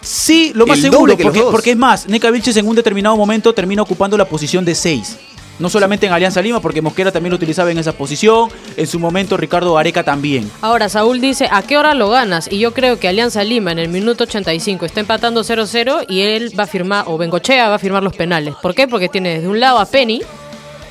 Sí, 0.00 0.52
lo 0.54 0.66
más 0.66 0.76
El 0.78 0.90
seguro, 0.90 1.16
porque, 1.16 1.40
porque 1.50 1.70
es 1.70 1.76
más, 1.76 2.06
Neca 2.06 2.30
Vilches 2.30 2.56
en 2.58 2.68
un 2.68 2.76
determinado 2.76 3.16
momento 3.16 3.54
termina 3.54 3.82
ocupando 3.82 4.16
la 4.18 4.26
posición 4.26 4.64
de 4.64 4.74
6. 4.74 5.16
No 5.58 5.68
solamente 5.68 6.06
en 6.06 6.12
Alianza 6.12 6.42
Lima, 6.42 6.60
porque 6.60 6.82
Mosquera 6.82 7.12
también 7.12 7.30
lo 7.30 7.36
utilizaba 7.36 7.70
en 7.70 7.78
esa 7.78 7.92
posición, 7.92 8.48
en 8.76 8.86
su 8.88 8.98
momento 8.98 9.36
Ricardo 9.36 9.78
Areca 9.78 10.02
también. 10.02 10.50
Ahora, 10.62 10.88
Saúl 10.88 11.20
dice, 11.20 11.48
¿a 11.50 11.62
qué 11.62 11.78
hora 11.78 11.94
lo 11.94 12.10
ganas? 12.10 12.50
Y 12.50 12.58
yo 12.58 12.74
creo 12.74 12.98
que 12.98 13.06
Alianza 13.06 13.44
Lima 13.44 13.70
en 13.70 13.78
el 13.78 13.88
minuto 13.88 14.24
85 14.24 14.84
está 14.84 14.98
empatando 15.00 15.42
0-0 15.44 16.06
y 16.08 16.22
él 16.22 16.52
va 16.58 16.64
a 16.64 16.66
firmar, 16.66 17.04
o 17.06 17.16
Bengochea 17.18 17.68
va 17.68 17.76
a 17.76 17.78
firmar 17.78 18.02
los 18.02 18.16
penales. 18.16 18.54
¿Por 18.60 18.74
qué? 18.74 18.88
Porque 18.88 19.08
tiene 19.08 19.40
de 19.40 19.46
un 19.48 19.60
lado 19.60 19.78
a 19.78 19.86
Penny 19.86 20.22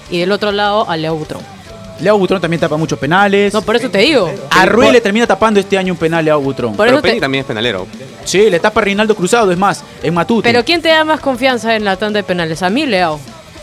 y 0.10 0.20
del 0.20 0.32
otro 0.32 0.52
lado 0.54 0.90
a 0.90 0.96
Leo 0.96 1.16
Butrón. 1.16 1.42
Leo 2.00 2.18
Butrón 2.18 2.40
también 2.42 2.60
tapa 2.60 2.76
muchos 2.78 2.98
penales. 2.98 3.54
No, 3.54 3.62
por 3.62 3.76
eso 3.76 3.90
te 3.90 4.00
digo. 4.00 4.32
A 4.50 4.66
Rue 4.66 4.92
le 4.92 5.02
termina 5.02 5.28
tapando 5.28 5.60
este 5.60 5.78
año 5.78 5.94
un 5.94 6.00
penal 6.00 6.24
Leo 6.26 6.40
Butrón. 6.40 6.76
Por 6.76 6.86
Pero 6.86 6.98
eso 6.98 7.02
Penny 7.04 7.16
te- 7.16 7.22
también 7.22 7.42
es 7.42 7.48
penalero. 7.48 7.86
Sí, 8.24 8.50
le 8.50 8.60
tapa 8.60 8.80
a 8.80 8.84
Reinaldo 8.86 9.14
Cruzado, 9.16 9.52
es 9.52 9.58
más, 9.58 9.84
en 10.02 10.14
Matute. 10.14 10.48
Pero 10.50 10.64
¿quién 10.66 10.82
te 10.82 10.88
da 10.90 11.04
más 11.04 11.20
confianza 11.20 11.76
en 11.76 11.84
la 11.84 11.98
tanda 11.98 12.18
de 12.20 12.24
penales? 12.24 12.64
A 12.64 12.70
mí, 12.70 12.86
Leo. 12.86 13.20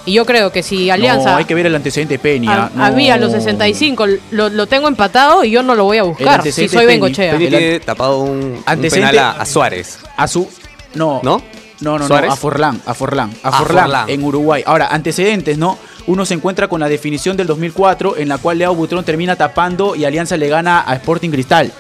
Y 0.07 0.15
yo 0.15 0.25
creo 0.25 0.51
que 0.51 0.63
si 0.63 0.89
Alianza... 0.91 1.33
No, 1.33 1.37
hay 1.37 1.45
que 1.45 1.55
ver 1.55 1.67
el 1.67 1.75
antecedente 1.75 2.15
de 2.15 2.19
Peña. 2.19 2.71
A, 2.75 2.87
a 2.87 2.91
no. 2.91 2.97
mí 2.97 3.11
a 3.11 3.17
los 3.19 3.33
65 3.33 4.07
lo, 4.31 4.49
lo 4.49 4.67
tengo 4.67 4.89
empatado 4.89 5.45
y 5.45 5.51
yo 5.51 5.63
no 5.63 5.75
lo 5.75 5.85
voy 5.85 5.99
a 5.99 6.03
buscar 6.05 6.43
si 6.51 6.69
soy. 6.69 6.87
Bengochea. 6.87 7.33
Penny 7.33 7.45
El 7.45 7.51
tiene 7.51 7.81
tapado 7.81 8.21
un, 8.21 8.31
un 8.31 8.63
antecedente- 8.67 9.11
penal 9.11 9.19
a, 9.19 9.31
a 9.43 9.47
Suárez. 9.47 9.99
A 10.17 10.27
su. 10.27 10.49
No. 10.95 11.21
¿No? 11.23 11.43
No, 11.81 11.99
no, 11.99 12.09
no, 12.09 12.15
a 12.15 12.37
Forlán, 12.37 12.83
a 12.85 12.93
Forlán, 12.93 13.31
a 13.43 13.49
A 13.49 13.53
Forlán, 13.53 13.85
Forlán. 13.85 14.11
en 14.11 14.23
Uruguay. 14.23 14.63
Ahora, 14.67 14.89
antecedentes, 14.89 15.57
¿no? 15.57 15.79
Uno 16.07 16.27
se 16.27 16.35
encuentra 16.35 16.69
con 16.69 16.79
la 16.81 16.91
definición 16.91 17.39
del 17.39 17.47
2004 17.47 18.19
en 18.19 18.29
la 18.29 18.37
cual 18.37 18.59
Leo 18.59 18.75
Butrón 18.75 19.03
termina 19.03 19.35
tapando 19.35 19.97
y 19.97 20.05
Alianza 20.05 20.37
le 20.37 20.49
gana 20.49 20.85
a 20.87 20.95
Sporting 20.97 21.31
Cristal. 21.31 21.73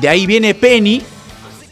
De 0.00 0.08
ahí 0.08 0.26
viene 0.26 0.54
Penny 0.54 1.02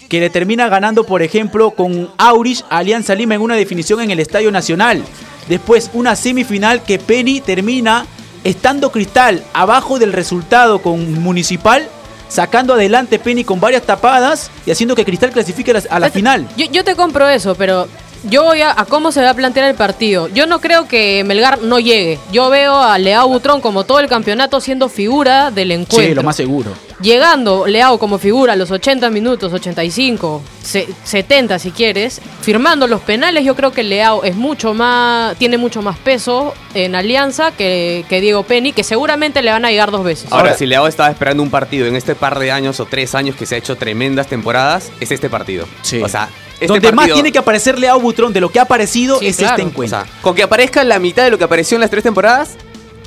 que 0.09 0.21
le 0.21 0.31
termina 0.31 0.69
ganando, 0.69 1.03
por 1.03 1.23
ejemplo, 1.23 1.73
con 1.73 2.09
Aurich 2.19 2.63
a 2.71 2.79
Alianza 2.79 3.17
Lima 3.17 3.35
en 3.35 3.41
una 3.41 3.57
definición 3.57 4.01
en 4.01 4.13
el 4.13 4.21
Estadio 4.21 4.53
Nacional. 4.53 5.03
Después, 5.49 5.91
una 5.93 6.17
semifinal 6.17 6.83
que 6.83 6.99
Penny 6.99 7.41
termina 7.41 8.07
estando 8.45 8.91
Cristal 8.91 9.43
abajo 9.53 9.99
del 9.99 10.13
resultado 10.13 10.81
con 10.81 11.21
Municipal, 11.21 11.89
sacando 12.29 12.75
adelante 12.75 13.19
Penny 13.19 13.45
con 13.45 13.61
varias 13.61 13.83
tapadas 13.83 14.51
y 14.67 14.71
haciendo 14.71 14.95
que 14.95 15.05
Cristal 15.05 15.31
clasifique 15.31 15.73
a 15.89 15.99
la, 15.99 16.11
final. 16.11 16.47
Yo, 16.57 16.67
yo 16.67 16.85
te 16.85 16.95
compro 16.95 17.29
eso, 17.29 17.55
pero 17.55 17.89
yo 18.25 18.45
voy 18.45 18.63
a, 18.63 18.73
a 18.79 18.85
cómo 18.85 19.13
se 19.13 19.23
va 19.23 19.31
a 19.31 19.35
plantear 19.35 19.69
el 19.69 19.77
partido. 19.77 20.29
Yo 20.29 20.47
no 20.47 20.61
creo 20.61 20.89
que 20.89 21.23
Melgar 21.25 21.63
no 21.63 21.79
llegue. 21.79 22.19
Yo 22.33 22.51
veo 22.51 22.77
a 22.77 22.99
Leao 22.99 23.29
Butrón 23.29 23.61
como 23.61 23.85
todo 23.85 24.01
el 24.01 24.09
campeonato 24.09 24.61
siendo 24.61 24.89
figura 24.89 25.51
del 25.51 25.73
encuentro. 25.73 26.09
Sí, 26.09 26.15
lo 26.15 26.23
más 26.23 26.37
seguro. 26.37 26.73
Llegando 27.01 27.67
Leao 27.67 27.99
como 27.99 28.17
figura 28.19 28.55
a 28.55 28.57
los 28.57 28.71
80 28.71 29.11
minutos, 29.11 29.53
85, 29.53 30.41
se- 30.63 30.89
70 31.05 31.59
si 31.59 31.71
quieres, 31.71 32.23
firmando 32.41 32.87
los 32.87 33.03
penales, 33.03 33.45
yo 33.45 33.55
creo 33.55 33.71
que 33.71 33.83
Leao 33.83 34.25
es 34.25 34.35
mucho 34.35 34.73
más, 34.73 35.37
tiene 35.37 35.59
mucho 35.59 35.83
más 35.83 35.99
peso 35.99 36.55
en 36.73 36.95
alianza 36.95 37.53
que, 37.53 38.07
que 38.09 38.23
Diego 38.23 38.45
Penny, 38.45 38.73
que 38.73 38.83
seguramente 38.83 39.43
le 39.43 39.51
van 39.51 39.67
a 39.67 39.71
llegar 39.71 39.91
dos 39.91 40.05
veces. 40.05 40.33
Ahora, 40.33 40.55
si 40.55 40.65
Leao 40.65 40.87
estaba 40.87 41.11
esperando 41.11 41.43
un 41.43 41.51
partido 41.51 41.87
en 41.87 41.97
este 41.97 42.15
par 42.15 42.39
de 42.39 42.51
años 42.51 42.81
o 42.81 42.87
tres 42.87 43.15
años 43.15 43.37
que 43.37 43.45
se 43.45 43.57
ha 43.57 43.59
hecho 43.59 43.77
tremendas 43.77 44.27
temporadas, 44.29 44.91
es 44.99 45.11
este 45.13 45.29
partido. 45.29 45.67
Sí. 45.83 46.01
O 46.03 46.09
sea, 46.09 46.31
este 46.55 46.67
Donde 46.69 46.89
más 46.93 46.97
partido- 47.03 47.17
tiene 47.17 47.31
que 47.31 47.39
aparecer 47.39 47.79
Leao 47.79 48.01
Butrón 48.01 48.33
de 48.33 48.41
lo 48.41 48.49
que 48.49 48.59
ha 48.59 48.63
aparecido 48.63 49.19
Sí, 49.19 49.27
es 49.27 49.37
claro. 49.37 49.53
este 49.57 49.63
O 49.65 49.69
encuentro. 49.69 50.01
sea, 50.01 50.09
con 50.23 50.35
que 50.35 50.43
aparezca 50.43 50.83
la 50.83 50.99
mitad 50.99 51.25
de 51.25 51.31
lo 51.31 51.37
que 51.37 51.45
apareció 51.45 51.77
en 51.77 51.83
las 51.83 51.91
tres 51.91 52.03
temporadas, 52.05 52.55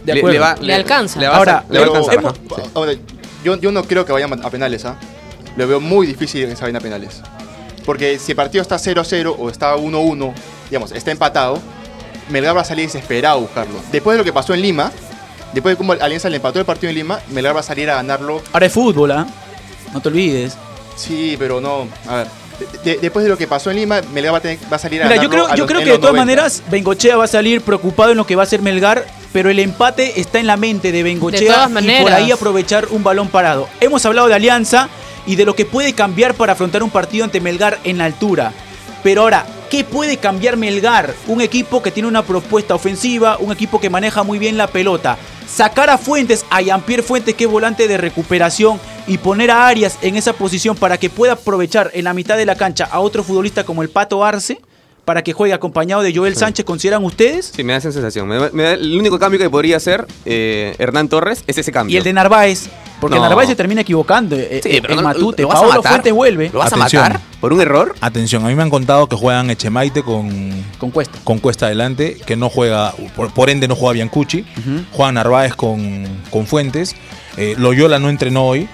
De 0.04 0.14
le, 0.14 0.20
acuerdo. 0.20 0.34
le 0.34 0.40
va- 0.40 0.56
Le 0.62 0.76
alcanza. 0.76 1.20
le 1.20 1.28
va 1.28 1.34
a- 1.34 1.38
Ahora, 1.38 1.66
le 1.72 1.80
va 1.80 1.86
a 1.86 1.88
alcanzar. 1.88 2.14
hemos-. 2.14 2.34
Sí. 2.56 2.62
ahora, 2.76 2.94
yo, 3.44 3.56
yo 3.58 3.72
no 3.72 3.84
creo 3.84 4.06
que 4.06 4.12
vayan 4.12 4.46
a 4.46 4.50
penales, 4.50 4.86
¿ah? 4.86 4.98
Lo 5.56 5.68
veo 5.68 5.80
muy 5.80 6.08
difícil 6.08 6.44
en 6.44 6.52
esa 6.52 6.66
vaina 6.66 6.80
penales. 6.80 7.22
Porque 7.86 8.20
si 8.20 8.34
el 8.34 8.36
partido 8.36 8.62
está 8.62 8.78
0-0 8.78 9.36
o 9.38 9.50
está 9.50 9.76
1-1, 9.76 10.34
digamos, 10.70 10.92
está 10.92 11.12
empatado, 11.12 11.60
Melgar 12.30 12.56
va 12.56 12.62
a 12.62 12.66
salir 12.66 12.86
desesperado 12.86 13.38
a 13.38 13.42
buscarlo. 13.42 13.80
Después 13.92 14.16
de 14.16 14.20
lo 14.20 14.24
que 14.24 14.34
pasó 14.34 14.54
en 14.54 14.62
Lima, 14.62 14.92
después 15.54 15.74
de 15.74 15.78
cómo 15.78 15.94
Alianza 15.94 16.30
le 16.30 16.36
empató 16.36 16.60
el 16.60 16.66
partido 16.66 16.90
en 16.90 16.96
Lima, 16.98 17.20
Melgar 17.30 17.56
va 17.56 17.62
a 17.62 17.64
salir 17.64 17.90
a 17.90 17.96
ganarlo. 17.96 18.42
Ahora 18.54 18.66
es 18.68 18.74
fútbol, 18.74 19.12
¿ah? 19.12 19.28
No 19.94 20.02
te 20.02 20.10
olvides. 20.10 20.56
Sí, 20.96 21.36
pero 21.40 21.60
no. 21.60 21.88
A 22.08 22.18
ver. 22.18 22.28
De- 22.60 22.92
de- 22.94 22.98
después 23.00 23.24
de 23.24 23.30
lo 23.30 23.38
que 23.38 23.48
pasó 23.48 23.70
en 23.72 23.78
Lima, 23.78 24.02
Melgar 24.14 24.34
va 24.34 24.38
a, 24.38 24.42
tener- 24.42 24.60
va 24.72 24.76
a 24.76 24.80
salir 24.80 25.02
a 25.04 25.08
Mira, 25.08 25.22
yo 25.22 25.30
creo, 25.30 25.46
a 25.48 25.52
yo 25.56 25.58
los- 25.64 25.68
creo 25.68 25.80
que 25.80 25.86
de 25.92 25.98
todas 25.98 26.14
90. 26.16 26.22
maneras 26.26 26.64
Bengochea 26.70 27.18
va 27.18 27.24
a 27.26 27.28
salir 27.28 27.62
preocupado 27.62 28.12
en 28.12 28.18
lo 28.18 28.26
que 28.26 28.36
va 28.36 28.44
a 28.44 28.46
hacer 28.46 28.62
Melgar, 28.62 29.06
pero 29.34 29.50
el 29.50 29.60
empate 29.60 30.20
está 30.20 30.40
en 30.40 30.48
la 30.48 30.58
mente 30.58 30.92
de 30.92 30.98
De 31.00 31.04
Bengochea 31.04 31.70
y 31.82 32.02
por 32.02 32.12
ahí 32.14 32.32
aprovechar 32.32 32.88
un 32.92 33.04
balón 33.04 33.28
parado. 33.30 33.68
Hemos 33.80 34.06
hablado 34.06 34.28
de 34.28 34.36
Alianza 34.36 34.90
y 35.26 35.36
de 35.36 35.46
lo 35.46 35.56
que 35.56 35.66
puede 35.66 35.94
cambiar 35.94 36.34
para 36.34 36.54
afrontar 36.54 36.82
un 36.84 36.90
partido 36.90 37.24
ante 37.26 37.40
Melgar 37.42 37.80
en 37.84 37.98
la 37.98 38.06
altura. 38.06 38.52
Pero 39.04 39.22
ahora, 39.22 39.46
¿qué 39.70 39.84
puede 39.86 40.18
cambiar 40.18 40.58
Melgar? 40.58 41.14
Un 41.28 41.40
equipo 41.42 41.82
que 41.82 41.92
tiene 41.92 42.10
una 42.10 42.24
propuesta 42.24 42.76
ofensiva, 42.76 43.38
un 43.40 43.52
equipo 43.52 43.80
que 43.80 43.90
maneja 43.90 44.24
muy 44.24 44.40
bien 44.40 44.58
la 44.58 44.68
pelota. 44.68 45.18
Sacar 45.54 45.90
a 45.90 45.98
Fuentes, 45.98 46.46
a 46.50 46.62
Jean-Pierre 46.62 47.04
Fuentes, 47.04 47.36
que 47.36 47.46
es 47.46 47.50
volante 47.50 47.88
de 47.88 47.98
recuperación, 47.98 48.80
y 49.08 49.18
poner 49.18 49.52
a 49.52 49.68
Arias 49.68 49.98
en 50.02 50.16
esa 50.16 50.34
posición 50.34 50.76
para 50.78 50.98
que 50.98 51.10
pueda 51.10 51.34
aprovechar 51.34 51.90
en 51.94 52.04
la 52.06 52.14
mitad 52.14 52.38
de 52.38 52.46
la 52.46 52.56
cancha 52.56 52.86
a 52.86 53.00
otro 53.00 53.24
futbolista 53.24 53.64
como 53.64 53.82
el 53.82 53.90
Pato 53.90 54.24
Arce, 54.24 54.60
para 55.06 55.24
que 55.24 55.34
juegue 55.34 55.54
acompañado 55.56 56.04
de 56.04 56.16
Joel 56.16 56.36
Sánchez, 56.36 56.64
¿consideran 56.66 57.04
ustedes? 57.04 57.52
Sí, 57.56 57.64
me 57.64 57.74
da 57.74 57.80
esa 57.80 57.92
sensación. 57.92 58.28
Me 58.28 58.36
da- 58.38 58.50
me 58.54 58.62
da- 58.64 58.74
el 58.74 58.96
único 58.98 59.18
cambio 59.18 59.40
que 59.40 59.50
podría 59.50 59.78
hacer 59.78 60.06
eh, 60.26 60.76
Hernán 60.78 61.10
Torres 61.10 61.44
es 61.48 61.58
ese 61.58 61.72
cambio. 61.72 61.96
Y 61.96 61.98
el 61.98 62.04
de 62.04 62.14
Narváez, 62.14 62.70
porque 63.00 63.16
No. 63.18 63.22
Narváez 63.24 63.48
se 63.50 63.56
termina 63.56 63.82
equivocando. 63.82 64.36
eh, 64.36 64.60
Sí, 64.64 64.70
eh, 64.70 64.82
pero 64.82 64.94
en 64.94 64.98
no- 65.02 65.04
Matute, 65.08 65.44
¿lo 65.44 65.52
a 65.52 65.54
Paolo 65.56 65.70
matar? 65.76 65.92
Fuentes 65.92 66.14
vuelve 66.14 66.50
¿Lo 66.52 66.60
vas 66.60 66.74
Atención. 66.74 67.04
a 67.06 67.08
matar 67.10 67.22
por 67.40 67.54
un 67.54 67.62
error? 67.62 67.96
Atención, 68.02 68.46
a 68.46 68.48
mí 68.50 68.56
me 68.56 68.64
han 68.64 68.70
contado 68.70 69.08
que 69.08 69.16
juegan 69.16 69.50
Echemaite 69.50 70.04
con, 70.04 70.52
con 70.78 70.92
Cuesta. 70.92 71.18
con 71.24 71.40
Cuesta 71.40 71.68
adelante, 71.68 72.18
que 72.26 72.36
no 72.36 72.50
juega, 72.50 72.94
por, 73.16 73.34
por 73.34 73.50
ende 73.50 73.68
no 73.68 73.76
juega 73.76 73.94
Biancucci, 73.94 74.46
juega 74.92 75.12
Narváez 75.12 75.56
con, 75.56 76.06
con 76.30 76.46
Fuentes, 76.48 76.96
eh, 77.38 77.56
Loyola 77.58 78.00
no 78.00 78.10
entrenó 78.10 78.46
hoy, 78.46 78.68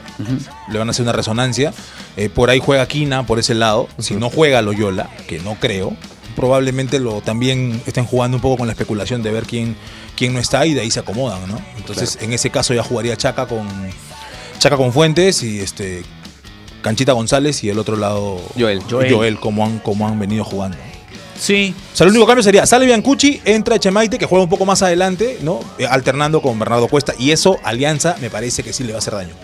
le 0.72 0.80
van 0.80 0.88
a 0.88 0.92
hacer 0.92 1.04
una 1.04 1.12
resonancia, 1.12 1.74
eh, 2.18 2.30
por 2.30 2.50
ahí 2.50 2.60
juega 2.64 2.88
Quina 2.88 3.26
por 3.28 3.38
ese 3.40 3.54
lado, 3.54 3.88
si 4.00 4.16
no 4.16 4.30
juega 4.30 4.62
Loyola, 4.62 5.10
que 5.28 5.40
no 5.40 5.56
creo, 5.56 5.94
probablemente 6.36 7.00
lo 7.00 7.22
también 7.22 7.82
estén 7.86 8.06
jugando 8.06 8.38
un 8.38 8.42
poco 8.42 8.58
con 8.58 8.68
la 8.68 8.74
especulación 8.74 9.22
de 9.24 9.32
ver 9.32 9.44
quién, 9.46 9.76
quién 10.18 10.34
no 10.34 10.40
está 10.40 10.66
y 10.66 10.74
de 10.74 10.82
ahí 10.82 10.92
se 10.92 11.00
acomodan, 11.00 11.48
¿no? 11.48 11.60
Entonces 11.78 12.18
en 12.22 12.34
ese 12.34 12.50
caso 12.50 12.74
ya 12.74 12.84
jugaría 12.84 13.16
Chaca 13.16 13.46
con 13.46 13.68
Chaca 14.66 14.78
con 14.78 14.92
Fuentes 14.92 15.44
y 15.44 15.60
este 15.60 16.02
Canchita 16.82 17.12
González 17.14 17.64
y 17.64 17.70
el 17.70 17.78
otro 17.78 17.98
lado 17.98 18.42
Joel. 18.58 18.82
Joel, 18.90 19.14
Joel. 19.14 19.40
como, 19.40 19.64
han, 19.64 19.78
como 19.78 20.08
han 20.08 20.18
venido 20.18 20.44
jugando. 20.44 20.76
Sí. 21.40 21.76
O 21.94 21.96
sea, 21.96 22.06
el 22.06 22.10
único 22.10 22.26
cambio 22.26 22.42
sería, 22.42 22.66
sale 22.66 22.88
Biancucci, 22.88 23.42
entra 23.46 23.78
Chemaite, 23.78 24.18
que 24.18 24.26
juega 24.26 24.44
un 24.44 24.50
poco 24.50 24.66
más 24.66 24.82
adelante, 24.82 25.38
¿no? 25.44 25.60
Eh, 25.78 25.86
alternando 25.86 26.42
con 26.42 26.58
Bernardo 26.58 26.88
Cuesta. 26.88 27.14
Y 27.20 27.30
eso, 27.30 27.60
Alianza, 27.64 28.16
me 28.20 28.32
parece 28.32 28.64
que 28.64 28.74
sí 28.74 28.84
le 28.84 28.94
va 28.94 28.96
a 28.96 29.00
hacer 29.02 29.14
daño. 29.14 29.36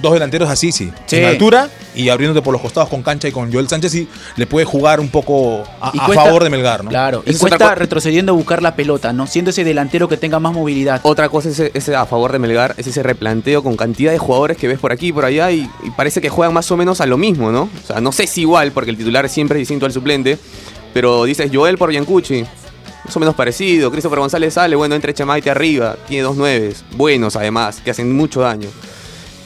Dos 0.00 0.12
delanteros 0.12 0.48
así, 0.48 0.70
sí. 0.72 0.92
Sí. 1.06 1.16
En 1.16 1.24
altura 1.24 1.68
y 1.94 2.08
abriéndote 2.08 2.42
por 2.42 2.52
los 2.52 2.62
costados 2.62 2.88
con 2.88 3.02
Cancha 3.02 3.26
y 3.28 3.32
con 3.32 3.52
Joel 3.52 3.68
Sánchez, 3.68 3.90
sí 3.90 4.08
le 4.36 4.46
puede 4.46 4.64
jugar 4.64 5.00
un 5.00 5.08
poco 5.08 5.64
a, 5.80 5.90
Y 5.92 5.98
favor 5.98 6.44
de 6.44 6.50
Melgar, 6.50 6.84
¿no? 6.84 6.90
Claro, 6.90 7.22
y 7.26 7.34
Cuesta 7.34 7.74
retrocediendo 7.74 8.32
a 8.32 8.36
buscar 8.36 8.62
la 8.62 8.76
pelota, 8.76 9.12
¿no? 9.12 9.26
Siendo 9.26 9.50
ese 9.50 9.64
delantero 9.64 10.08
que 10.08 10.16
tenga 10.16 10.38
más 10.38 10.52
movilidad. 10.52 11.00
Otra 11.02 11.28
cosa 11.28 11.48
es, 11.48 11.58
es 11.58 11.88
a 11.88 12.06
favor 12.06 12.32
de 12.32 12.38
Melgar, 12.38 12.74
es 12.76 12.86
ese 12.86 13.02
replanteo 13.02 13.62
con 13.62 13.76
cantidad 13.76 14.12
de 14.12 14.18
jugadores 14.18 14.56
que 14.56 14.68
ves 14.68 14.78
por 14.78 14.92
aquí 14.92 15.08
y 15.08 15.12
por 15.12 15.24
allá 15.24 15.50
y, 15.50 15.68
y 15.84 15.90
parece 15.90 16.20
que 16.20 16.28
juegan 16.28 16.54
más 16.54 16.70
o 16.70 16.76
menos 16.76 17.00
a 17.00 17.06
lo 17.06 17.16
mismo, 17.16 17.50
¿no? 17.50 17.62
O 17.62 17.86
sea, 17.86 18.00
no 18.00 18.12
sé 18.12 18.26
si 18.26 18.42
igual, 18.42 18.72
porque 18.72 18.90
el 18.90 18.96
titular 18.96 19.28
siempre 19.28 19.58
es 19.58 19.62
distinto 19.62 19.86
al 19.86 19.92
suplente, 19.92 20.38
pero 20.94 21.24
dices 21.24 21.50
Joel 21.52 21.78
por 21.78 21.90
Biancucci, 21.90 22.44
más 23.04 23.16
o 23.16 23.20
menos 23.20 23.34
parecido. 23.34 23.90
Christopher 23.90 24.20
González 24.20 24.54
sale, 24.54 24.76
bueno, 24.76 24.94
entre 24.94 25.14
Chamaite 25.14 25.50
arriba, 25.50 25.96
tiene 26.06 26.22
dos 26.22 26.36
nueves, 26.36 26.84
buenos 26.96 27.36
además, 27.36 27.80
que 27.84 27.90
hacen 27.90 28.14
mucho 28.14 28.40
daño. 28.40 28.68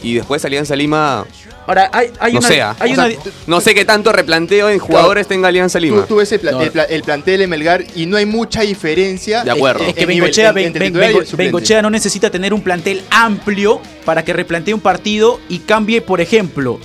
Y 0.02 0.14
después 0.14 0.44
Alianza 0.44 0.74
Lima, 0.76 1.24
Ahora, 1.66 1.88
hay, 1.92 2.10
hay 2.18 2.32
no 2.32 2.40
una. 2.40 2.48
sea. 2.48 2.76
hay 2.80 2.90
O 2.90 2.94
una 2.94 3.08
sea, 3.08 3.18
no 3.46 3.60
sé 3.60 3.74
qué 3.74 3.84
tanto 3.84 4.12
replanteo 4.12 4.68
en 4.68 4.80
jugadores 4.80 5.28
tenga 5.28 5.46
Alianza 5.48 5.78
Tú, 5.78 5.84
Lima. 5.84 6.06
tú 6.06 6.16
ves 6.16 6.32
el, 6.32 6.40
pla- 6.40 6.50
No. 6.52 6.60
el 6.62 6.70
pla- 6.72 6.82
el 6.84 7.02
plantel 7.04 7.38
de 7.38 7.46
Melgar 7.46 7.84
y 7.94 8.06
no 8.06 8.16
hay 8.16 8.26
mucha 8.26 8.62
diferencia. 8.62 9.44
De 9.44 9.52
acuerdo. 9.52 9.84
en- 9.84 9.90
Es 9.90 9.94
que 9.94 10.00
nivel- 10.06 10.20
Bengochea, 10.20 10.52
Ben- 10.52 10.72
Ben-. 10.72 11.36
Bengochea 11.36 11.80
no 11.82 11.90
necesita 11.90 12.30
tener 12.30 12.52
un 12.52 12.62
plantel 12.62 13.02
amplio 13.10 13.80
para 14.04 14.24
que 14.24 14.32
replantee 14.32 14.74
un 14.74 14.80
partido 14.80 15.38
y 15.48 15.60
cambie, 15.60 16.00
por 16.02 16.20
ejemplo, 16.20 16.80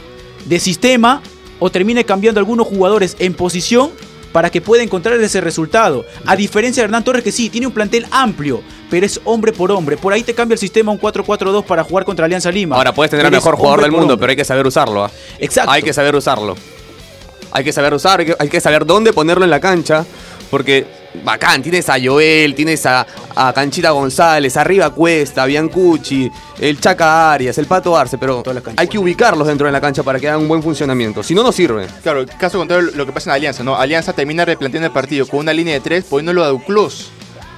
de 0.45 0.59
sistema 0.59 1.23
o 1.59 1.71
termine 1.71 2.03
cambiando 2.05 2.39
algunos 2.39 2.67
jugadores 2.67 3.15
en 3.17 3.33
posición 3.33 3.89
para 4.31 4.49
que 4.49 4.61
pueda 4.61 4.83
encontrar 4.83 5.19
ese 5.19 5.41
resultado. 5.41 6.05
A 6.25 6.35
diferencia 6.35 6.81
de 6.81 6.85
Hernán 6.85 7.03
Torres, 7.03 7.23
que 7.23 7.31
sí, 7.31 7.49
tiene 7.49 7.67
un 7.67 7.73
plantel 7.73 8.05
amplio, 8.11 8.61
pero 8.89 9.05
es 9.05 9.19
hombre 9.23 9.51
por 9.51 9.71
hombre. 9.71 9.97
Por 9.97 10.13
ahí 10.13 10.23
te 10.23 10.33
cambia 10.33 10.53
el 10.53 10.59
sistema 10.59 10.91
un 10.91 10.99
4-4-2 10.99 11.63
para 11.63 11.83
jugar 11.83 12.05
contra 12.05 12.25
Alianza 12.25 12.51
Lima. 12.51 12.75
Ahora 12.75 12.93
puedes 12.93 13.11
tener 13.11 13.25
al 13.25 13.31
mejor 13.31 13.55
jugador 13.55 13.81
del 13.81 13.91
mundo, 13.91 14.13
hombre. 14.13 14.17
pero 14.19 14.29
hay 14.31 14.35
que 14.35 14.45
saber 14.45 14.65
usarlo. 14.67 15.05
¿ah? 15.05 15.11
Exacto. 15.39 15.71
Hay 15.71 15.81
que 15.81 15.93
saber 15.93 16.15
usarlo. 16.15 16.55
Hay 17.51 17.63
que 17.63 17.73
saber 17.73 17.93
usar, 17.93 18.19
hay 18.19 18.25
que, 18.27 18.35
hay 18.37 18.49
que 18.49 18.61
saber 18.61 18.85
dónde 18.85 19.13
ponerlo 19.13 19.43
en 19.43 19.49
la 19.49 19.59
cancha. 19.59 20.05
Porque, 20.49 20.85
bacán, 21.23 21.61
tienes 21.61 21.89
a 21.89 21.95
Joel, 22.03 22.53
tienes 22.55 22.85
a, 22.85 23.05
a 23.35 23.53
Canchita 23.53 23.91
González, 23.91 24.55
arriba 24.57 24.89
Cuesta, 24.91 25.45
Biancucci, 25.45 26.29
el 26.59 26.79
Chaca 26.79 27.33
Arias, 27.33 27.57
el 27.57 27.65
Pato 27.65 27.97
Arce, 27.97 28.17
pero 28.17 28.43
hay 28.75 28.87
que 28.87 28.97
ubicarlos 28.97 29.47
dentro 29.47 29.65
de 29.67 29.73
la 29.73 29.81
cancha 29.81 30.03
para 30.03 30.19
que 30.19 30.27
hagan 30.27 30.41
un 30.41 30.47
buen 30.47 30.61
funcionamiento. 30.63 31.23
Si 31.23 31.33
no, 31.35 31.43
no 31.43 31.51
sirve. 31.51 31.87
Claro, 32.03 32.25
caso 32.39 32.57
contrario 32.57 32.91
lo 32.95 33.05
que 33.05 33.11
pasa 33.11 33.29
en 33.31 33.35
Alianza, 33.35 33.63
¿no? 33.63 33.75
Alianza 33.75 34.13
termina 34.13 34.45
replanteando 34.45 34.87
el 34.87 34.93
partido 34.93 35.27
con 35.27 35.39
una 35.41 35.53
línea 35.53 35.73
de 35.73 35.79
tres, 35.79 36.03
poniéndolo 36.05 36.43
a 36.43 36.47
Duclos 36.49 37.09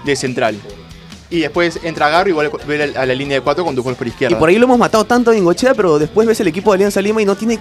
de 0.06 0.16
central. 0.16 0.58
Y 1.32 1.42
después 1.42 1.80
entra 1.84 2.10
Garro 2.10 2.30
y 2.30 2.34
vuelve 2.34 2.94
a 2.98 3.06
la 3.06 3.14
línea 3.14 3.38
de 3.38 3.42
cuatro 3.42 3.64
con 3.64 3.76
Duclos 3.76 3.96
por 3.98 4.08
Y 4.08 4.10
izquierda. 4.10 4.40
por 4.40 4.50
ahí 4.50 4.58
lo 4.58 4.66
hemos 4.66 4.80
matado 4.80 5.06
tanto 5.06 5.30
a 5.30 5.36
Ingochea, 5.38 5.76
pero 5.76 6.00
después 6.00 6.28
ves 6.28 6.40
el 6.40 6.48
equipo 6.48 6.72
de 6.72 6.76
Alianza 6.78 7.02
Lima 7.02 7.22
y 7.22 7.26
no 7.26 7.36
tiene 7.36 7.60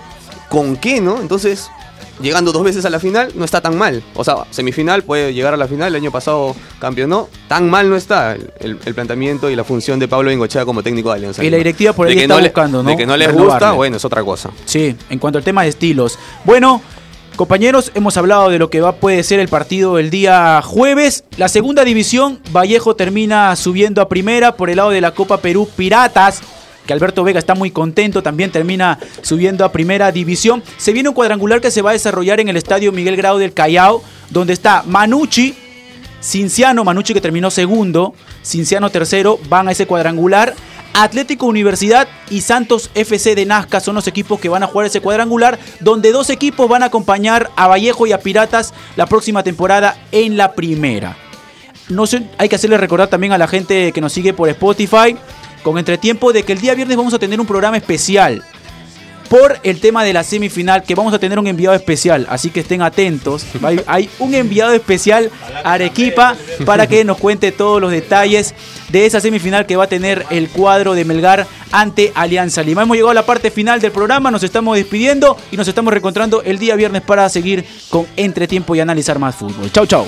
con 0.48 0.76
qué, 0.76 1.00
¿no? 1.00 1.20
Entonces, 1.20 1.70
llegando 2.20 2.50
dos 2.52 2.64
veces 2.64 2.84
a 2.84 2.90
la 2.90 2.98
final, 2.98 3.30
no 3.34 3.44
está 3.44 3.60
tan 3.60 3.76
mal. 3.76 4.02
O 4.14 4.24
sea, 4.24 4.38
semifinal 4.50 5.02
puede 5.02 5.32
llegar 5.34 5.54
a 5.54 5.56
la 5.56 5.68
final, 5.68 5.88
el 5.88 5.96
año 6.02 6.10
pasado 6.10 6.56
campeonó. 6.80 7.28
Tan 7.48 7.68
mal 7.70 7.88
no 7.88 7.96
está 7.96 8.32
el, 8.34 8.50
el- 8.60 8.78
el 8.84 8.94
planteamiento 8.94 9.50
y 9.50 9.56
la 9.56 9.64
función 9.64 9.98
de 9.98 10.08
Pablo 10.08 10.32
Ingochea 10.32 10.64
como 10.64 10.82
técnico 10.82 11.10
de 11.10 11.16
Alianza 11.16 11.44
Y 11.44 11.50
la 11.50 11.56
directiva 11.58 11.92
por 11.92 12.06
ahí 12.08 12.14
de 12.14 12.16
que 12.20 12.22
está 12.24 12.34
no 12.34 12.40
le- 12.40 12.48
buscando, 12.48 12.82
¿no? 12.82 12.90
De 12.90 12.96
que 12.96 13.06
no 13.06 13.16
les 13.16 13.28
Renovarle. 13.28 13.52
gusta, 13.54 13.72
bueno, 13.72 13.96
es 13.98 14.04
otra 14.04 14.22
cosa. 14.24 14.50
Sí, 14.64 14.96
en 15.10 15.18
cuanto 15.18 15.38
al 15.38 15.44
tema 15.44 15.62
de 15.62 15.68
estilos. 15.68 16.18
Bueno, 16.44 16.82
compañeros, 17.36 17.92
hemos 17.94 18.16
hablado 18.16 18.48
de 18.48 18.58
lo 18.58 18.68
que 18.70 18.80
va 18.80 18.96
puede 18.96 19.22
ser 19.22 19.38
el 19.38 19.48
partido 19.48 19.98
el 19.98 20.10
día 20.10 20.60
jueves. 20.64 21.22
La 21.36 21.48
segunda 21.48 21.84
división, 21.84 22.40
Vallejo 22.52 22.96
termina 22.96 23.54
subiendo 23.54 24.02
a 24.02 24.08
primera 24.08 24.56
por 24.56 24.70
el 24.70 24.76
lado 24.78 24.90
de 24.90 25.00
la 25.00 25.12
Copa 25.12 25.36
Perú 25.38 25.68
Piratas. 25.76 26.40
Que 26.88 26.94
Alberto 26.94 27.22
Vega 27.22 27.38
está 27.38 27.54
muy 27.54 27.70
contento, 27.70 28.22
también 28.22 28.50
termina 28.50 28.98
subiendo 29.20 29.66
a 29.66 29.70
primera 29.70 30.10
división. 30.10 30.62
Se 30.78 30.94
viene 30.94 31.10
un 31.10 31.14
cuadrangular 31.14 31.60
que 31.60 31.70
se 31.70 31.82
va 31.82 31.90
a 31.90 31.92
desarrollar 31.92 32.40
en 32.40 32.48
el 32.48 32.56
estadio 32.56 32.92
Miguel 32.92 33.14
Grau 33.14 33.36
del 33.36 33.52
Callao, 33.52 34.02
donde 34.30 34.54
está 34.54 34.82
Manucci, 34.86 35.54
Cinciano, 36.22 36.84
Manucci 36.84 37.12
que 37.12 37.20
terminó 37.20 37.50
segundo, 37.50 38.14
Cinciano 38.42 38.88
tercero, 38.88 39.38
van 39.50 39.68
a 39.68 39.72
ese 39.72 39.86
cuadrangular. 39.86 40.54
Atlético 40.94 41.44
Universidad 41.44 42.08
y 42.30 42.40
Santos 42.40 42.90
FC 42.94 43.34
de 43.34 43.44
Nazca 43.44 43.80
son 43.80 43.94
los 43.94 44.06
equipos 44.06 44.40
que 44.40 44.48
van 44.48 44.62
a 44.62 44.66
jugar 44.66 44.86
ese 44.86 45.02
cuadrangular, 45.02 45.58
donde 45.80 46.10
dos 46.10 46.30
equipos 46.30 46.70
van 46.70 46.82
a 46.82 46.86
acompañar 46.86 47.50
a 47.56 47.66
Vallejo 47.66 48.06
y 48.06 48.12
a 48.12 48.20
Piratas 48.20 48.72
la 48.96 49.04
próxima 49.04 49.42
temporada 49.42 49.94
en 50.10 50.38
la 50.38 50.54
primera. 50.54 51.18
No 51.90 52.04
hay 52.38 52.48
que 52.48 52.56
hacerle 52.56 52.78
recordar 52.78 53.08
también 53.08 53.32
a 53.34 53.38
la 53.38 53.46
gente 53.46 53.92
que 53.92 54.00
nos 54.00 54.12
sigue 54.12 54.32
por 54.32 54.48
Spotify, 54.48 55.16
con 55.62 55.78
entretiempo, 55.78 56.32
de 56.32 56.42
que 56.42 56.52
el 56.52 56.60
día 56.60 56.74
viernes 56.74 56.96
vamos 56.96 57.14
a 57.14 57.18
tener 57.18 57.40
un 57.40 57.46
programa 57.46 57.76
especial 57.76 58.42
por 59.28 59.58
el 59.62 59.80
tema 59.80 60.04
de 60.04 60.12
la 60.12 60.24
semifinal, 60.24 60.82
que 60.82 60.94
vamos 60.94 61.12
a 61.12 61.18
tener 61.18 61.38
un 61.38 61.46
enviado 61.46 61.76
especial, 61.76 62.26
así 62.30 62.50
que 62.50 62.60
estén 62.60 62.82
atentos. 62.82 63.44
Hay, 63.62 63.80
hay 63.86 64.10
un 64.18 64.34
enviado 64.34 64.72
especial 64.72 65.30
a 65.64 65.74
Arequipa 65.74 66.36
para 66.64 66.86
que 66.86 67.04
nos 67.04 67.18
cuente 67.18 67.52
todos 67.52 67.80
los 67.80 67.90
detalles 67.90 68.54
de 68.88 69.06
esa 69.06 69.20
semifinal 69.20 69.66
que 69.66 69.76
va 69.76 69.84
a 69.84 69.88
tener 69.88 70.24
el 70.30 70.48
cuadro 70.48 70.94
de 70.94 71.04
Melgar 71.04 71.46
ante 71.72 72.12
Alianza 72.14 72.62
Lima. 72.62 72.82
Hemos 72.82 72.96
llegado 72.96 73.10
a 73.10 73.14
la 73.14 73.26
parte 73.26 73.50
final 73.50 73.80
del 73.80 73.92
programa, 73.92 74.30
nos 74.30 74.42
estamos 74.42 74.76
despidiendo 74.76 75.36
y 75.50 75.56
nos 75.56 75.68
estamos 75.68 75.92
reencontrando 75.92 76.42
el 76.42 76.58
día 76.58 76.74
viernes 76.76 77.02
para 77.02 77.28
seguir 77.28 77.64
con 77.90 78.06
entretiempo 78.16 78.74
y 78.74 78.80
analizar 78.80 79.18
más 79.18 79.34
fútbol. 79.36 79.70
Chau, 79.70 79.86
chau. 79.86 80.06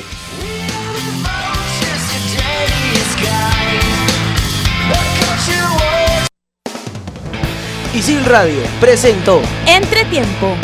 Isil 7.93 8.25
Radio 8.25 8.63
presentó 8.79 9.43
Entretiempo. 9.67 10.55